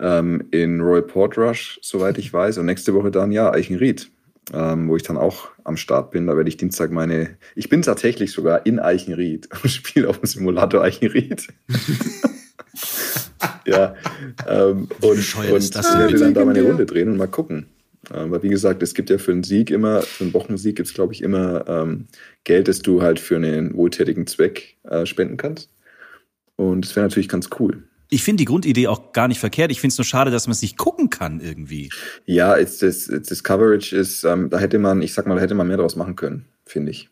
ähm, 0.00 0.48
in 0.50 0.80
Royal 0.80 1.02
Portrush, 1.02 1.78
soweit 1.82 2.18
ich 2.18 2.32
weiß 2.32 2.58
und 2.58 2.66
nächste 2.66 2.94
Woche 2.94 3.10
dann 3.10 3.32
ja 3.32 3.52
Eichenried 3.52 4.10
ähm, 4.52 4.88
wo 4.88 4.96
ich 4.96 5.02
dann 5.02 5.16
auch 5.16 5.50
am 5.64 5.76
Start 5.76 6.10
bin. 6.10 6.26
Da 6.26 6.36
werde 6.36 6.48
ich 6.48 6.56
Dienstag 6.56 6.90
meine. 6.90 7.36
Ich 7.54 7.68
bin 7.68 7.82
tatsächlich 7.82 8.32
sogar 8.32 8.66
in 8.66 8.80
Eichenried 8.80 9.48
und 9.62 9.70
spiele 9.70 10.08
auf 10.08 10.18
dem 10.18 10.26
Simulator 10.26 10.82
Eichenried. 10.82 11.48
ja. 13.66 13.94
Ähm, 14.46 14.88
und 15.00 15.36
und 15.36 15.56
ist 15.56 15.76
das 15.76 15.96
werde 15.96 16.18
dann 16.18 16.34
da 16.34 16.44
meine 16.44 16.62
Runde 16.62 16.86
drehen 16.86 17.08
und 17.08 17.16
mal 17.16 17.28
gucken. 17.28 17.66
Ähm, 18.12 18.32
weil 18.32 18.42
wie 18.42 18.48
gesagt, 18.48 18.82
es 18.82 18.94
gibt 18.94 19.10
ja 19.10 19.18
für 19.18 19.30
einen 19.30 19.44
Sieg 19.44 19.70
immer, 19.70 20.02
für 20.02 20.24
einen 20.24 20.34
Wochensieg 20.34 20.74
gibt 20.74 20.88
es, 20.88 20.94
glaube 20.94 21.12
ich, 21.12 21.22
immer 21.22 21.68
ähm, 21.68 22.06
Geld, 22.42 22.66
das 22.66 22.80
du 22.80 23.00
halt 23.00 23.20
für 23.20 23.36
einen 23.36 23.74
wohltätigen 23.76 24.26
Zweck 24.26 24.76
äh, 24.82 25.06
spenden 25.06 25.36
kannst. 25.36 25.70
Und 26.56 26.84
das 26.84 26.96
wäre 26.96 27.06
natürlich 27.06 27.28
ganz 27.28 27.48
cool. 27.60 27.84
Ich 28.12 28.22
finde 28.22 28.42
die 28.42 28.44
Grundidee 28.44 28.88
auch 28.88 29.12
gar 29.12 29.26
nicht 29.26 29.40
verkehrt. 29.40 29.70
Ich 29.70 29.80
finde 29.80 29.92
es 29.92 29.98
nur 29.98 30.04
schade, 30.04 30.30
dass 30.30 30.46
man 30.46 30.52
es 30.52 30.60
nicht 30.60 30.76
gucken 30.76 31.08
kann 31.08 31.40
irgendwie. 31.40 31.88
Ja, 32.26 32.58
it's, 32.58 32.76
das, 32.76 33.08
it's, 33.08 33.30
das 33.30 33.42
Coverage 33.42 33.96
ist, 33.96 34.24
ähm, 34.24 34.50
da 34.50 34.58
hätte 34.58 34.78
man, 34.78 35.00
ich 35.00 35.14
sag 35.14 35.26
mal, 35.26 35.36
da 35.36 35.40
hätte 35.40 35.54
man 35.54 35.66
mehr 35.66 35.78
draus 35.78 35.96
machen 35.96 36.14
können, 36.14 36.44
finde 36.66 36.90
ich. 36.90 37.08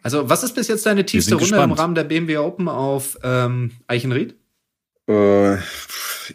Also, 0.00 0.28
was 0.28 0.44
ist 0.44 0.54
bis 0.54 0.68
jetzt 0.68 0.86
deine 0.86 1.04
tiefste 1.04 1.34
Runde 1.34 1.48
gespannt. 1.48 1.72
im 1.72 1.76
Rahmen 1.76 1.94
der 1.96 2.04
BMW 2.04 2.36
Open 2.36 2.68
auf 2.68 3.18
ähm, 3.24 3.72
Eichenried? 3.88 4.36
Äh, 5.08 5.56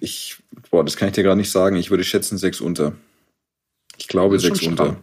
ich, 0.01 0.35
boah, 0.69 0.83
das 0.83 0.97
kann 0.97 1.07
ich 1.07 1.13
dir 1.13 1.23
gerade 1.23 1.37
nicht 1.37 1.51
sagen. 1.51 1.77
Ich 1.77 1.89
würde 1.89 2.03
schätzen 2.03 2.37
sechs 2.37 2.59
unter. 2.59 2.91
Ich 3.97 4.09
glaube 4.09 4.37
sechs 4.37 4.61
unter. 4.63 5.01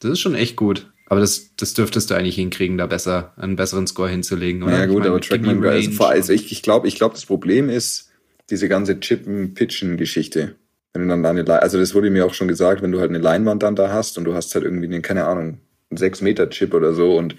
Das 0.00 0.10
ist 0.10 0.20
schon 0.20 0.34
echt 0.34 0.56
gut. 0.56 0.92
Aber 1.06 1.20
das, 1.20 1.54
das 1.56 1.74
dürftest 1.74 2.10
du 2.10 2.14
eigentlich 2.14 2.36
hinkriegen, 2.36 2.78
da 2.78 2.86
besser 2.86 3.34
einen 3.36 3.56
besseren 3.56 3.86
Score 3.86 4.08
hinzulegen, 4.08 4.62
oder? 4.62 4.72
Ja 4.72 4.82
Ich 4.84 4.90
gut, 4.90 4.98
meine, 5.00 5.10
aber 5.10 5.20
Trackman, 5.20 5.64
also, 5.64 5.90
vor, 5.90 6.08
also 6.08 6.32
ich, 6.32 6.50
ich 6.50 6.62
glaube, 6.62 6.88
ich 6.88 6.96
glaube, 6.96 7.14
das 7.14 7.26
Problem 7.26 7.68
ist 7.68 8.10
diese 8.50 8.68
ganze 8.68 8.98
Chippen-Pitchen-Geschichte. 9.00 10.56
Wenn 10.92 11.02
du 11.02 11.08
dann 11.08 11.22
da 11.22 11.30
eine, 11.30 11.42
Le- 11.42 11.60
also 11.62 11.78
das 11.78 11.94
wurde 11.94 12.10
mir 12.10 12.24
auch 12.24 12.34
schon 12.34 12.48
gesagt, 12.48 12.82
wenn 12.82 12.92
du 12.92 13.00
halt 13.00 13.10
eine 13.10 13.18
Leinwand 13.18 13.62
dann 13.62 13.76
da 13.76 13.92
hast 13.92 14.16
und 14.16 14.24
du 14.24 14.34
hast 14.34 14.54
halt 14.54 14.64
irgendwie, 14.64 14.86
einen, 14.86 15.02
keine 15.02 15.24
Ahnung, 15.26 15.58
einen 15.90 15.96
6 15.98 16.20
Meter 16.20 16.48
Chip 16.50 16.72
oder 16.72 16.94
so 16.94 17.16
und 17.16 17.36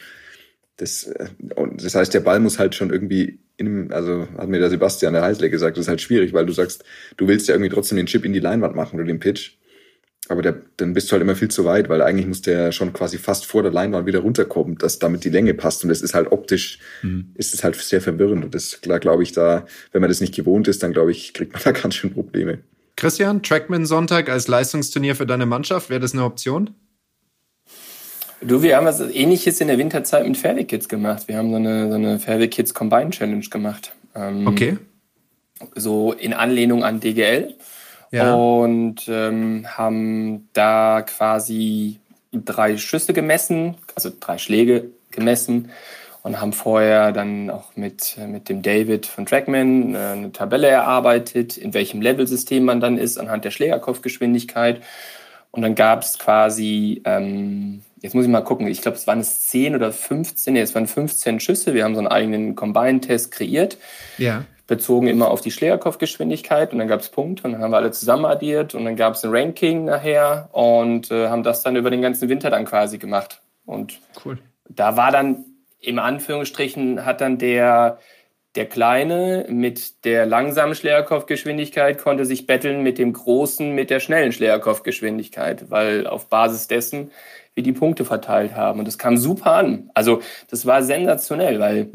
das, 0.77 1.03
äh, 1.03 1.27
und 1.55 1.83
das 1.83 1.95
heißt, 1.95 2.13
der 2.13 2.19
Ball 2.19 2.39
muss 2.39 2.59
halt 2.59 2.75
schon 2.75 2.91
irgendwie 2.91 3.39
in, 3.57 3.91
also 3.93 4.27
hat 4.37 4.49
mir 4.49 4.59
der 4.59 4.69
Sebastian 4.69 5.13
der 5.13 5.23
Heißle 5.23 5.49
gesagt, 5.49 5.77
das 5.77 5.85
ist 5.85 5.89
halt 5.89 6.01
schwierig, 6.01 6.33
weil 6.33 6.45
du 6.45 6.53
sagst, 6.53 6.83
du 7.17 7.27
willst 7.27 7.47
ja 7.47 7.55
irgendwie 7.55 7.73
trotzdem 7.73 7.97
den 7.97 8.07
Chip 8.07 8.25
in 8.25 8.33
die 8.33 8.39
Leinwand 8.39 8.75
machen 8.75 8.95
oder 8.97 9.05
den 9.07 9.19
Pitch. 9.19 9.53
Aber 10.27 10.41
der, 10.41 10.55
dann 10.77 10.93
bist 10.93 11.09
du 11.09 11.13
halt 11.13 11.21
immer 11.21 11.35
viel 11.35 11.49
zu 11.49 11.65
weit, 11.65 11.87
weil 11.87 12.01
eigentlich 12.01 12.25
muss 12.25 12.41
der 12.41 12.71
schon 12.71 12.93
quasi 12.93 13.17
fast 13.17 13.45
vor 13.45 13.61
der 13.61 13.71
Leinwand 13.71 14.07
wieder 14.07 14.19
runterkommen, 14.19 14.77
dass 14.77 14.97
damit 14.97 15.23
die 15.23 15.29
Länge 15.29 15.53
passt. 15.53 15.83
Und 15.83 15.89
das 15.89 16.01
ist 16.01 16.15
halt 16.15 16.31
optisch, 16.31 16.79
ist 17.35 17.53
es 17.53 17.63
halt 17.63 17.75
sehr 17.75 18.01
verwirrend. 18.01 18.43
Und 18.43 18.55
das, 18.55 18.81
klar, 18.81 18.99
glaube 18.99 19.23
ich, 19.23 19.33
da, 19.33 19.65
wenn 19.91 20.01
man 20.01 20.09
das 20.09 20.21
nicht 20.21 20.33
gewohnt 20.33 20.67
ist, 20.67 20.81
dann 20.81 20.93
glaube 20.93 21.11
ich, 21.11 21.33
kriegt 21.33 21.53
man 21.53 21.61
da 21.63 21.71
ganz 21.71 21.95
schön 21.95 22.11
Probleme. 22.11 22.59
Christian, 22.95 23.43
Trackman 23.43 23.85
Sonntag 23.85 24.29
als 24.29 24.47
Leistungsturnier 24.47 25.15
für 25.15 25.25
deine 25.25 25.45
Mannschaft, 25.45 25.89
wäre 25.89 25.99
das 25.99 26.13
eine 26.13 26.23
Option? 26.23 26.71
Du, 28.41 28.61
wir 28.61 28.77
haben 28.77 28.85
was 28.85 28.99
ähnliches 28.99 29.59
in 29.61 29.67
der 29.67 29.77
Winterzeit 29.77 30.27
mit 30.27 30.37
Fairway 30.37 30.65
Kids 30.65 30.87
gemacht. 30.87 31.27
Wir 31.27 31.37
haben 31.37 31.49
so 31.49 31.55
eine, 31.55 31.89
so 31.89 31.95
eine 31.95 32.19
Fairway 32.19 32.47
Kids 32.47 32.73
Combine 32.73 33.09
Challenge 33.09 33.45
gemacht. 33.49 33.93
Ähm, 34.13 34.47
okay. 34.47 34.77
So 35.75 36.13
in 36.13 36.33
Anlehnung 36.33 36.83
an 36.83 36.99
DGL. 36.99 37.55
Ja. 38.15 38.33
Und 38.33 39.07
ähm, 39.07 39.65
haben 39.67 40.49
da 40.53 41.01
quasi 41.01 41.99
drei 42.31 42.77
Schüsse 42.77 43.13
gemessen, 43.13 43.75
also 43.95 44.11
drei 44.19 44.37
Schläge 44.37 44.85
gemessen 45.11 45.69
und 46.23 46.41
haben 46.41 46.53
vorher 46.53 47.11
dann 47.11 47.49
auch 47.49 47.75
mit, 47.75 48.17
mit 48.27 48.49
dem 48.49 48.61
David 48.61 49.05
von 49.05 49.25
Trackman 49.25 49.93
äh, 49.93 49.97
eine 49.97 50.31
Tabelle 50.31 50.67
erarbeitet, 50.67 51.57
in 51.57 51.73
welchem 51.73 52.01
Level-System 52.01 52.63
man 52.63 52.79
dann 52.79 52.97
ist, 52.97 53.17
anhand 53.17 53.45
der 53.45 53.51
Schlägerkopfgeschwindigkeit. 53.51 54.81
Und 55.51 55.61
dann 55.61 55.75
gab 55.75 56.01
es 56.01 56.17
quasi, 56.17 57.01
ähm, 57.05 57.81
jetzt 58.01 58.15
muss 58.15 58.25
ich 58.25 58.31
mal 58.31 58.41
gucken, 58.41 58.67
ich 58.67 58.81
glaube, 58.81 58.97
es 58.97 59.07
waren 59.07 59.19
es 59.19 59.47
10 59.47 59.75
oder 59.75 59.91
15, 59.91 60.53
nee, 60.53 60.61
es 60.61 60.73
waren 60.73 60.87
15 60.87 61.39
Schüsse. 61.39 61.73
Wir 61.73 61.83
haben 61.83 61.95
so 61.95 61.99
einen 61.99 62.07
eigenen 62.07 62.55
Combine-Test 62.55 63.31
kreiert. 63.31 63.77
Ja. 64.17 64.45
Bezogen 64.67 65.07
immer 65.07 65.29
auf 65.29 65.41
die 65.41 65.51
Schlägerkopfgeschwindigkeit 65.51 66.71
und 66.73 66.79
dann 66.79 66.87
gab 66.87 67.01
es 67.01 67.09
Punkte 67.09 67.43
und 67.43 67.53
dann 67.53 67.61
haben 67.61 67.71
wir 67.71 67.77
alle 67.77 67.91
zusammen 67.91 68.25
addiert 68.25 68.73
und 68.73 68.85
dann 68.85 68.95
gab 68.95 69.13
es 69.13 69.23
ein 69.23 69.29
Ranking 69.31 69.85
nachher 69.85 70.49
und 70.53 71.11
äh, 71.11 71.27
haben 71.27 71.43
das 71.43 71.61
dann 71.61 71.75
über 71.75 71.91
den 71.91 72.01
ganzen 72.01 72.29
Winter 72.29 72.49
dann 72.49 72.65
quasi 72.65 72.97
gemacht. 72.97 73.41
Und 73.65 73.99
Cool. 74.23 74.39
da 74.67 74.97
war 74.97 75.11
dann 75.11 75.45
im 75.79 75.99
Anführungsstrichen 75.99 77.05
hat 77.05 77.21
dann 77.21 77.37
der 77.37 77.99
der 78.55 78.65
Kleine 78.65 79.45
mit 79.49 80.05
der 80.05 80.25
langsamen 80.25 80.75
Schlägerkopfgeschwindigkeit 80.75 81.97
konnte 81.97 82.25
sich 82.25 82.47
betteln 82.47 82.83
mit 82.83 82.97
dem 82.97 83.11
Großen 83.11 83.75
mit 83.75 83.89
der 83.89 83.99
schnellen 83.99 84.31
Schlägerkopfgeschwindigkeit, 84.31 85.69
weil 85.69 86.07
auf 86.07 86.29
Basis 86.29 86.67
dessen 86.67 87.11
wir 87.53 87.63
die 87.63 87.73
Punkte 87.73 88.05
verteilt 88.05 88.55
haben. 88.55 88.79
Und 88.79 88.87
das 88.87 88.97
kam 88.97 89.17
super 89.17 89.51
an. 89.55 89.91
Also 89.93 90.21
das 90.49 90.65
war 90.65 90.83
sensationell, 90.83 91.59
weil 91.59 91.89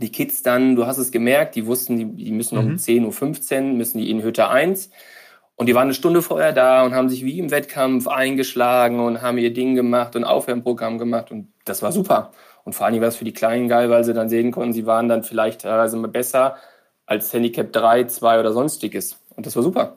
die 0.00 0.12
Kids 0.12 0.42
dann, 0.42 0.76
du 0.76 0.86
hast 0.86 0.98
es 0.98 1.10
gemerkt, 1.10 1.54
die 1.54 1.66
wussten, 1.66 1.96
die, 1.96 2.24
die 2.24 2.32
müssen 2.32 2.58
um 2.58 2.74
10.15 2.76 3.56
Uhr, 3.56 3.74
müssen 3.74 3.98
die 3.98 4.10
in 4.10 4.22
Hütte 4.22 4.48
1. 4.48 4.90
Und 5.56 5.66
die 5.66 5.74
waren 5.74 5.84
eine 5.84 5.94
Stunde 5.94 6.22
vorher 6.22 6.52
da 6.52 6.84
und 6.84 6.94
haben 6.94 7.08
sich 7.08 7.24
wie 7.24 7.38
im 7.38 7.50
Wettkampf 7.50 8.06
eingeschlagen 8.06 9.00
und 9.00 9.22
haben 9.22 9.38
ihr 9.38 9.52
Ding 9.52 9.74
gemacht 9.74 10.14
und 10.14 10.24
Aufwärmprogramm 10.24 10.98
gemacht. 10.98 11.32
Und 11.32 11.52
das 11.64 11.82
war 11.82 11.90
super. 11.90 12.30
Und 12.64 12.74
vor 12.74 12.86
allem 12.86 13.00
war 13.00 13.08
es 13.08 13.16
für 13.16 13.24
die 13.24 13.32
Kleinen 13.32 13.66
geil, 13.68 13.90
weil 13.90 14.04
sie 14.04 14.14
dann 14.14 14.28
sehen 14.28 14.52
konnten, 14.52 14.72
sie 14.72 14.86
waren 14.86 15.08
dann 15.08 15.24
vielleicht 15.24 15.62
teilweise 15.62 15.96
mal 15.96 16.08
besser 16.08 16.56
als 17.06 17.32
Handicap 17.32 17.72
3, 17.72 18.04
2 18.04 18.40
oder 18.40 18.52
sonstiges. 18.52 19.18
Und 19.34 19.46
das 19.46 19.56
war 19.56 19.62
super. 19.62 19.96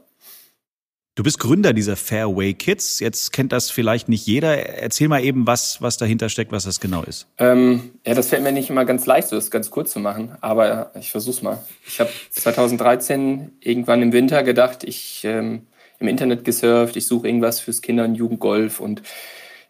Du 1.15 1.23
bist 1.23 1.39
Gründer 1.39 1.73
dieser 1.73 1.97
Fairway 1.97 2.53
Kids. 2.53 3.01
Jetzt 3.01 3.33
kennt 3.33 3.51
das 3.51 3.69
vielleicht 3.69 4.07
nicht 4.07 4.25
jeder. 4.25 4.55
Erzähl 4.77 5.09
mal 5.09 5.21
eben, 5.21 5.45
was, 5.45 5.81
was 5.81 5.97
dahinter 5.97 6.29
steckt, 6.29 6.53
was 6.53 6.63
das 6.63 6.79
genau 6.79 7.03
ist. 7.03 7.27
Ähm, 7.37 7.91
ja, 8.05 8.13
das 8.13 8.29
fällt 8.29 8.43
mir 8.43 8.53
nicht 8.53 8.69
immer 8.69 8.85
ganz 8.85 9.05
leicht, 9.05 9.27
so 9.27 9.35
das 9.35 9.51
ganz 9.51 9.69
kurz 9.71 9.91
zu 9.91 9.99
machen, 9.99 10.37
aber 10.39 10.91
ich 10.97 11.11
versuch's 11.11 11.41
mal. 11.41 11.61
Ich 11.85 11.99
habe 11.99 12.09
2013 12.29 13.57
irgendwann 13.59 14.01
im 14.01 14.13
Winter 14.13 14.41
gedacht, 14.43 14.85
ich 14.85 15.25
ähm, 15.25 15.67
im 15.99 16.07
Internet 16.07 16.45
gesurft, 16.45 16.95
ich 16.95 17.07
suche 17.07 17.27
irgendwas 17.27 17.59
fürs 17.59 17.81
Kinder- 17.81 18.05
und 18.05 18.15
Jugendgolf 18.15 18.79
und 18.79 19.01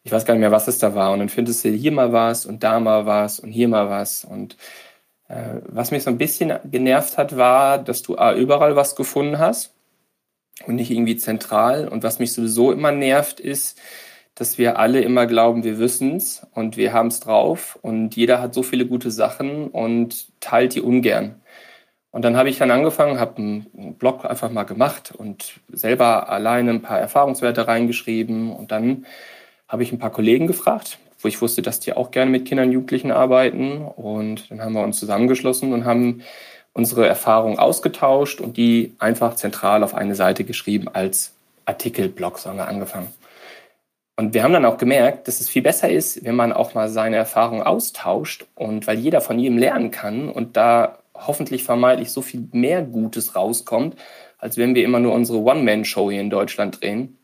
ich 0.04 0.12
weiß 0.12 0.26
gar 0.26 0.36
nicht 0.36 0.42
mehr, 0.42 0.52
was 0.52 0.68
es 0.68 0.78
da 0.78 0.94
war. 0.94 1.12
Und 1.12 1.20
dann 1.20 1.30
findest 1.30 1.66
du 1.66 1.70
hier 1.70 1.92
mal 1.92 2.14
was 2.14 2.46
und 2.46 2.62
da 2.62 2.80
mal 2.80 3.08
was 3.08 3.40
und 3.40 3.52
hier 3.52 3.68
mal 3.68 3.90
was. 3.90 4.26
Und 4.26 4.58
äh, 5.28 5.56
was 5.66 5.90
mich 5.90 6.04
so 6.04 6.12
ein 6.12 6.20
bisschen 6.20 6.54
genervt 6.70 7.18
hat, 7.18 7.36
war, 7.36 7.80
dass 7.80 8.04
du 8.04 8.16
A, 8.20 8.36
überall 8.36 8.76
was 8.76 8.96
gefunden 8.96 9.40
hast 9.40 9.74
und 10.68 10.76
nicht 10.76 10.92
irgendwie 10.92 11.18
zentral. 11.18 11.88
Und 11.88 12.04
was 12.04 12.20
mich 12.20 12.34
sowieso 12.34 12.72
immer 12.72 12.92
nervt, 12.92 13.40
ist, 13.40 13.80
dass 14.36 14.58
wir 14.58 14.80
alle 14.80 15.02
immer 15.02 15.26
glauben, 15.26 15.64
wir 15.64 15.80
wissen's 15.80 16.48
und 16.54 16.78
wir 16.78 16.94
haben's 16.94 17.20
drauf 17.20 17.78
und 17.82 18.16
jeder 18.16 18.42
hat 18.42 18.54
so 18.54 18.64
viele 18.64 18.86
gute 18.86 19.12
Sachen 19.12 19.68
und 19.68 20.40
teilt 20.40 20.76
die 20.76 20.82
ungern. 20.82 21.42
Und 22.12 22.26
dann 22.26 22.36
habe 22.36 22.50
ich 22.50 22.58
dann 22.58 22.72
angefangen, 22.72 23.20
habe 23.20 23.38
einen 23.38 23.96
Blog 23.98 24.26
einfach 24.26 24.52
mal 24.52 24.64
gemacht 24.64 25.14
und 25.16 25.60
selber 25.72 26.30
alleine 26.30 26.72
ein 26.72 26.82
paar 26.82 27.00
Erfahrungswerte 27.00 27.68
reingeschrieben 27.68 28.52
und 28.52 28.72
dann 28.72 29.06
habe 29.68 29.84
ich 29.84 29.92
ein 29.92 30.00
paar 30.00 30.12
Kollegen 30.12 30.48
gefragt, 30.48 30.98
wo 31.20 31.28
ich 31.28 31.42
wusste, 31.42 31.62
dass 31.62 31.80
die 31.80 31.94
auch 31.94 32.12
gerne 32.12 32.32
mit 32.32 32.46
Kindern 32.46 32.68
und 32.68 32.74
Jugendlichen 32.74 33.12
arbeiten 33.12 33.82
und 33.82 34.52
dann 34.52 34.62
haben 34.62 34.74
wir 34.74 34.84
uns 34.84 35.00
zusammengeschlossen 35.00 35.72
und 35.72 35.86
haben 35.86 36.22
unsere 36.74 37.08
Erfahrungen 37.08 37.60
ausgetauscht 37.60 38.42
und 38.42 38.58
die 38.58 38.96
einfach 39.00 39.36
zentral 39.36 39.84
auf 39.84 39.94
eine 39.94 40.16
Seite 40.16 40.44
geschrieben 40.44 40.88
als 40.92 41.34
Artikelblog, 41.66 42.40
so 42.40 42.50
haben 42.50 42.58
wir 42.58 42.68
angefangen. 42.68 43.14
Und 44.18 44.34
wir 44.34 44.44
haben 44.44 44.54
dann 44.54 44.66
auch 44.66 44.78
gemerkt, 44.78 45.28
dass 45.28 45.40
es 45.42 45.50
viel 45.50 45.62
besser 45.62 45.90
ist, 45.90 46.24
wenn 46.24 46.36
man 46.36 46.54
auch 46.54 46.74
mal 46.74 46.90
seine 46.90 47.16
Erfahrungen 47.16 47.64
austauscht 47.64 48.46
und 48.56 48.86
weil 48.86 49.00
jeder 49.00 49.22
von 49.22 49.40
jedem 49.40 49.58
lernen 49.58 49.90
kann 49.90 50.30
und 50.30 50.58
da 50.58 51.00
hoffentlich 51.16 51.64
vermeintlich 51.64 52.12
so 52.12 52.22
viel 52.22 52.48
mehr 52.52 52.82
Gutes 52.84 53.36
rauskommt, 53.36 53.96
als 54.38 54.58
wenn 54.58 54.76
wir 54.76 54.84
immer 54.84 55.00
nur 55.00 55.14
unsere 55.14 55.40
One-Man-Show 55.40 56.12
hier 56.12 56.22
in 56.22 56.30
Deutschland 56.30 56.82
drehen. 56.82 57.18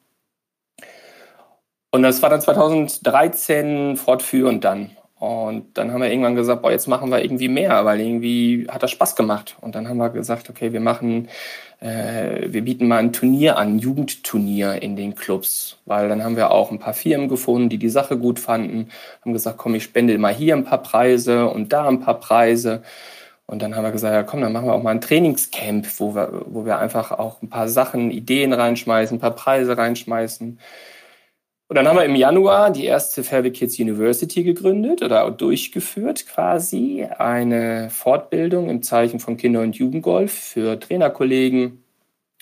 Und 1.91 2.03
das 2.03 2.21
war 2.21 2.29
dann 2.29 2.41
2013 2.41 3.95
fortführend 3.97 4.63
dann. 4.63 4.96
Und 5.19 5.75
dann 5.77 5.91
haben 5.91 6.01
wir 6.01 6.11
irgendwann 6.11 6.35
gesagt, 6.35 6.61
boah, 6.61 6.71
jetzt 6.71 6.87
machen 6.87 7.09
wir 7.09 7.23
irgendwie 7.23 7.47
mehr, 7.47 7.83
weil 7.85 7.99
irgendwie 7.99 8.67
hat 8.69 8.83
das 8.83 8.91
Spaß 8.91 9.15
gemacht. 9.15 9.55
Und 9.61 9.73
dann 9.73 9.89
haben 9.89 9.97
wir 9.97 10.09
gesagt, 10.09 10.47
okay, 10.49 10.73
wir 10.73 10.79
machen, 10.79 11.27
äh, 11.79 12.51
wir 12.51 12.61
bieten 12.61 12.87
mal 12.87 12.97
ein 12.97 13.13
Turnier 13.13 13.57
an, 13.57 13.75
ein 13.75 13.79
Jugendturnier 13.79 14.79
in 14.81 14.95
den 14.95 15.15
Clubs, 15.15 15.79
weil 15.85 16.07
dann 16.07 16.23
haben 16.23 16.35
wir 16.35 16.51
auch 16.51 16.69
ein 16.69 16.77
paar 16.77 16.93
Firmen 16.93 17.29
gefunden, 17.29 17.69
die 17.69 17.79
die 17.79 17.89
Sache 17.89 18.17
gut 18.17 18.39
fanden, 18.39 18.89
haben 19.21 19.33
gesagt, 19.33 19.57
komm, 19.57 19.73
ich 19.73 19.83
spende 19.83 20.15
mal 20.19 20.33
hier 20.33 20.55
ein 20.55 20.65
paar 20.65 20.83
Preise 20.83 21.47
und 21.47 21.73
da 21.73 21.87
ein 21.87 21.99
paar 21.99 22.19
Preise. 22.19 22.83
Und 23.47 23.61
dann 23.61 23.75
haben 23.75 23.85
wir 23.85 23.91
gesagt, 23.91 24.13
ja 24.13 24.23
komm, 24.23 24.41
dann 24.41 24.53
machen 24.53 24.67
wir 24.67 24.73
auch 24.73 24.83
mal 24.83 24.91
ein 24.91 25.01
Trainingscamp, 25.01 25.87
wo 25.99 26.13
wir, 26.13 26.43
wo 26.47 26.65
wir 26.65 26.77
einfach 26.77 27.11
auch 27.11 27.41
ein 27.41 27.49
paar 27.49 27.69
Sachen, 27.69 28.11
Ideen 28.11 28.53
reinschmeißen, 28.53 29.17
ein 29.17 29.21
paar 29.21 29.35
Preise 29.35 29.77
reinschmeißen. 29.77 30.59
Und 31.69 31.75
dann 31.75 31.87
haben 31.87 31.97
wir 31.97 32.05
im 32.05 32.15
Januar 32.15 32.71
die 32.71 32.85
erste 32.85 33.25
Fairway 33.25 33.51
Kids 33.51 33.77
University 33.77 34.43
gegründet 34.43 35.01
oder 35.01 35.29
durchgeführt 35.31 36.25
quasi. 36.25 37.05
Eine 37.17 37.89
Fortbildung 37.89 38.69
im 38.69 38.81
Zeichen 38.83 39.19
von 39.19 39.35
Kinder- 39.35 39.61
und 39.61 39.75
Jugendgolf 39.75 40.31
für 40.31 40.79
Trainerkollegen, 40.79 41.83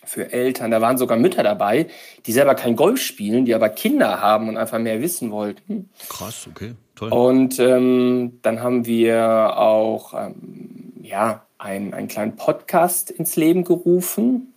für 0.03 0.31
Eltern. 0.31 0.69
Da 0.69 0.79
waren 0.79 0.99
sogar 0.99 1.17
Mütter 1.17 1.41
dabei, 1.41 1.87
die 2.27 2.31
selber 2.33 2.53
kein 2.53 2.75
Golf 2.75 3.01
spielen, 3.01 3.45
die 3.45 3.55
aber 3.55 3.69
Kinder 3.69 4.21
haben 4.21 4.47
und 4.47 4.57
einfach 4.57 4.77
mehr 4.77 5.01
wissen 5.01 5.31
wollten. 5.31 5.89
Krass, 6.07 6.47
okay, 6.47 6.75
toll. 6.93 7.11
Und 7.11 7.59
ähm, 7.59 8.39
dann 8.43 8.61
haben 8.61 8.85
wir 8.85 9.57
auch 9.57 10.13
ähm, 10.13 10.93
ja, 11.01 11.47
einen, 11.57 11.95
einen 11.95 12.07
kleinen 12.07 12.35
Podcast 12.35 13.09
ins 13.09 13.35
Leben 13.35 13.63
gerufen. 13.63 14.53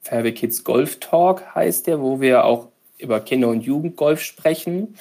Fairway 0.00 0.32
Kids 0.32 0.62
Golf 0.62 1.00
Talk 1.00 1.42
heißt 1.56 1.88
der, 1.88 2.00
wo 2.00 2.20
wir 2.20 2.44
auch 2.44 2.68
über 2.98 3.20
Kinder- 3.20 3.48
und 3.48 3.62
Jugendgolf 3.62 4.20
sprechen. 4.20 4.96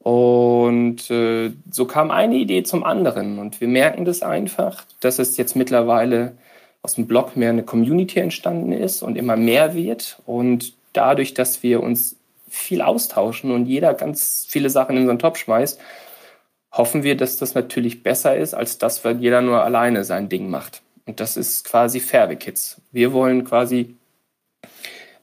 Und 0.00 1.10
äh, 1.10 1.52
so 1.70 1.86
kam 1.86 2.10
eine 2.10 2.36
Idee 2.36 2.64
zum 2.64 2.82
anderen. 2.84 3.38
Und 3.38 3.60
wir 3.60 3.68
merken 3.68 4.04
das 4.04 4.22
einfach, 4.22 4.84
dass 5.00 5.18
es 5.18 5.36
jetzt 5.36 5.54
mittlerweile 5.54 6.36
aus 6.82 6.94
dem 6.96 7.06
Blog 7.06 7.36
mehr 7.36 7.50
eine 7.50 7.62
Community 7.62 8.18
entstanden 8.18 8.72
ist 8.72 9.02
und 9.02 9.16
immer 9.16 9.36
mehr 9.36 9.74
wird. 9.74 10.20
Und 10.26 10.74
dadurch, 10.92 11.34
dass 11.34 11.62
wir 11.62 11.82
uns 11.82 12.16
viel 12.48 12.82
austauschen 12.82 13.50
und 13.52 13.66
jeder 13.66 13.94
ganz 13.94 14.46
viele 14.48 14.68
Sachen 14.68 14.96
in 14.96 15.04
so 15.04 15.10
einen 15.10 15.18
Topf 15.18 15.38
schmeißt, 15.38 15.80
hoffen 16.72 17.02
wir, 17.02 17.16
dass 17.16 17.36
das 17.36 17.54
natürlich 17.54 18.02
besser 18.02 18.36
ist, 18.36 18.54
als 18.54 18.78
das, 18.78 19.04
wenn 19.04 19.20
jeder 19.20 19.40
nur 19.40 19.62
alleine 19.62 20.04
sein 20.04 20.28
Ding 20.28 20.50
macht. 20.50 20.82
Und 21.06 21.20
das 21.20 21.36
ist 21.36 21.64
quasi 21.64 22.00
Fairway 22.00 22.36
Kids. 22.36 22.80
Wir 22.90 23.12
wollen 23.12 23.44
quasi 23.44 23.96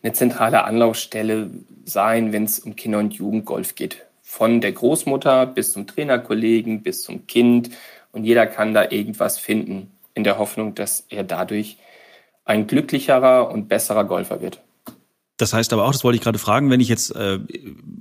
eine 0.01 0.13
zentrale 0.13 0.63
Anlaufstelle 0.63 1.49
sein, 1.85 2.31
wenn 2.31 2.43
es 2.45 2.59
um 2.59 2.75
Kinder- 2.75 2.99
und 2.99 3.13
Jugendgolf 3.13 3.75
geht. 3.75 4.05
Von 4.21 4.61
der 4.61 4.71
Großmutter 4.71 5.45
bis 5.45 5.71
zum 5.71 5.87
Trainerkollegen 5.87 6.83
bis 6.83 7.03
zum 7.03 7.27
Kind. 7.27 7.71
Und 8.11 8.23
jeder 8.23 8.47
kann 8.47 8.73
da 8.73 8.89
irgendwas 8.89 9.39
finden, 9.39 9.91
in 10.13 10.23
der 10.23 10.37
Hoffnung, 10.37 10.75
dass 10.75 11.05
er 11.09 11.23
dadurch 11.23 11.77
ein 12.45 12.67
glücklicherer 12.67 13.51
und 13.51 13.67
besserer 13.67 14.05
Golfer 14.05 14.41
wird. 14.41 14.61
Das 15.39 15.53
heißt 15.53 15.71
aber 15.71 15.85
auch, 15.85 15.93
das 15.93 16.03
wollte 16.03 16.17
ich 16.17 16.21
gerade 16.21 16.37
fragen, 16.37 16.69
wenn 16.69 16.81
ich 16.81 16.89
jetzt 16.89 17.15
äh, 17.15 17.39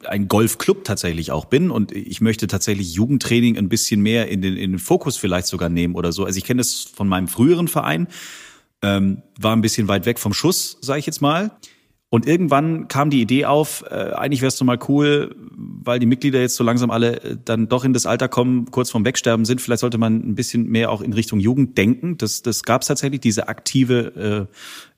ein 0.05 0.27
Golfclub 0.27 0.83
tatsächlich 0.83 1.31
auch 1.31 1.45
bin 1.45 1.71
und 1.71 1.93
ich 1.93 2.21
möchte 2.21 2.49
tatsächlich 2.49 2.95
Jugendtraining 2.95 3.57
ein 3.57 3.69
bisschen 3.69 4.01
mehr 4.01 4.29
in 4.29 4.43
den, 4.43 4.57
in 4.57 4.73
den 4.73 4.79
Fokus 4.81 5.17
vielleicht 5.17 5.47
sogar 5.47 5.69
nehmen 5.69 5.95
oder 5.95 6.11
so. 6.11 6.25
Also 6.25 6.37
ich 6.37 6.45
kenne 6.45 6.59
das 6.59 6.83
von 6.83 7.07
meinem 7.07 7.29
früheren 7.29 7.69
Verein, 7.69 8.09
ähm, 8.83 9.23
war 9.39 9.55
ein 9.55 9.61
bisschen 9.61 9.87
weit 9.87 10.05
weg 10.05 10.19
vom 10.19 10.33
Schuss, 10.33 10.79
sage 10.81 10.99
ich 10.99 11.07
jetzt 11.07 11.21
mal. 11.21 11.53
Und 12.11 12.27
irgendwann 12.27 12.89
kam 12.89 13.11
die 13.11 13.21
Idee 13.21 13.45
auf, 13.45 13.85
äh, 13.91 14.13
eigentlich 14.13 14.41
wäre 14.41 14.49
es 14.49 14.57
doch 14.57 14.65
mal 14.65 14.79
cool, 14.89 15.37
weil 15.57 15.99
die 15.99 16.07
Mitglieder 16.07 16.41
jetzt 16.41 16.57
so 16.57 16.65
langsam 16.65 16.91
alle 16.91 17.23
äh, 17.23 17.37
dann 17.45 17.69
doch 17.69 17.85
in 17.85 17.93
das 17.93 18.07
Alter 18.07 18.29
kommen, 18.29 18.71
kurz 18.71 18.91
vorm 18.91 19.05
Wegsterben 19.05 19.45
sind. 19.45 19.61
Vielleicht 19.61 19.81
sollte 19.81 19.99
man 19.99 20.17
ein 20.17 20.35
bisschen 20.35 20.69
mehr 20.69 20.91
auch 20.91 21.03
in 21.03 21.13
Richtung 21.13 21.39
Jugend 21.39 21.77
denken. 21.77 22.17
Das, 22.17 22.41
das 22.41 22.63
gab 22.63 22.81
es 22.81 22.89
tatsächlich, 22.89 23.21
diese 23.21 23.49
aktive 23.49 24.49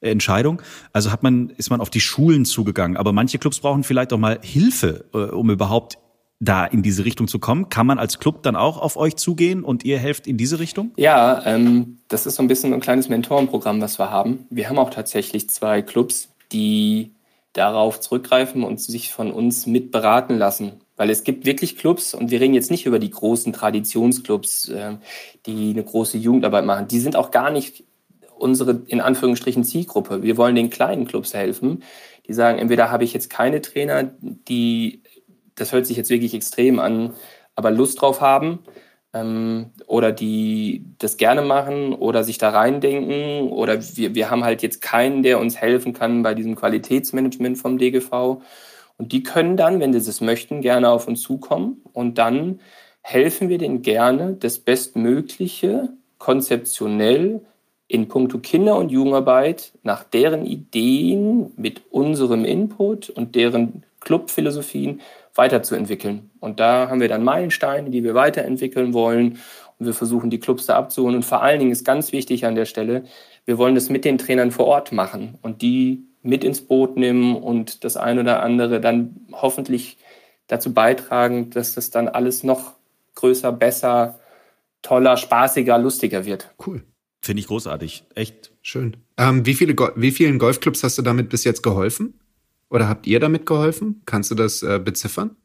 äh, 0.01 0.09
Entscheidung. 0.11 0.63
Also 0.93 1.11
hat 1.11 1.25
man, 1.25 1.51
ist 1.57 1.71
man 1.71 1.81
auf 1.81 1.91
die 1.91 2.01
Schulen 2.01 2.45
zugegangen. 2.45 2.97
Aber 2.97 3.13
manche 3.13 3.39
Clubs 3.39 3.59
brauchen 3.59 3.83
vielleicht 3.83 4.13
auch 4.13 4.19
mal 4.19 4.39
Hilfe, 4.43 5.07
äh, 5.13 5.19
um 5.19 5.51
überhaupt 5.51 5.99
da 6.41 6.65
in 6.65 6.83
diese 6.83 7.05
Richtung 7.05 7.29
zu 7.29 7.39
kommen. 7.39 7.69
Kann 7.69 7.87
man 7.87 7.99
als 7.99 8.19
Club 8.19 8.43
dann 8.43 8.57
auch 8.57 8.79
auf 8.79 8.97
euch 8.97 9.17
zugehen 9.17 9.63
und 9.63 9.85
ihr 9.85 9.99
helft 9.99 10.27
in 10.27 10.39
diese 10.39 10.59
Richtung? 10.59 10.93
Ja, 10.97 11.45
ähm, 11.45 11.99
das 12.09 12.25
ist 12.27 12.37
so 12.37 12.43
ein 12.43 12.49
bisschen 12.49 12.73
ein 12.73 12.81
kleines 12.81 13.09
Mentorenprogramm, 13.09 13.81
was 13.81 13.99
wir 13.99 14.11
haben. 14.11 14.47
Wir 14.49 14.69
haben 14.69 14.79
auch 14.79 14.91
tatsächlich 14.91 15.51
zwei 15.51 15.83
Clubs, 15.83 16.30
die 16.53 17.15
darauf 17.53 18.01
zurückgreifen 18.01 18.63
und 18.63 18.81
sich 18.81 19.13
von 19.13 19.33
uns 19.33 19.67
mit 19.67 19.91
beraten 19.91 20.39
lassen. 20.39 20.81
Weil 20.97 21.11
es 21.11 21.25
gibt 21.25 21.47
wirklich 21.47 21.77
Clubs, 21.77 22.15
und 22.15 22.31
wir 22.31 22.41
reden 22.41 22.55
jetzt 22.55 22.71
nicht 22.71 22.87
über 22.87 22.99
die 22.99 23.11
großen 23.11 23.53
Traditionsclubs, 23.53 24.69
äh, 24.69 24.97
die 25.47 25.71
eine 25.71 25.83
große 25.83 26.19
Jugendarbeit 26.19 26.65
machen. 26.65 26.89
Die 26.89 27.01
sind 27.01 27.17
auch 27.17 27.31
gar 27.31 27.51
nicht 27.51 27.85
unsere, 28.37 28.83
in 28.87 29.01
Anführungsstrichen, 29.01 29.65
Zielgruppe. 29.65 30.23
Wir 30.23 30.37
wollen 30.37 30.55
den 30.55 30.71
kleinen 30.71 31.07
Clubs 31.07 31.35
helfen. 31.35 31.83
Die 32.27 32.35
sagen, 32.35 32.59
entweder 32.59 32.91
habe 32.91 33.05
ich 33.05 33.13
jetzt 33.13 33.31
keine 33.31 33.61
Trainer, 33.61 34.11
die, 34.21 35.03
das 35.55 35.73
hört 35.73 35.87
sich 35.87 35.97
jetzt 35.97 36.11
wirklich 36.11 36.35
extrem 36.35 36.79
an, 36.79 37.15
aber 37.55 37.71
Lust 37.71 38.01
drauf 38.01 38.21
haben, 38.21 38.61
ähm, 39.13 39.71
oder 39.87 40.13
die 40.13 40.85
das 40.99 41.17
gerne 41.17 41.43
machen 41.43 41.95
oder 41.95 42.25
sich 42.25 42.39
da 42.39 42.51
reindenken 42.51 43.51
oder 43.51 43.79
wir, 43.97 44.15
wir 44.15 44.31
haben 44.31 44.45
halt 44.45 44.63
jetzt 44.63 44.81
keinen, 44.83 45.23
der 45.23 45.41
uns 45.41 45.57
helfen 45.57 45.93
kann 45.93 46.23
bei 46.23 46.35
diesem 46.35 46.57
Qualitätsmanagement 46.57 47.59
vom 47.59 47.79
DGV. 47.79 48.43
Und 48.97 49.13
die 49.13 49.23
können 49.23 49.57
dann, 49.57 49.81
wenn 49.81 49.93
sie 49.93 50.11
es 50.11 50.21
möchten, 50.21 50.61
gerne 50.61 50.91
auf 50.91 51.09
uns 51.09 51.23
zukommen 51.23 51.81
und 51.93 52.19
dann 52.19 52.61
helfen 53.03 53.49
wir 53.49 53.59
denen 53.59 53.83
gerne, 53.83 54.35
das 54.35 54.59
Bestmögliche 54.59 55.89
konzeptionell 56.19 57.41
in 57.89 58.07
puncto 58.07 58.39
Kinder- 58.39 58.77
und 58.77 58.91
Jugendarbeit 58.91 59.73
nach 59.83 60.05
deren 60.05 60.47
Ideen 60.47 61.53
mit 61.57 61.83
unserem 61.91 62.45
Input 62.45 63.11
und 63.11 63.35
deren 63.35 63.85
Clubphilosophien 64.01 65.01
weiterzuentwickeln. 65.35 66.31
Und 66.41 66.61
da 66.61 66.89
haben 66.89 67.01
wir 67.01 67.09
dann 67.09 67.25
Meilensteine, 67.25 67.91
die 67.91 68.05
wir 68.05 68.15
weiterentwickeln 68.15 68.93
wollen. 68.93 69.39
Und 69.79 69.87
wir 69.87 69.95
versuchen, 69.95 70.31
die 70.31 70.41
Clubs 70.41 70.67
da 70.67 70.77
abzuholen. 70.77 71.17
Und 71.17 71.25
vor 71.25 71.43
allen 71.43 71.59
Dingen 71.59 71.73
ist 71.73 71.85
ganz 71.85 72.13
wichtig 72.13 72.45
an 72.45 72.55
der 72.55 72.67
Stelle, 72.67 73.05
wir 73.47 73.59
wollen 73.59 73.75
das 73.75 73.89
mit 73.89 74.05
den 74.05 74.19
Trainern 74.19 74.51
vor 74.51 74.67
Ort 74.67 74.93
machen 74.93 75.39
und 75.43 75.63
die 75.63 76.05
mit 76.23 76.45
ins 76.45 76.61
Boot 76.61 76.97
nehmen 76.97 77.35
und 77.35 77.85
das 77.85 77.97
eine 77.97 78.21
oder 78.21 78.43
andere 78.43 78.81
dann 78.81 79.27
hoffentlich 79.33 79.97
dazu 80.47 80.75
beitragen, 80.75 81.51
dass 81.51 81.75
das 81.75 81.91
dann 81.91 82.09
alles 82.09 82.43
noch 82.43 82.75
größer, 83.15 83.53
besser, 83.53 84.21
toller, 84.83 85.17
spaßiger, 85.17 85.79
lustiger 85.79 86.25
wird. 86.25 86.51
Cool. 86.65 86.83
Finde 87.23 87.41
ich 87.41 87.49
großartig. 87.49 88.05
Echt. 88.15 88.53
Schön. 88.63 88.97
Ähm, 89.19 89.45
wie, 89.47 89.55
viele 89.55 89.75
wie 89.97 90.11
vielen 90.11 90.39
Golfclubs 90.39 90.83
hast 90.83 90.97
du 90.99 91.03
damit 91.03 91.29
bis 91.29 91.45
jetzt 91.45 91.63
geholfen? 91.63 92.19
Oder 92.71 92.89
habt 92.89 93.07
ihr 93.07 93.21
damit 93.21 93.47
geholfen? 93.47 94.03
Kannst 94.07 94.31
du 94.31 94.35
das 94.35 94.63
äh, 94.63 94.79
beziffern? 94.79 95.37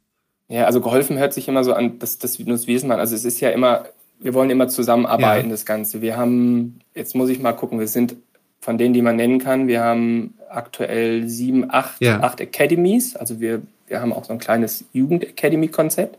Ja, 0.48 0.66
also 0.66 0.80
geholfen 0.80 1.18
hört 1.18 1.34
sich 1.34 1.48
immer 1.48 1.64
so 1.64 1.74
an, 1.74 1.98
dass 2.00 2.20
das 2.20 2.40
Wesen 2.40 2.88
man. 2.88 3.00
Also 3.00 3.16
es 3.16 3.26
ist 3.26 3.40
ja 3.40 3.50
immer, 3.50 3.86
wir 4.20 4.34
wollen 4.36 4.52
immer 4.52 4.68
zusammenarbeiten, 4.68 5.48
ja. 5.48 5.52
das 5.52 5.66
Ganze. 5.66 6.02
Wir 6.02 6.18
haben, 6.18 6.80
jetzt 6.94 7.16
muss 7.16 7.30
ich 7.30 7.40
mal 7.40 7.54
gucken, 7.54 7.80
wir 7.80 7.88
sind 7.88 8.16
von 8.60 8.78
denen, 8.78 8.94
die 8.94 9.02
man 9.02 9.16
nennen 9.16 9.40
kann, 9.40 9.68
wir 9.68 9.82
haben 9.82 10.36
aktuell 10.50 11.28
sieben, 11.28 11.70
acht, 11.70 12.02
ja. 12.02 12.22
acht 12.22 12.42
Academies. 12.42 13.16
Also 13.16 13.40
wir, 13.40 13.64
wir 13.88 14.02
haben 14.02 14.14
auch 14.14 14.26
so 14.26 14.34
ein 14.34 14.40
kleines 14.40 14.86
Jugend-Academy-Konzept. 14.94 16.18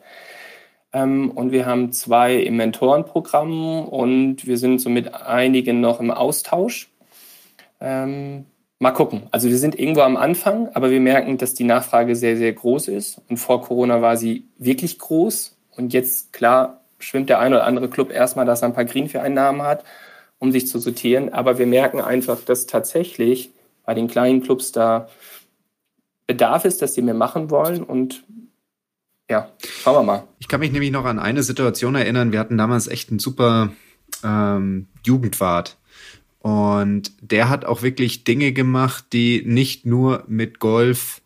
Ähm, 0.92 1.30
und 1.30 1.52
wir 1.52 1.66
haben 1.66 1.92
zwei 1.92 2.34
im 2.34 2.56
Mentorenprogramm 2.56 3.86
und 3.86 4.46
wir 4.46 4.58
sind 4.58 4.80
so 4.80 4.90
mit 4.90 5.14
einigen 5.14 5.80
noch 5.80 6.00
im 6.00 6.10
Austausch. 6.10 6.90
Ähm, 7.80 8.46
Mal 8.78 8.90
gucken. 8.90 9.22
Also 9.30 9.48
wir 9.48 9.56
sind 9.56 9.78
irgendwo 9.78 10.02
am 10.02 10.16
Anfang, 10.16 10.68
aber 10.74 10.90
wir 10.90 11.00
merken, 11.00 11.38
dass 11.38 11.54
die 11.54 11.64
Nachfrage 11.64 12.14
sehr, 12.14 12.36
sehr 12.36 12.52
groß 12.52 12.88
ist. 12.88 13.22
Und 13.28 13.38
vor 13.38 13.62
Corona 13.62 14.02
war 14.02 14.16
sie 14.18 14.48
wirklich 14.58 14.98
groß. 14.98 15.56
Und 15.70 15.94
jetzt, 15.94 16.32
klar, 16.34 16.82
schwimmt 16.98 17.30
der 17.30 17.38
ein 17.38 17.54
oder 17.54 17.64
andere 17.64 17.88
Club 17.88 18.10
erstmal, 18.10 18.44
dass 18.44 18.62
er 18.62 18.68
ein 18.68 18.74
paar 18.74 18.84
Greenfee-Einnahmen 18.84 19.62
hat, 19.62 19.84
um 20.38 20.52
sich 20.52 20.68
zu 20.68 20.78
sortieren. 20.78 21.32
Aber 21.32 21.58
wir 21.58 21.66
merken 21.66 22.00
einfach, 22.00 22.40
dass 22.40 22.66
tatsächlich 22.66 23.50
bei 23.84 23.94
den 23.94 24.08
kleinen 24.08 24.42
Clubs 24.42 24.72
da 24.72 25.08
Bedarf 26.26 26.64
ist, 26.64 26.82
dass 26.82 26.92
die 26.92 27.02
mehr 27.02 27.14
machen 27.14 27.50
wollen. 27.50 27.82
Und 27.82 28.24
ja, 29.30 29.48
schauen 29.60 29.94
wir 29.94 30.02
mal. 30.02 30.24
Ich 30.38 30.48
kann 30.48 30.60
mich 30.60 30.72
nämlich 30.72 30.90
noch 30.90 31.04
an 31.04 31.18
eine 31.18 31.42
Situation 31.42 31.94
erinnern. 31.94 32.32
Wir 32.32 32.40
hatten 32.40 32.58
damals 32.58 32.88
echt 32.88 33.10
einen 33.10 33.20
super 33.20 33.70
ähm, 34.22 34.88
Jugendwart 35.04 35.78
und 36.46 37.10
der 37.20 37.48
hat 37.48 37.64
auch 37.64 37.82
wirklich 37.82 38.22
Dinge 38.22 38.52
gemacht, 38.52 39.06
die 39.12 39.42
nicht 39.44 39.84
nur 39.84 40.22
mit 40.28 40.60
Golf 40.60 41.20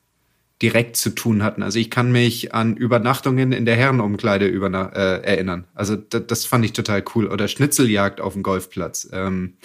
direkt 0.62 0.96
zu 0.96 1.10
tun 1.10 1.42
hatten. 1.42 1.62
Also 1.62 1.78
ich 1.78 1.90
kann 1.90 2.10
mich 2.10 2.54
an 2.54 2.74
Übernachtungen 2.74 3.52
in 3.52 3.66
der 3.66 3.76
Herrenumkleide 3.76 4.46
äh, 4.46 5.22
erinnern. 5.22 5.66
Also 5.74 5.96
das, 5.96 6.22
das 6.26 6.46
fand 6.46 6.64
ich 6.64 6.72
total 6.72 7.04
cool. 7.14 7.26
Oder 7.26 7.48
Schnitzeljagd 7.48 8.22
auf 8.22 8.32
dem 8.32 8.42
Golfplatz. 8.42 9.10
Ähm, 9.12 9.58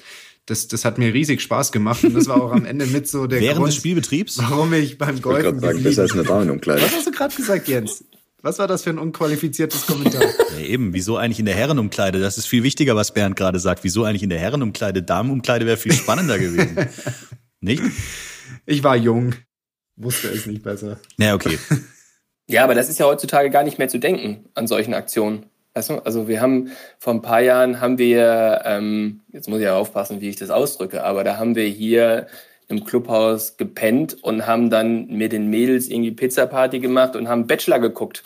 das, 0.46 0.68
das 0.68 0.84
hat 0.84 0.98
mir 0.98 1.14
riesig 1.14 1.42
Spaß 1.42 1.72
gemacht 1.72 2.04
und 2.04 2.16
das 2.16 2.28
war 2.28 2.44
auch 2.44 2.52
am 2.52 2.66
Ende 2.66 2.86
mit 2.88 3.08
so 3.08 3.26
der 3.26 3.40
Während 3.42 3.60
Grund, 3.60 3.70
des 3.70 3.78
Spielbetriebs? 3.78 4.38
warum 4.38 4.74
ich 4.74 4.98
beim 4.98 5.22
Golfen 5.22 5.56
Ich 5.56 5.62
sagen, 5.62 5.84
besser 5.84 6.02
als 6.02 6.12
eine 6.12 6.24
Damenumkleide. 6.24 6.82
Was 6.82 6.98
hast 6.98 7.08
du 7.08 7.12
gerade 7.12 7.34
gesagt, 7.34 7.70
Jens? 7.70 8.04
Was 8.46 8.60
war 8.60 8.68
das 8.68 8.84
für 8.84 8.92
ein 8.92 9.00
unqualifiziertes 9.00 9.88
Kommentar? 9.88 10.22
Ja, 10.56 10.62
eben, 10.62 10.94
wieso 10.94 11.18
eigentlich 11.18 11.40
in 11.40 11.48
der 11.48 11.56
Herrenumkleide? 11.56 12.20
Das 12.20 12.38
ist 12.38 12.46
viel 12.46 12.62
wichtiger, 12.62 12.96
was 12.96 13.12
Bernd 13.12 13.36
gerade 13.36 13.60
sagt. 13.60 13.84
Wieso 13.84 14.04
eigentlich 14.04 14.22
in 14.22 14.30
der 14.30 14.38
Herrenumkleide? 14.38 15.02
Damenumkleide 15.02 15.66
wäre 15.66 15.78
viel 15.78 15.94
spannender 15.94 16.38
gewesen. 16.38 16.78
Nicht? 17.60 17.82
Ich 18.68 18.84
war 18.84 18.96
jung, 18.96 19.34
wusste 19.96 20.28
es 20.28 20.46
nicht 20.46 20.62
besser. 20.62 21.00
Ja, 21.18 21.34
okay. 21.34 21.58
Ja, 22.48 22.64
aber 22.64 22.76
das 22.76 22.90
ist 22.90 23.00
ja 23.00 23.08
heutzutage 23.08 23.50
gar 23.50 23.64
nicht 23.64 23.80
mehr 23.80 23.88
zu 23.88 23.98
denken 23.98 24.46
an 24.54 24.68
solchen 24.68 24.94
Aktionen. 24.94 25.48
Weißt 25.74 25.90
du? 25.90 25.96
Also 26.06 26.28
wir 26.28 26.42
haben 26.42 26.70
vor 27.00 27.16
ein 27.16 27.24
paar 27.24 27.42
Jahren 27.42 27.82
haben 27.82 27.98
wir, 27.98 28.62
ähm, 28.66 29.22
jetzt 29.30 29.50
muss 29.50 29.58
ich 29.58 29.66
ja 29.66 29.76
aufpassen, 29.76 30.22
wie 30.22 30.30
ich 30.30 30.36
das 30.36 30.52
ausdrücke, 30.52 31.04
aber 31.04 31.24
da 31.24 31.38
haben 31.38 31.56
wir 31.56 31.66
hier 31.66 32.28
im 32.68 32.86
Clubhaus 32.86 33.58
gepennt 33.58 34.24
und 34.24 34.46
haben 34.46 34.70
dann 34.70 35.08
mit 35.08 35.32
den 35.32 35.50
Mädels 35.50 35.88
irgendwie 35.88 36.12
Pizza-Party 36.12 36.80
gemacht 36.80 37.16
und 37.16 37.28
haben 37.28 37.48
Bachelor 37.48 37.80
geguckt. 37.80 38.24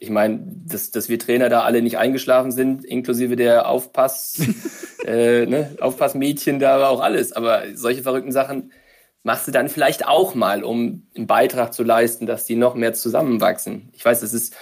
Ich 0.00 0.10
meine, 0.10 0.40
dass, 0.66 0.90
dass 0.90 1.08
wir 1.08 1.18
Trainer 1.18 1.48
da 1.48 1.62
alle 1.62 1.82
nicht 1.82 1.98
eingeschlafen 1.98 2.52
sind, 2.52 2.84
inklusive 2.84 3.36
der 3.36 3.68
Aufpass, 3.68 4.40
äh, 5.04 5.46
ne, 5.46 5.76
Aufpassmädchen, 5.80 6.58
da 6.58 6.80
war 6.80 6.90
auch 6.90 7.00
alles. 7.00 7.32
Aber 7.32 7.64
solche 7.74 8.02
verrückten 8.02 8.32
Sachen 8.32 8.72
machst 9.22 9.48
du 9.48 9.52
dann 9.52 9.68
vielleicht 9.68 10.06
auch 10.06 10.34
mal, 10.34 10.62
um 10.62 11.06
einen 11.16 11.26
Beitrag 11.26 11.74
zu 11.74 11.82
leisten, 11.82 12.26
dass 12.26 12.44
die 12.44 12.56
noch 12.56 12.74
mehr 12.74 12.94
zusammenwachsen. 12.94 13.90
Ich 13.92 14.04
weiß, 14.04 14.20
das 14.20 14.32
ist, 14.32 14.54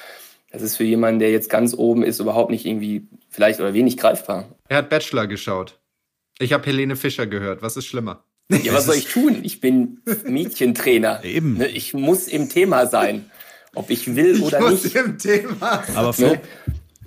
das 0.50 0.62
ist 0.62 0.76
für 0.76 0.84
jemanden, 0.84 1.20
der 1.20 1.30
jetzt 1.30 1.50
ganz 1.50 1.74
oben 1.74 2.02
ist, 2.02 2.20
überhaupt 2.20 2.50
nicht 2.50 2.66
irgendwie 2.66 3.06
vielleicht 3.28 3.60
oder 3.60 3.74
wenig 3.74 3.96
greifbar. 3.96 4.56
Er 4.68 4.78
hat 4.78 4.90
Bachelor 4.90 5.26
geschaut. 5.26 5.78
Ich 6.38 6.52
habe 6.52 6.66
Helene 6.66 6.96
Fischer 6.96 7.26
gehört. 7.26 7.62
Was 7.62 7.76
ist 7.76 7.86
schlimmer? 7.86 8.24
Ja, 8.50 8.72
was 8.72 8.86
soll 8.86 8.96
ich 8.96 9.08
tun? 9.08 9.40
Ich 9.42 9.60
bin 9.60 10.00
Mädchentrainer. 10.24 11.24
Eben. 11.24 11.58
Ne, 11.58 11.68
ich 11.68 11.94
muss 11.94 12.28
im 12.28 12.48
Thema 12.48 12.86
sein. 12.86 13.30
Ob 13.76 13.90
ich 13.90 14.16
will 14.16 14.42
oder 14.42 14.58
ich 14.58 14.64
muss 14.70 14.84
nicht. 14.84 14.96
im 14.96 15.18
Thema. 15.18 15.84
Aber 15.94 16.12
Flo, 16.12 16.36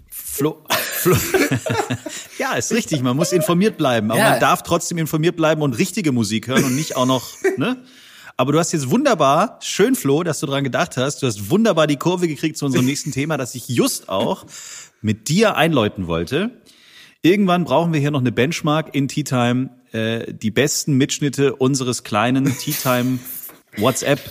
Flo, 0.10 0.64
Flo. 0.70 1.16
ja, 2.38 2.54
ist 2.54 2.72
richtig. 2.72 3.02
Man 3.02 3.16
muss 3.18 3.32
informiert 3.34 3.78
bleiben. 3.78 4.12
Aber 4.12 4.20
Ja. 4.20 4.30
man 4.32 4.40
darf 4.40 4.64
trotzdem 4.64 4.98
informiert 4.98 5.36
bleiben 5.36 5.62
und 5.62 5.74
richtige 5.78 6.12
Musik 6.12 6.48
hören 6.48 6.64
und 6.64 6.76
nicht 6.76 6.96
auch 6.96 7.06
noch, 7.06 7.28
ne? 7.58 7.78
Aber 8.38 8.54
du 8.54 8.60
hast 8.60 8.72
jetzt 8.72 8.90
wunderbar, 8.90 9.60
schön 9.62 9.96
Flo, 9.96 10.24
dass 10.24 10.40
du 10.40 10.46
dran 10.46 10.64
gedacht 10.64 10.96
hast. 10.96 11.22
Du 11.22 11.28
hast 11.28 11.50
wunderbar 11.50 11.88
die 11.88 11.98
Kurve 11.98 12.30
gekriegt 12.30 12.56
zu 12.58 12.66
unserem 12.66 12.86
nächsten 12.86 13.12
Thema, 13.12 13.36
das 13.36 13.54
ich 13.54 13.68
just 13.68 14.08
auch 14.08 14.46
mit 15.02 15.28
dir 15.28 15.58
einläuten 15.58 16.08
wollte. 16.08 16.52
Irgendwann 17.22 17.66
brauchen 17.66 17.92
wir 17.92 18.00
hier 18.00 18.12
noch 18.12 18.22
eine 18.22 18.32
Benchmark 18.32 18.96
in 18.96 19.10
Tea 19.10 19.26
Time, 19.26 19.72
äh, 19.92 20.32
die 20.32 20.52
besten 20.52 20.94
Mitschnitte 20.94 21.54
unseres 21.56 22.04
kleinen 22.04 22.58
Tea 22.58 22.72
Time 22.82 23.20
WhatsApp 23.76 24.22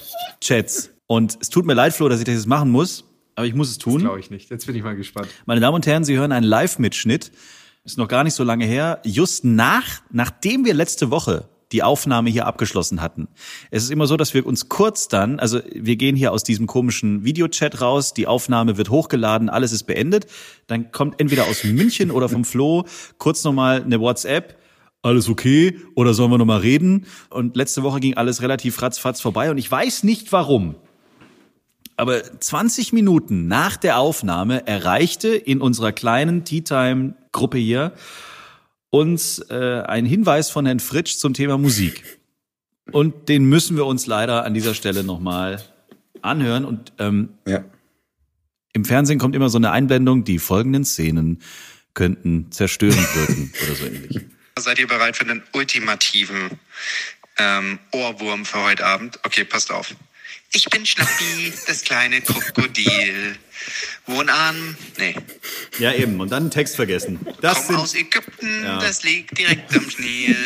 Chats. 0.41 0.89
Und 1.09 1.38
es 1.40 1.48
tut 1.48 1.66
mir 1.66 1.74
leid, 1.74 1.94
Flo, 1.94 2.09
dass 2.09 2.20
ich 2.20 2.26
das 2.26 2.34
jetzt 2.34 2.46
machen 2.46 2.70
muss, 2.70 3.04
aber 3.34 3.46
ich 3.46 3.54
muss 3.54 3.70
es 3.70 3.78
tun. 3.78 4.02
Glaube 4.02 4.20
ich 4.20 4.30
nicht. 4.30 4.50
Jetzt 4.50 4.66
bin 4.66 4.76
ich 4.76 4.82
mal 4.82 4.94
gespannt. 4.94 5.28
Meine 5.46 5.61
Damen 5.61 5.74
und 5.74 5.86
Herren, 5.86 6.04
Sie 6.04 6.16
hören 6.16 6.32
einen 6.32 6.46
Live-Mitschnitt. 6.46 7.32
Ist 7.84 7.96
noch 7.96 8.09
gar 8.09 8.24
nicht 8.24 8.34
so 8.34 8.44
lange 8.44 8.66
her. 8.66 9.00
Just 9.04 9.44
nach, 9.44 10.02
nachdem 10.11 10.66
wir 10.66 10.74
letzte 10.74 11.11
Woche 11.11 11.48
die 11.72 11.82
Aufnahme 11.82 12.30
hier 12.30 12.46
abgeschlossen 12.46 13.00
hatten. 13.00 13.28
Es 13.70 13.82
ist 13.82 13.90
immer 13.90 14.06
so, 14.06 14.16
dass 14.16 14.34
wir 14.34 14.46
uns 14.46 14.68
kurz 14.68 15.09
dann, 15.09 15.38
also 15.38 15.61
wir 15.74 15.96
gehen 15.96 16.16
hier 16.16 16.32
aus 16.32 16.42
diesem 16.42 16.66
komischen 16.66 17.24
Videochat 17.24 17.80
raus, 17.80 18.14
die 18.14 18.26
Aufnahme 18.26 18.76
wird 18.76 18.90
hochgeladen, 18.90 19.48
alles 19.48 19.72
ist 19.72 19.84
beendet. 19.84 20.26
Dann 20.66 20.92
kommt 20.92 21.20
entweder 21.20 21.46
aus 21.46 21.64
München 21.64 22.11
oder 22.11 22.28
vom 22.28 22.44
Flo 22.44 22.84
kurz 23.18 23.44
nochmal 23.44 23.82
eine 23.82 24.00
WhatsApp. 24.00 24.59
alles 25.02 25.28
okay 25.28 25.78
oder 25.94 26.12
sollen 26.12 26.30
wir 26.30 26.38
noch 26.38 26.44
mal 26.44 26.61
reden? 26.61 27.06
Und 27.30 27.56
letzte 27.56 27.82
Woche 27.82 28.00
ging 28.00 28.14
alles 28.14 28.42
relativ 28.42 28.82
ratzfatz 28.82 29.20
vorbei 29.20 29.50
und 29.50 29.59
ich 29.59 29.70
weiß 29.70 30.04
nicht 30.04 30.32
warum. 30.32 30.74
Aber 31.99 32.22
20 32.40 32.92
Minuten 32.92 33.49
nach 33.49 33.76
der 33.76 33.99
Aufnahme 33.99 34.64
erreichte 34.68 35.28
in 35.34 35.61
unserer 35.61 35.90
kleinen 35.90 36.44
Tea 36.44 36.61
Time 36.62 37.14
Gruppe 37.32 37.59
hier 37.59 37.92
uns 38.90 39.40
äh, 39.51 39.82
ein 39.84 40.07
Hinweis 40.07 40.49
von 40.49 40.64
Herrn 40.64 40.78
Fritsch 40.78 41.16
zum 41.16 41.34
Thema 41.34 41.59
Musik. 41.59 42.18
Und 42.92 43.28
den 43.28 43.44
müssen 43.46 43.76
wir 43.76 43.84
uns 43.84 44.07
leider 44.07 44.44
an 44.44 44.55
dieser 44.55 44.74
Stelle 44.74 45.03
nochmal 45.03 45.61
anhören. 46.22 46.64
Und 46.64 46.92
ähm, 47.01 47.30
Ja. 47.46 47.64
im 48.72 48.84
Fernsehen 48.84 49.18
kommt 49.18 49.34
immer 49.34 49.51
so 49.51 49.59
eine 49.59 49.72
Einblendung, 49.72 50.22
die 50.22 50.38
folgenden 50.38 50.84
Szenen 50.84 51.42
könnten 51.94 52.53
zerstörend 52.53 53.16
wirken 53.16 53.53
oder 53.66 53.74
so 53.74 53.84
ähnlich. 53.86 54.20
Seid 54.57 54.78
ihr 54.78 54.86
bereit 54.86 55.16
für 55.16 55.24
den 55.24 55.42
ultimativen 55.53 56.59
ähm, 57.38 57.80
Ohrwurm 57.92 58.44
für 58.44 58.62
heute 58.62 58.86
Abend? 58.86 59.18
Okay, 59.24 59.42
passt 59.44 59.72
auf. 59.72 59.96
Ich 60.53 60.64
bin 60.70 60.86
Schnappi, 60.86 61.53
das 61.66 61.82
kleine 61.82 62.20
Krokodil. 62.22 63.36
Wohnarm, 64.07 64.76
nee, 64.99 65.14
Ja, 65.78 65.92
eben. 65.92 66.18
Und 66.20 66.30
dann 66.30 66.44
einen 66.44 66.51
Text 66.51 66.76
vergessen. 66.76 67.18
Das 67.42 67.66
komm 67.66 67.76
aus 67.76 67.94
Ägypten, 67.94 68.64
Ja. 68.64 68.78
das 68.78 69.03
liegt 69.03 69.36
direkt 69.36 69.74
am 69.76 69.86
Nil. 69.99 70.36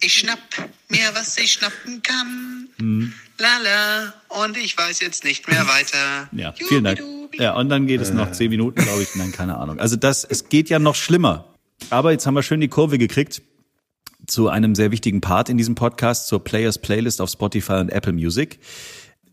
Ich 0.00 0.14
schnapp 0.14 0.40
mir, 0.88 1.10
was 1.12 1.36
ich 1.38 1.52
schnappen 1.52 2.02
kann. 2.02 2.68
Hm. 2.78 3.12
Lala, 3.38 4.14
und 4.28 4.56
ich 4.56 4.76
weiß 4.76 5.00
jetzt 5.00 5.24
nicht 5.24 5.46
mehr 5.48 5.66
weiter. 5.68 6.28
ja, 6.32 6.52
vielen 6.52 6.84
Dank. 6.84 7.00
Ja, 7.34 7.54
und 7.54 7.68
dann 7.68 7.86
geht 7.86 8.00
es 8.00 8.10
noch 8.10 8.32
zehn 8.32 8.50
Minuten, 8.50 8.82
glaube 8.82 9.02
ich. 9.02 9.14
Nein, 9.14 9.30
keine 9.30 9.56
Ahnung. 9.58 9.78
Also 9.78 9.96
das, 9.96 10.24
es 10.24 10.48
geht 10.48 10.68
ja 10.68 10.78
noch 10.80 10.96
schlimmer. 10.96 11.54
Aber 11.90 12.10
jetzt 12.12 12.26
haben 12.26 12.34
wir 12.34 12.42
schön 12.42 12.60
die 12.60 12.68
Kurve 12.68 12.98
gekriegt 12.98 13.40
zu 14.30 14.48
einem 14.48 14.74
sehr 14.74 14.90
wichtigen 14.90 15.20
Part 15.20 15.48
in 15.48 15.56
diesem 15.56 15.74
Podcast, 15.74 16.28
zur 16.28 16.42
Players 16.42 16.78
Playlist 16.78 17.20
auf 17.20 17.30
Spotify 17.30 17.74
und 17.74 17.90
Apple 17.90 18.12
Music. 18.12 18.58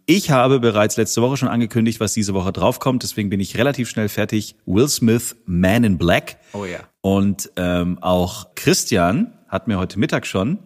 Ich 0.05 0.31
habe 0.31 0.59
bereits 0.59 0.95
letzte 0.95 1.21
Woche 1.21 1.35
schon 1.37 1.49
angekündigt, 1.49 1.99
was 1.99 2.13
diese 2.13 2.33
Woche 2.33 2.53
draufkommt. 2.53 3.03
Deswegen 3.03 3.29
bin 3.29 3.39
ich 3.41 3.57
relativ 3.57 3.89
schnell 3.89 4.07
fertig. 4.07 4.55
Will 4.65 4.87
Smith, 4.87 5.35
Man 5.45 5.83
in 5.83 5.97
Black. 5.97 6.37
Oh 6.53 6.63
ja. 6.63 6.79
Und 7.01 7.51
ähm, 7.57 7.97
auch 8.01 8.55
Christian 8.55 9.37
hat 9.49 9.67
mir 9.67 9.77
heute 9.77 9.99
Mittag 9.99 10.25
schon 10.25 10.59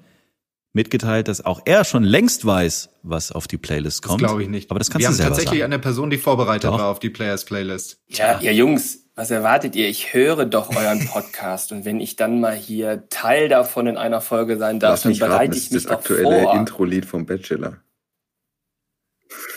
mitgeteilt, 0.73 1.27
dass 1.27 1.43
auch 1.43 1.61
er 1.65 1.83
schon 1.83 2.03
längst 2.03 2.45
weiß, 2.45 2.89
was 3.03 3.31
auf 3.31 3.47
die 3.47 3.57
Playlist 3.57 4.03
kommt. 4.03 4.19
Glaube 4.19 4.43
ich 4.43 4.49
nicht. 4.49 4.69
Aber 4.71 4.79
das 4.79 4.89
kannst 4.89 5.01
Wir 5.01 5.07
du 5.07 5.09
haben 5.09 5.17
selber 5.17 5.29
tatsächlich 5.31 5.59
sagen. 5.61 5.73
eine 5.73 5.81
Person, 5.81 6.09
die 6.09 6.17
vorbereitet 6.17 6.69
Doch. 6.69 6.77
war 6.77 6.87
auf 6.87 6.99
die 6.99 7.09
Players 7.09 7.43
Playlist. 7.45 7.99
Ja, 8.07 8.39
ihr 8.39 8.53
Jungs, 8.53 9.00
was 9.15 9.31
erwartet 9.31 9.75
ihr? 9.75 9.87
Ich 9.89 10.13
höre 10.13 10.45
doch 10.45 10.75
euren 10.75 11.05
Podcast 11.07 11.71
und 11.71 11.85
wenn 11.85 11.99
ich 11.99 12.15
dann 12.15 12.39
mal 12.39 12.55
hier 12.55 13.07
Teil 13.09 13.49
davon 13.49 13.87
in 13.87 13.97
einer 13.97 14.21
Folge 14.21 14.57
sein 14.57 14.79
darf, 14.79 14.91
Lass 14.91 15.01
dann 15.03 15.11
mich 15.11 15.21
raten, 15.21 15.31
bereite 15.31 15.49
das 15.51 15.57
ich 15.57 15.63
ist 15.65 15.73
mich 15.73 15.83
das 15.83 15.91
doch 15.91 15.99
aktuelle 15.99 16.43
vor. 16.43 16.55
Intro-Lied 16.55 17.05
vom 17.05 17.25
Bachelor. 17.25 17.77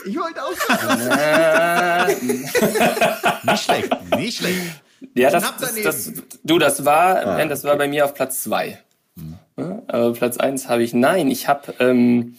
Ich 0.06 0.16
wollte 0.18 0.42
auch 0.42 0.52
Nicht 3.44 3.64
schlecht, 3.64 3.90
nicht 4.16 4.38
schlecht. 4.38 4.60
ja, 5.14 5.30
das, 5.30 5.54
das, 5.58 5.82
das, 5.82 6.12
du, 6.42 6.58
das 6.58 6.84
war, 6.84 7.26
Ah, 7.26 7.44
das 7.46 7.64
war 7.64 7.76
bei 7.76 7.88
mir 7.88 8.04
auf 8.04 8.14
Platz 8.14 8.42
zwei. 8.42 8.78
Ja, 9.56 9.82
aber 9.86 10.12
Platz 10.12 10.36
eins 10.36 10.68
habe 10.68 10.82
ich. 10.82 10.92
Nein, 10.94 11.30
ich 11.30 11.48
habe 11.48 11.74
ähm, 11.78 12.36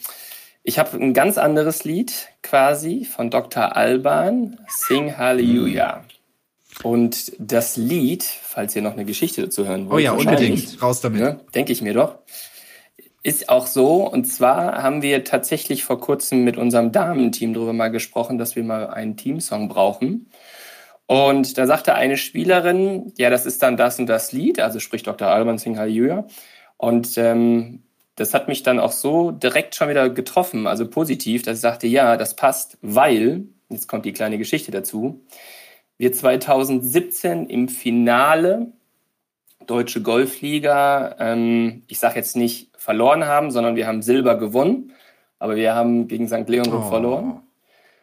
ich 0.62 0.78
habe 0.78 0.96
ein 0.96 1.14
ganz 1.14 1.38
anderes 1.38 1.84
Lied 1.84 2.28
quasi 2.42 3.04
von 3.04 3.30
Dr. 3.30 3.76
Alban, 3.76 4.58
Sing 4.68 5.16
Hallelujah. 5.16 6.04
Und 6.82 7.32
das 7.38 7.76
Lied, 7.76 8.22
falls 8.22 8.76
ihr 8.76 8.82
noch 8.82 8.92
eine 8.92 9.04
Geschichte 9.04 9.42
dazu 9.42 9.66
hören 9.66 9.88
wollt, 9.88 9.94
Oh 9.94 9.98
ja, 9.98 10.12
unbedingt. 10.12 10.80
Raus 10.82 11.00
damit. 11.00 11.20
Ne? 11.20 11.40
Denke 11.54 11.72
ich 11.72 11.82
mir 11.82 11.94
doch. 11.94 12.18
Ist 13.22 13.48
auch 13.48 13.66
so. 13.66 14.08
Und 14.08 14.24
zwar 14.26 14.82
haben 14.82 15.02
wir 15.02 15.24
tatsächlich 15.24 15.84
vor 15.84 16.00
kurzem 16.00 16.44
mit 16.44 16.56
unserem 16.56 16.92
Damenteam 16.92 17.54
darüber 17.54 17.72
mal 17.72 17.90
gesprochen, 17.90 18.38
dass 18.38 18.56
wir 18.56 18.62
mal 18.62 18.88
einen 18.88 19.16
Teamsong 19.16 19.68
brauchen. 19.68 20.30
Und 21.06 21.56
da 21.56 21.66
sagte 21.66 21.94
eine 21.94 22.16
Spielerin, 22.16 23.12
ja, 23.16 23.30
das 23.30 23.46
ist 23.46 23.62
dann 23.62 23.76
das 23.76 23.98
und 23.98 24.06
das 24.06 24.32
Lied, 24.32 24.60
also 24.60 24.80
spricht 24.80 25.06
Dr. 25.06 25.28
Alban 25.28 25.58
Singh 25.58 25.78
Hallelujah. 25.78 26.26
Und 26.76 27.16
ähm, 27.16 27.84
das 28.16 28.34
hat 28.34 28.48
mich 28.48 28.62
dann 28.62 28.80
auch 28.80 28.92
so 28.92 29.30
direkt 29.30 29.74
schon 29.74 29.88
wieder 29.88 30.10
getroffen, 30.10 30.66
also 30.66 30.88
positiv, 30.88 31.42
dass 31.42 31.58
ich 31.58 31.60
sagte, 31.62 31.86
ja, 31.86 32.16
das 32.16 32.34
passt, 32.34 32.78
weil, 32.82 33.44
jetzt 33.68 33.88
kommt 33.88 34.04
die 34.04 34.12
kleine 34.12 34.38
Geschichte 34.38 34.72
dazu, 34.72 35.24
wir 35.98 36.12
2017 36.12 37.46
im 37.48 37.68
Finale 37.68 38.72
Deutsche 39.66 40.02
Golfliga, 40.02 41.16
ähm, 41.18 41.82
ich 41.88 41.98
sage 41.98 42.16
jetzt 42.16 42.36
nicht 42.36 42.70
verloren 42.76 43.24
haben, 43.26 43.50
sondern 43.50 43.74
wir 43.76 43.86
haben 43.86 44.02
Silber 44.02 44.36
gewonnen, 44.36 44.92
aber 45.38 45.56
wir 45.56 45.74
haben 45.74 46.06
gegen 46.08 46.28
St. 46.28 46.48
Leonrod 46.48 46.82
Oh. 46.84 46.88
verloren. 46.88 47.40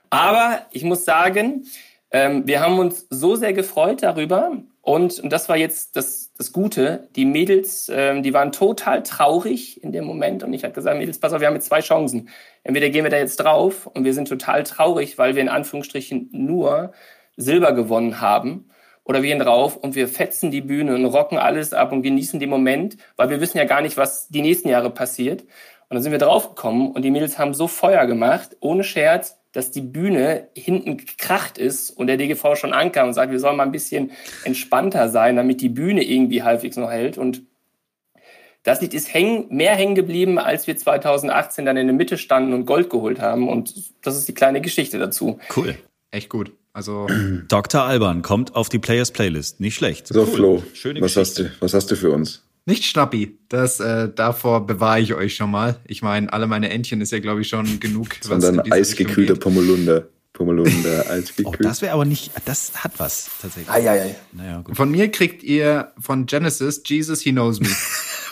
Aber 0.10 0.60
ich 0.72 0.84
muss 0.84 1.06
sagen, 1.06 1.66
ähm, 2.12 2.46
wir 2.46 2.60
haben 2.60 2.80
uns 2.80 3.08
so 3.10 3.36
sehr 3.36 3.54
gefreut 3.54 4.04
darüber 4.04 4.52
und, 4.82 5.20
und 5.20 5.30
das 5.32 5.48
war 5.50 5.56
jetzt 5.56 5.96
das, 5.96 6.34
das 6.38 6.52
Gute. 6.52 7.08
Die 7.16 7.26
Mädels, 7.26 7.89
ähm, 7.91 8.22
die 8.22 8.34
waren 8.34 8.52
total 8.52 9.02
traurig 9.02 9.82
in 9.84 9.91
dem 9.94 10.04
Moment 10.06 10.44
und 10.44 10.54
ich 10.54 10.64
habe 10.64 10.74
gesagt, 10.74 10.98
Mädels, 10.98 11.20
pass 11.20 11.32
auf, 11.34 11.39
wir 11.39 11.48
haben 11.48 11.56
jetzt 11.56 11.68
zwei 11.68 11.80
Chancen. 11.80 12.30
Entweder 12.64 12.89
gehen 12.89 13.04
wir 13.06 13.10
da 13.12 13.18
jetzt 13.18 13.38
drauf 13.38 13.88
und 13.88 14.04
wir 14.04 14.14
sind 14.14 14.28
total 14.28 14.64
traurig, 14.64 15.18
weil 15.18 15.36
wir 15.36 15.41
in 15.41 15.50
Anführungsstrichen 15.50 16.30
nur 16.34 16.91
Silber 17.38 17.74
gewonnen 17.74 18.22
haben. 18.22 18.70
Oder 19.06 19.22
wir 19.22 19.30
gehen 19.30 19.40
drauf 19.40 19.76
und 19.76 19.96
wir 19.96 20.08
fetzen 20.08 20.50
die 20.50 20.62
Bühne 20.62 20.96
und 20.96 21.06
rocken 21.06 21.38
alles 21.38 21.74
ab 21.74 21.92
und 21.92 22.04
genießen 22.04 22.40
den 22.40 22.50
Moment, 22.50 22.96
weil 23.18 23.30
wir 23.30 23.42
wissen 23.42 23.58
ja 23.58 23.66
gar 23.66 23.82
nicht, 23.82 23.98
was 23.98 24.30
die 24.30 24.42
nächsten 24.42 24.70
Jahre 24.70 24.90
passiert. 24.90 25.42
Und 25.42 25.96
dann 25.96 26.02
sind 26.02 26.14
wir 26.14 26.20
draufgekommen 26.20 26.92
und 26.92 27.02
die 27.04 27.12
Mädels 27.12 27.38
haben 27.38 27.54
so 27.54 27.68
Feuer 27.68 28.06
gemacht, 28.06 28.56
ohne 28.62 28.84
Scherz, 28.84 29.38
dass 29.52 29.72
die 29.72 29.82
Bühne 29.82 30.48
hinten 30.56 30.98
gekracht 30.98 31.58
ist 31.58 31.92
und 31.92 32.08
der 32.08 32.18
DGV 32.18 32.56
schon 32.56 32.74
ankam 32.74 33.10
und 33.10 33.14
sagt, 33.14 33.32
wir 33.32 33.40
sollen 33.40 33.58
mal 33.58 33.64
ein 33.64 33.72
bisschen 33.72 34.12
entspannter 34.46 35.10
sein, 35.10 35.36
damit 35.36 35.62
die 35.62 35.70
Bühne 35.70 36.04
irgendwie 36.04 36.42
halbwegs 36.42 36.78
noch 36.78 36.90
hält. 36.90 37.18
Und 37.18 37.44
das 38.64 38.82
Lied 38.82 38.94
ist 38.94 39.14
häng, 39.14 39.48
mehr 39.50 39.76
hängen 39.76 39.94
geblieben, 39.94 40.40
als 40.40 40.66
wir 40.66 40.76
2018 40.76 41.66
dann 41.66 41.78
in 41.78 41.88
der 41.88 41.96
Mitte 41.96 42.18
standen 42.18 42.54
und 42.54 42.66
Gold 42.66 42.90
geholt 42.90 43.20
haben. 43.20 43.48
Und 43.48 43.94
das 44.02 44.18
ist 44.18 44.28
die 44.28 44.34
kleine 44.34 44.62
Geschichte 44.62 44.98
dazu. 44.98 45.38
Cool. 45.56 45.76
Echt 46.10 46.30
gut. 46.30 46.54
Also, 46.74 47.07
Dr. 47.47 47.84
Alban 47.84 48.24
kommt 48.24 48.55
auf 48.55 48.67
die 48.67 48.80
Players 48.80 49.11
Playlist. 49.11 49.59
Nicht 49.59 49.76
schlecht. 49.76 50.07
So, 50.07 50.21
Cool. 50.24 50.28
Flo, 50.36 50.63
Schöne 50.74 51.01
was 51.01 51.15
hast, 51.15 51.36
Geschichte. 51.38 51.55
du, 51.59 51.61
was 51.65 51.74
hast 51.74 51.91
du 51.91 51.95
für 51.95 52.09
uns? 52.11 52.43
nicht 52.65 52.86
Schnappi. 52.86 53.38
Das, 53.49 53.80
äh, 53.82 54.09
davor 54.13 54.65
bewahre 54.65 55.01
ich 55.01 55.13
euch 55.13 55.36
schon 55.36 55.51
mal. 55.51 55.76
Ich 55.86 56.01
meine, 56.01 56.32
alle 56.32 56.47
meine 56.47 56.69
Entchen 56.69 57.01
ist 57.01 57.11
ja, 57.11 57.19
glaube 57.19 57.41
ich, 57.41 57.49
schon 57.49 57.80
genug. 57.82 58.15
Sondern 58.21 58.59
eisgekühlter 58.71 59.36
Pommelunder. 59.36 60.07
Pommelunder, 60.32 61.05
Oh, 61.07 61.11
eisgekühlt. 61.11 61.63
das 61.63 61.82
wäre 61.84 61.93
aber 61.93 62.05
nicht, 62.05 62.32
das 62.45 62.84
hat 62.84 62.93
was 62.97 63.30
tatsächlich. 63.39 63.69
Eieiei. 63.69 64.15
Naja, 64.32 64.61
gut. 64.61 64.76
Von 64.76 64.89
mir 64.89 65.11
kriegt 65.11 65.43
ihr 65.43 65.91
von 65.99 66.26
Genesis 66.26 66.82
Jesus, 66.86 67.21
He 67.21 67.32
Knows 67.32 67.59
Me. 67.59 67.67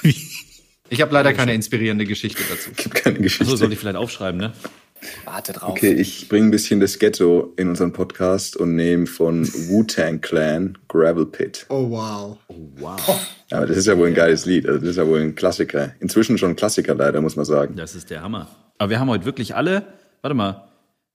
Ich 0.89 0.99
habe 1.01 1.13
leider 1.13 1.31
keine 1.33 1.53
inspirierende 1.53 2.03
Geschichte 2.05 2.43
dazu. 2.49 2.71
gibt 2.75 2.95
keine 2.95 3.19
Geschichte. 3.19 3.45
Achso, 3.45 3.55
sollte 3.55 3.73
ich 3.75 3.79
vielleicht 3.79 3.95
aufschreiben, 3.95 4.41
ne? 4.41 4.51
Warte 5.25 5.53
drauf. 5.53 5.69
Okay, 5.69 5.93
ich 5.93 6.29
bringe 6.29 6.47
ein 6.47 6.51
bisschen 6.51 6.79
das 6.79 6.99
Ghetto 6.99 7.53
in 7.57 7.69
unseren 7.69 7.91
Podcast 7.91 8.55
und 8.55 8.75
nehme 8.75 9.07
von 9.07 9.47
Wu-Tang 9.47 10.21
Clan 10.21 10.77
Gravel 10.87 11.25
Pit. 11.25 11.65
Oh, 11.69 11.89
wow. 11.89 12.37
Aber 13.51 13.65
das 13.65 13.77
ist 13.77 13.87
ja 13.87 13.97
wohl 13.97 14.07
ein 14.07 14.13
geiles 14.13 14.45
Lied. 14.45 14.67
Also 14.67 14.79
das 14.79 14.89
ist 14.89 14.97
ja 14.97 15.07
wohl 15.07 15.21
ein 15.21 15.35
Klassiker. 15.35 15.93
Inzwischen 15.99 16.37
schon 16.37 16.51
ein 16.51 16.55
Klassiker 16.55 16.95
leider, 16.95 17.21
muss 17.21 17.35
man 17.35 17.45
sagen. 17.45 17.75
Das 17.75 17.95
ist 17.95 18.09
der 18.09 18.21
Hammer. 18.21 18.47
Aber 18.77 18.89
wir 18.89 18.99
haben 18.99 19.09
heute 19.09 19.25
wirklich 19.25 19.55
alle, 19.55 19.83
warte 20.21 20.35
mal, 20.35 20.67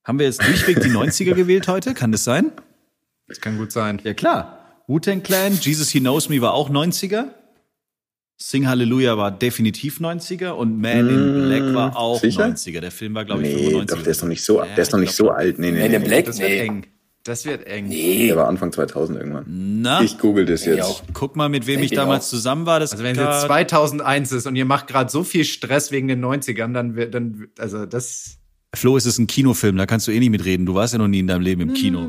haben 0.04 0.18
wir 0.18 0.26
jetzt 0.26 0.42
durchweg 0.42 0.80
die 0.80 0.90
90er 0.90 1.34
gewählt 1.34 1.68
heute? 1.68 1.94
Kann 1.94 2.12
das 2.12 2.24
sein? 2.24 2.52
Das 3.28 3.40
kann 3.40 3.58
gut 3.58 3.72
sein. 3.72 4.00
Ja, 4.04 4.14
klar. 4.14 4.82
Wu-Tang 4.86 5.22
Clan, 5.22 5.54
Jesus 5.60 5.90
He 5.90 6.00
Knows 6.00 6.28
Me 6.28 6.40
war 6.40 6.54
auch 6.54 6.70
90er. 6.70 7.26
Sing 8.38 8.66
Hallelujah 8.68 9.16
war 9.16 9.30
definitiv 9.30 9.98
90er 9.98 10.50
und 10.50 10.78
Man 10.80 11.08
in 11.08 11.48
Black 11.48 11.74
war 11.74 11.96
auch 11.96 12.20
sicher? 12.20 12.44
90er. 12.46 12.80
Der 12.80 12.90
Film 12.90 13.14
war, 13.14 13.24
glaube 13.24 13.42
ich, 13.42 13.48
Nee, 13.54 13.62
95. 13.70 13.96
doch, 13.96 14.02
der 14.04 14.10
ist 14.10 14.22
noch 14.22 14.28
nicht 14.28 14.44
so, 14.44 14.58
Ja, 14.58 14.66
der 14.66 14.78
ist 14.82 14.92
noch 14.92 14.98
ich 14.98 15.06
nicht 15.06 15.16
so 15.16 15.30
alt. 15.30 15.58
Nee, 15.58 15.70
nee, 15.70 15.80
Man 15.80 15.88
nee, 15.90 15.96
in 15.96 16.02
nee. 16.02 16.08
Black? 16.08 16.24
Das 16.26 16.38
wird 16.38 16.50
Nee. 16.50 16.58
eng. 16.60 16.86
Das 17.24 17.44
wird 17.46 17.66
eng. 17.66 17.88
Nee. 17.88 18.26
Der 18.28 18.36
war 18.36 18.46
Anfang 18.48 18.70
2000 18.72 19.18
irgendwann. 19.18 19.44
Na, 19.48 20.02
Ich 20.02 20.18
google 20.18 20.44
das 20.44 20.64
jetzt. 20.66 20.82
auch. 20.82 21.02
guck 21.14 21.34
mal, 21.34 21.48
mit 21.48 21.66
wem 21.66 21.80
ich 21.80 21.86
Ich 21.92 21.96
damals 21.96 22.26
auch. 22.26 22.30
zusammen 22.30 22.66
war. 22.66 22.78
Das 22.78 22.92
Also 22.92 23.02
wenn 23.04 23.16
es 23.16 23.22
jetzt 23.22 23.40
2001 23.46 24.30
ist 24.32 24.46
und 24.46 24.54
ihr 24.54 24.64
macht 24.66 24.86
gerade 24.86 25.10
so 25.10 25.24
viel 25.24 25.44
Stress 25.44 25.90
wegen 25.90 26.06
den 26.06 26.20
90ern, 26.24 26.72
dann 26.74 26.94
wird, 26.94 27.14
dann, 27.14 27.48
also 27.58 27.84
das, 27.86 28.36
Flo, 28.74 28.96
es 28.98 29.06
ist 29.06 29.18
ein 29.18 29.26
Kinofilm, 29.26 29.76
da 29.76 29.86
kannst 29.86 30.06
du 30.06 30.12
eh 30.12 30.20
nicht 30.20 30.28
mitreden. 30.30 30.66
Du 30.66 30.74
warst 30.74 30.92
ja 30.92 30.98
noch 30.98 31.08
nie 31.08 31.20
in 31.20 31.26
deinem 31.26 31.40
Leben 31.40 31.62
im 31.62 31.72
Kino. 31.72 32.06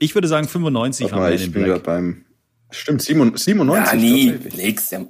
Ich 0.00 0.14
würde 0.14 0.28
sagen 0.28 0.48
95 0.48 1.04
Warte 1.04 1.14
war 1.14 1.20
mal, 1.22 1.28
Man 1.30 1.38
ich 1.38 1.44
in 1.46 1.52
bin 1.52 1.62
gerade 1.64 1.80
Black. 1.80 1.84
beim. 1.84 2.24
Stimmt, 2.70 3.02
97. 3.02 3.44
97 3.44 3.92
Ja, 3.92 3.98
nie. 3.98 4.30
Nix. 4.56 4.88
Der, 4.90 4.98
boah, 5.00 5.08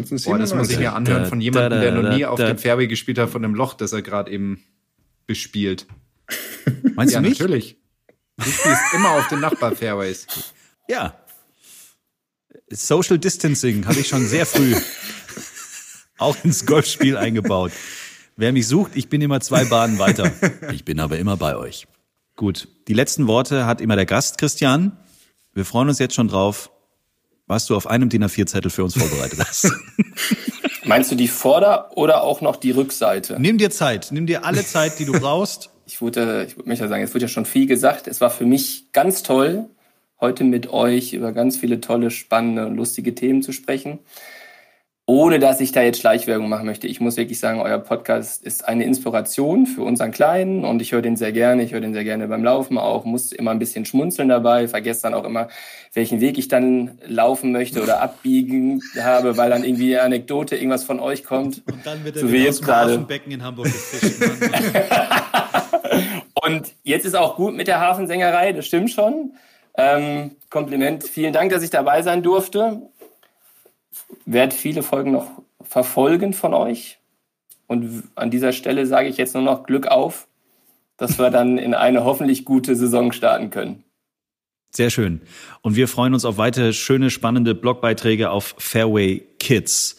das 0.00 0.12
1997. 0.12 0.56
muss 0.58 0.70
ich 0.70 0.78
mir 0.78 0.92
anhören 0.92 1.26
von 1.26 1.40
jemandem, 1.40 1.80
der 1.80 1.92
noch 1.92 2.14
nie 2.14 2.24
auf 2.24 2.38
dem 2.38 2.58
Fairway 2.58 2.86
gespielt 2.88 3.18
hat, 3.18 3.30
von 3.30 3.42
dem 3.42 3.54
Loch, 3.54 3.74
das 3.74 3.92
er 3.92 4.02
gerade 4.02 4.30
eben 4.30 4.62
bespielt. 5.26 5.86
Meinst 6.94 7.14
Ja, 7.14 7.20
du 7.20 7.28
mich? 7.28 7.38
natürlich. 7.38 7.76
Du 8.36 8.44
spielst 8.50 8.82
immer 8.94 9.10
auf 9.10 9.28
den 9.28 9.40
Nachbar-Fairways. 9.40 10.26
Ja. 10.88 11.18
Social 12.70 13.18
Distancing 13.18 13.86
habe 13.86 13.98
ich 13.98 14.08
schon 14.08 14.26
sehr 14.26 14.46
früh 14.46 14.74
auch 16.18 16.36
ins 16.44 16.66
Golfspiel 16.66 17.16
eingebaut. 17.16 17.72
Wer 18.36 18.52
mich 18.52 18.66
sucht, 18.68 18.92
ich 18.94 19.08
bin 19.08 19.20
immer 19.22 19.40
zwei 19.40 19.64
Bahnen 19.64 19.98
weiter. 19.98 20.30
Ich 20.72 20.84
bin 20.84 21.00
aber 21.00 21.18
immer 21.18 21.36
bei 21.36 21.56
euch. 21.56 21.86
Gut, 22.36 22.68
die 22.86 22.94
letzten 22.94 23.26
Worte 23.26 23.66
hat 23.66 23.80
immer 23.80 23.96
der 23.96 24.06
Gast, 24.06 24.38
Christian. 24.38 24.96
Wir 25.54 25.64
freuen 25.64 25.88
uns 25.88 25.98
jetzt 25.98 26.14
schon 26.14 26.28
drauf, 26.28 26.70
was 27.48 27.66
du 27.66 27.74
auf 27.74 27.86
einem 27.88 28.08
DIN 28.08 28.24
A4-Zettel 28.24 28.70
für 28.70 28.84
uns 28.84 28.96
vorbereitet 28.96 29.40
hast. 29.40 29.72
Meinst 30.84 31.10
du 31.10 31.16
die 31.16 31.28
Vorder- 31.28 31.96
oder 31.96 32.22
auch 32.22 32.40
noch 32.40 32.56
die 32.56 32.70
Rückseite? 32.70 33.36
Nimm 33.40 33.58
dir 33.58 33.70
Zeit, 33.70 34.08
nimm 34.10 34.26
dir 34.26 34.44
alle 34.44 34.64
Zeit, 34.64 34.98
die 34.98 35.04
du 35.04 35.12
brauchst. 35.20 35.70
Ich 35.86 36.00
würde, 36.00 36.44
ich 36.46 36.56
würde 36.56 36.68
mich 36.68 36.78
ja 36.78 36.88
sagen, 36.88 37.02
es 37.02 37.14
wurde 37.14 37.24
ja 37.24 37.28
schon 37.28 37.46
viel 37.46 37.66
gesagt. 37.66 38.06
Es 38.06 38.20
war 38.20 38.30
für 38.30 38.46
mich 38.46 38.92
ganz 38.92 39.22
toll, 39.22 39.66
heute 40.20 40.44
mit 40.44 40.70
euch 40.70 41.14
über 41.14 41.32
ganz 41.32 41.56
viele 41.56 41.80
tolle, 41.80 42.10
spannende 42.10 42.66
und 42.66 42.76
lustige 42.76 43.14
Themen 43.14 43.42
zu 43.42 43.52
sprechen. 43.52 43.98
Ohne 45.10 45.38
dass 45.38 45.58
ich 45.62 45.72
da 45.72 45.80
jetzt 45.80 46.00
Schleichwerbung 46.00 46.50
machen 46.50 46.66
möchte. 46.66 46.86
Ich 46.86 47.00
muss 47.00 47.16
wirklich 47.16 47.40
sagen, 47.40 47.62
euer 47.62 47.78
Podcast 47.78 48.44
ist 48.44 48.68
eine 48.68 48.84
Inspiration 48.84 49.64
für 49.64 49.80
unseren 49.80 50.10
Kleinen 50.10 50.66
und 50.66 50.82
ich 50.82 50.92
höre 50.92 51.00
den 51.00 51.16
sehr 51.16 51.32
gerne. 51.32 51.62
Ich 51.62 51.72
höre 51.72 51.80
den 51.80 51.94
sehr 51.94 52.04
gerne 52.04 52.28
beim 52.28 52.44
Laufen 52.44 52.76
auch, 52.76 53.06
muss 53.06 53.32
immer 53.32 53.52
ein 53.52 53.58
bisschen 53.58 53.86
schmunzeln 53.86 54.28
dabei, 54.28 54.68
vergesse 54.68 55.00
dann 55.04 55.14
auch 55.14 55.24
immer, 55.24 55.48
welchen 55.94 56.20
Weg 56.20 56.36
ich 56.36 56.48
dann 56.48 56.98
laufen 57.06 57.52
möchte 57.52 57.82
oder 57.82 58.02
abbiegen 58.02 58.82
habe, 59.00 59.38
weil 59.38 59.48
dann 59.48 59.64
irgendwie 59.64 59.96
eine 59.96 60.04
Anekdote, 60.04 60.56
irgendwas 60.56 60.84
von 60.84 61.00
euch 61.00 61.24
kommt. 61.24 61.62
Und 61.66 61.86
dann 61.86 62.04
wird 62.04 62.16
er 62.16 62.20
So 62.20 62.30
wie 62.30 62.44
jetzt 62.44 62.48
aus 62.48 62.58
dem 62.58 62.66
gerade. 62.66 62.92
Hafenbecken 62.92 63.32
in 63.32 63.42
Hamburg 63.42 63.64
gefischt. 63.64 64.20
Und 66.34 66.74
jetzt 66.82 67.06
ist 67.06 67.16
auch 67.16 67.36
gut 67.36 67.54
mit 67.54 67.66
der 67.66 67.80
Hafensängerei, 67.80 68.52
das 68.52 68.66
stimmt 68.66 68.90
schon. 68.90 69.32
Ähm, 69.74 70.32
Kompliment, 70.50 71.02
vielen 71.04 71.32
Dank, 71.32 71.50
dass 71.50 71.62
ich 71.62 71.70
dabei 71.70 72.02
sein 72.02 72.22
durfte. 72.22 72.82
Werd 74.26 74.52
viele 74.52 74.82
Folgen 74.82 75.12
noch 75.12 75.30
verfolgen 75.62 76.32
von 76.32 76.54
euch. 76.54 76.98
Und 77.66 78.04
an 78.14 78.30
dieser 78.30 78.52
Stelle 78.52 78.86
sage 78.86 79.08
ich 79.08 79.16
jetzt 79.16 79.34
nur 79.34 79.42
noch 79.42 79.64
Glück 79.64 79.86
auf, 79.86 80.26
dass 80.96 81.18
wir 81.18 81.30
dann 81.30 81.58
in 81.58 81.74
eine 81.74 82.04
hoffentlich 82.04 82.44
gute 82.44 82.74
Saison 82.74 83.12
starten 83.12 83.50
können. 83.50 83.84
Sehr 84.70 84.90
schön. 84.90 85.22
Und 85.62 85.76
wir 85.76 85.88
freuen 85.88 86.14
uns 86.14 86.24
auf 86.24 86.36
weitere 86.36 86.72
schöne, 86.72 87.10
spannende 87.10 87.54
Blogbeiträge 87.54 88.30
auf 88.30 88.54
Fairway 88.58 89.26
Kids. 89.38 89.96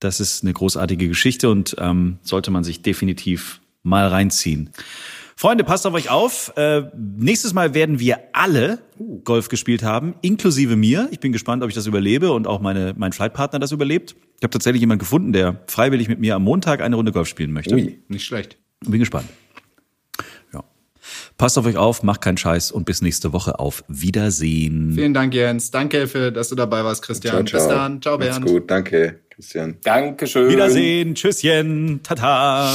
Das 0.00 0.20
ist 0.20 0.42
eine 0.42 0.52
großartige 0.52 1.08
Geschichte 1.08 1.50
und 1.50 1.76
ähm, 1.78 2.18
sollte 2.22 2.50
man 2.50 2.64
sich 2.64 2.82
definitiv 2.82 3.60
mal 3.82 4.08
reinziehen. 4.08 4.70
Freunde, 5.38 5.64
passt 5.64 5.86
auf 5.86 5.92
euch 5.92 6.08
auf. 6.08 6.54
Äh, 6.56 6.84
nächstes 6.96 7.52
Mal 7.52 7.74
werden 7.74 8.00
wir 8.00 8.18
alle 8.32 8.78
Golf 9.22 9.48
gespielt 9.48 9.82
haben, 9.82 10.14
inklusive 10.22 10.76
mir. 10.76 11.08
Ich 11.10 11.20
bin 11.20 11.30
gespannt, 11.30 11.62
ob 11.62 11.68
ich 11.68 11.74
das 11.74 11.86
überlebe 11.86 12.32
und 12.32 12.46
auch 12.46 12.60
meine, 12.60 12.94
mein 12.96 13.12
Flightpartner 13.12 13.58
das 13.58 13.70
überlebt. 13.70 14.16
Ich 14.38 14.42
habe 14.42 14.50
tatsächlich 14.50 14.80
jemanden 14.80 15.00
gefunden, 15.00 15.34
der 15.34 15.60
freiwillig 15.66 16.08
mit 16.08 16.20
mir 16.20 16.36
am 16.36 16.42
Montag 16.42 16.80
eine 16.80 16.96
Runde 16.96 17.12
Golf 17.12 17.28
spielen 17.28 17.52
möchte. 17.52 17.74
Ui. 17.74 18.00
Nicht 18.08 18.24
schlecht. 18.24 18.56
Bin 18.86 18.98
gespannt. 18.98 19.28
Ja. 20.54 20.64
Passt 21.36 21.58
auf 21.58 21.66
euch 21.66 21.76
auf, 21.76 22.02
macht 22.02 22.22
keinen 22.22 22.38
Scheiß 22.38 22.72
und 22.72 22.86
bis 22.86 23.02
nächste 23.02 23.34
Woche. 23.34 23.58
Auf 23.58 23.84
Wiedersehen. 23.88 24.92
Vielen 24.94 25.12
Dank, 25.12 25.34
Jens. 25.34 25.70
Danke, 25.70 26.06
für, 26.06 26.32
dass 26.32 26.48
du 26.48 26.54
dabei 26.54 26.82
warst, 26.82 27.02
Christian. 27.02 27.46
Ciao, 27.46 27.60
ciao. 27.60 27.68
Bis 27.68 27.68
dann. 27.68 28.00
Ciao, 28.00 28.16
Macht's 28.18 28.38
Bernd. 28.38 28.46
gut, 28.46 28.70
danke, 28.70 29.20
Christian. 29.28 29.76
Dankeschön. 29.82 30.48
Wiedersehen. 30.48 31.14
Tschüsschen. 31.14 32.00
Tata. 32.02 32.74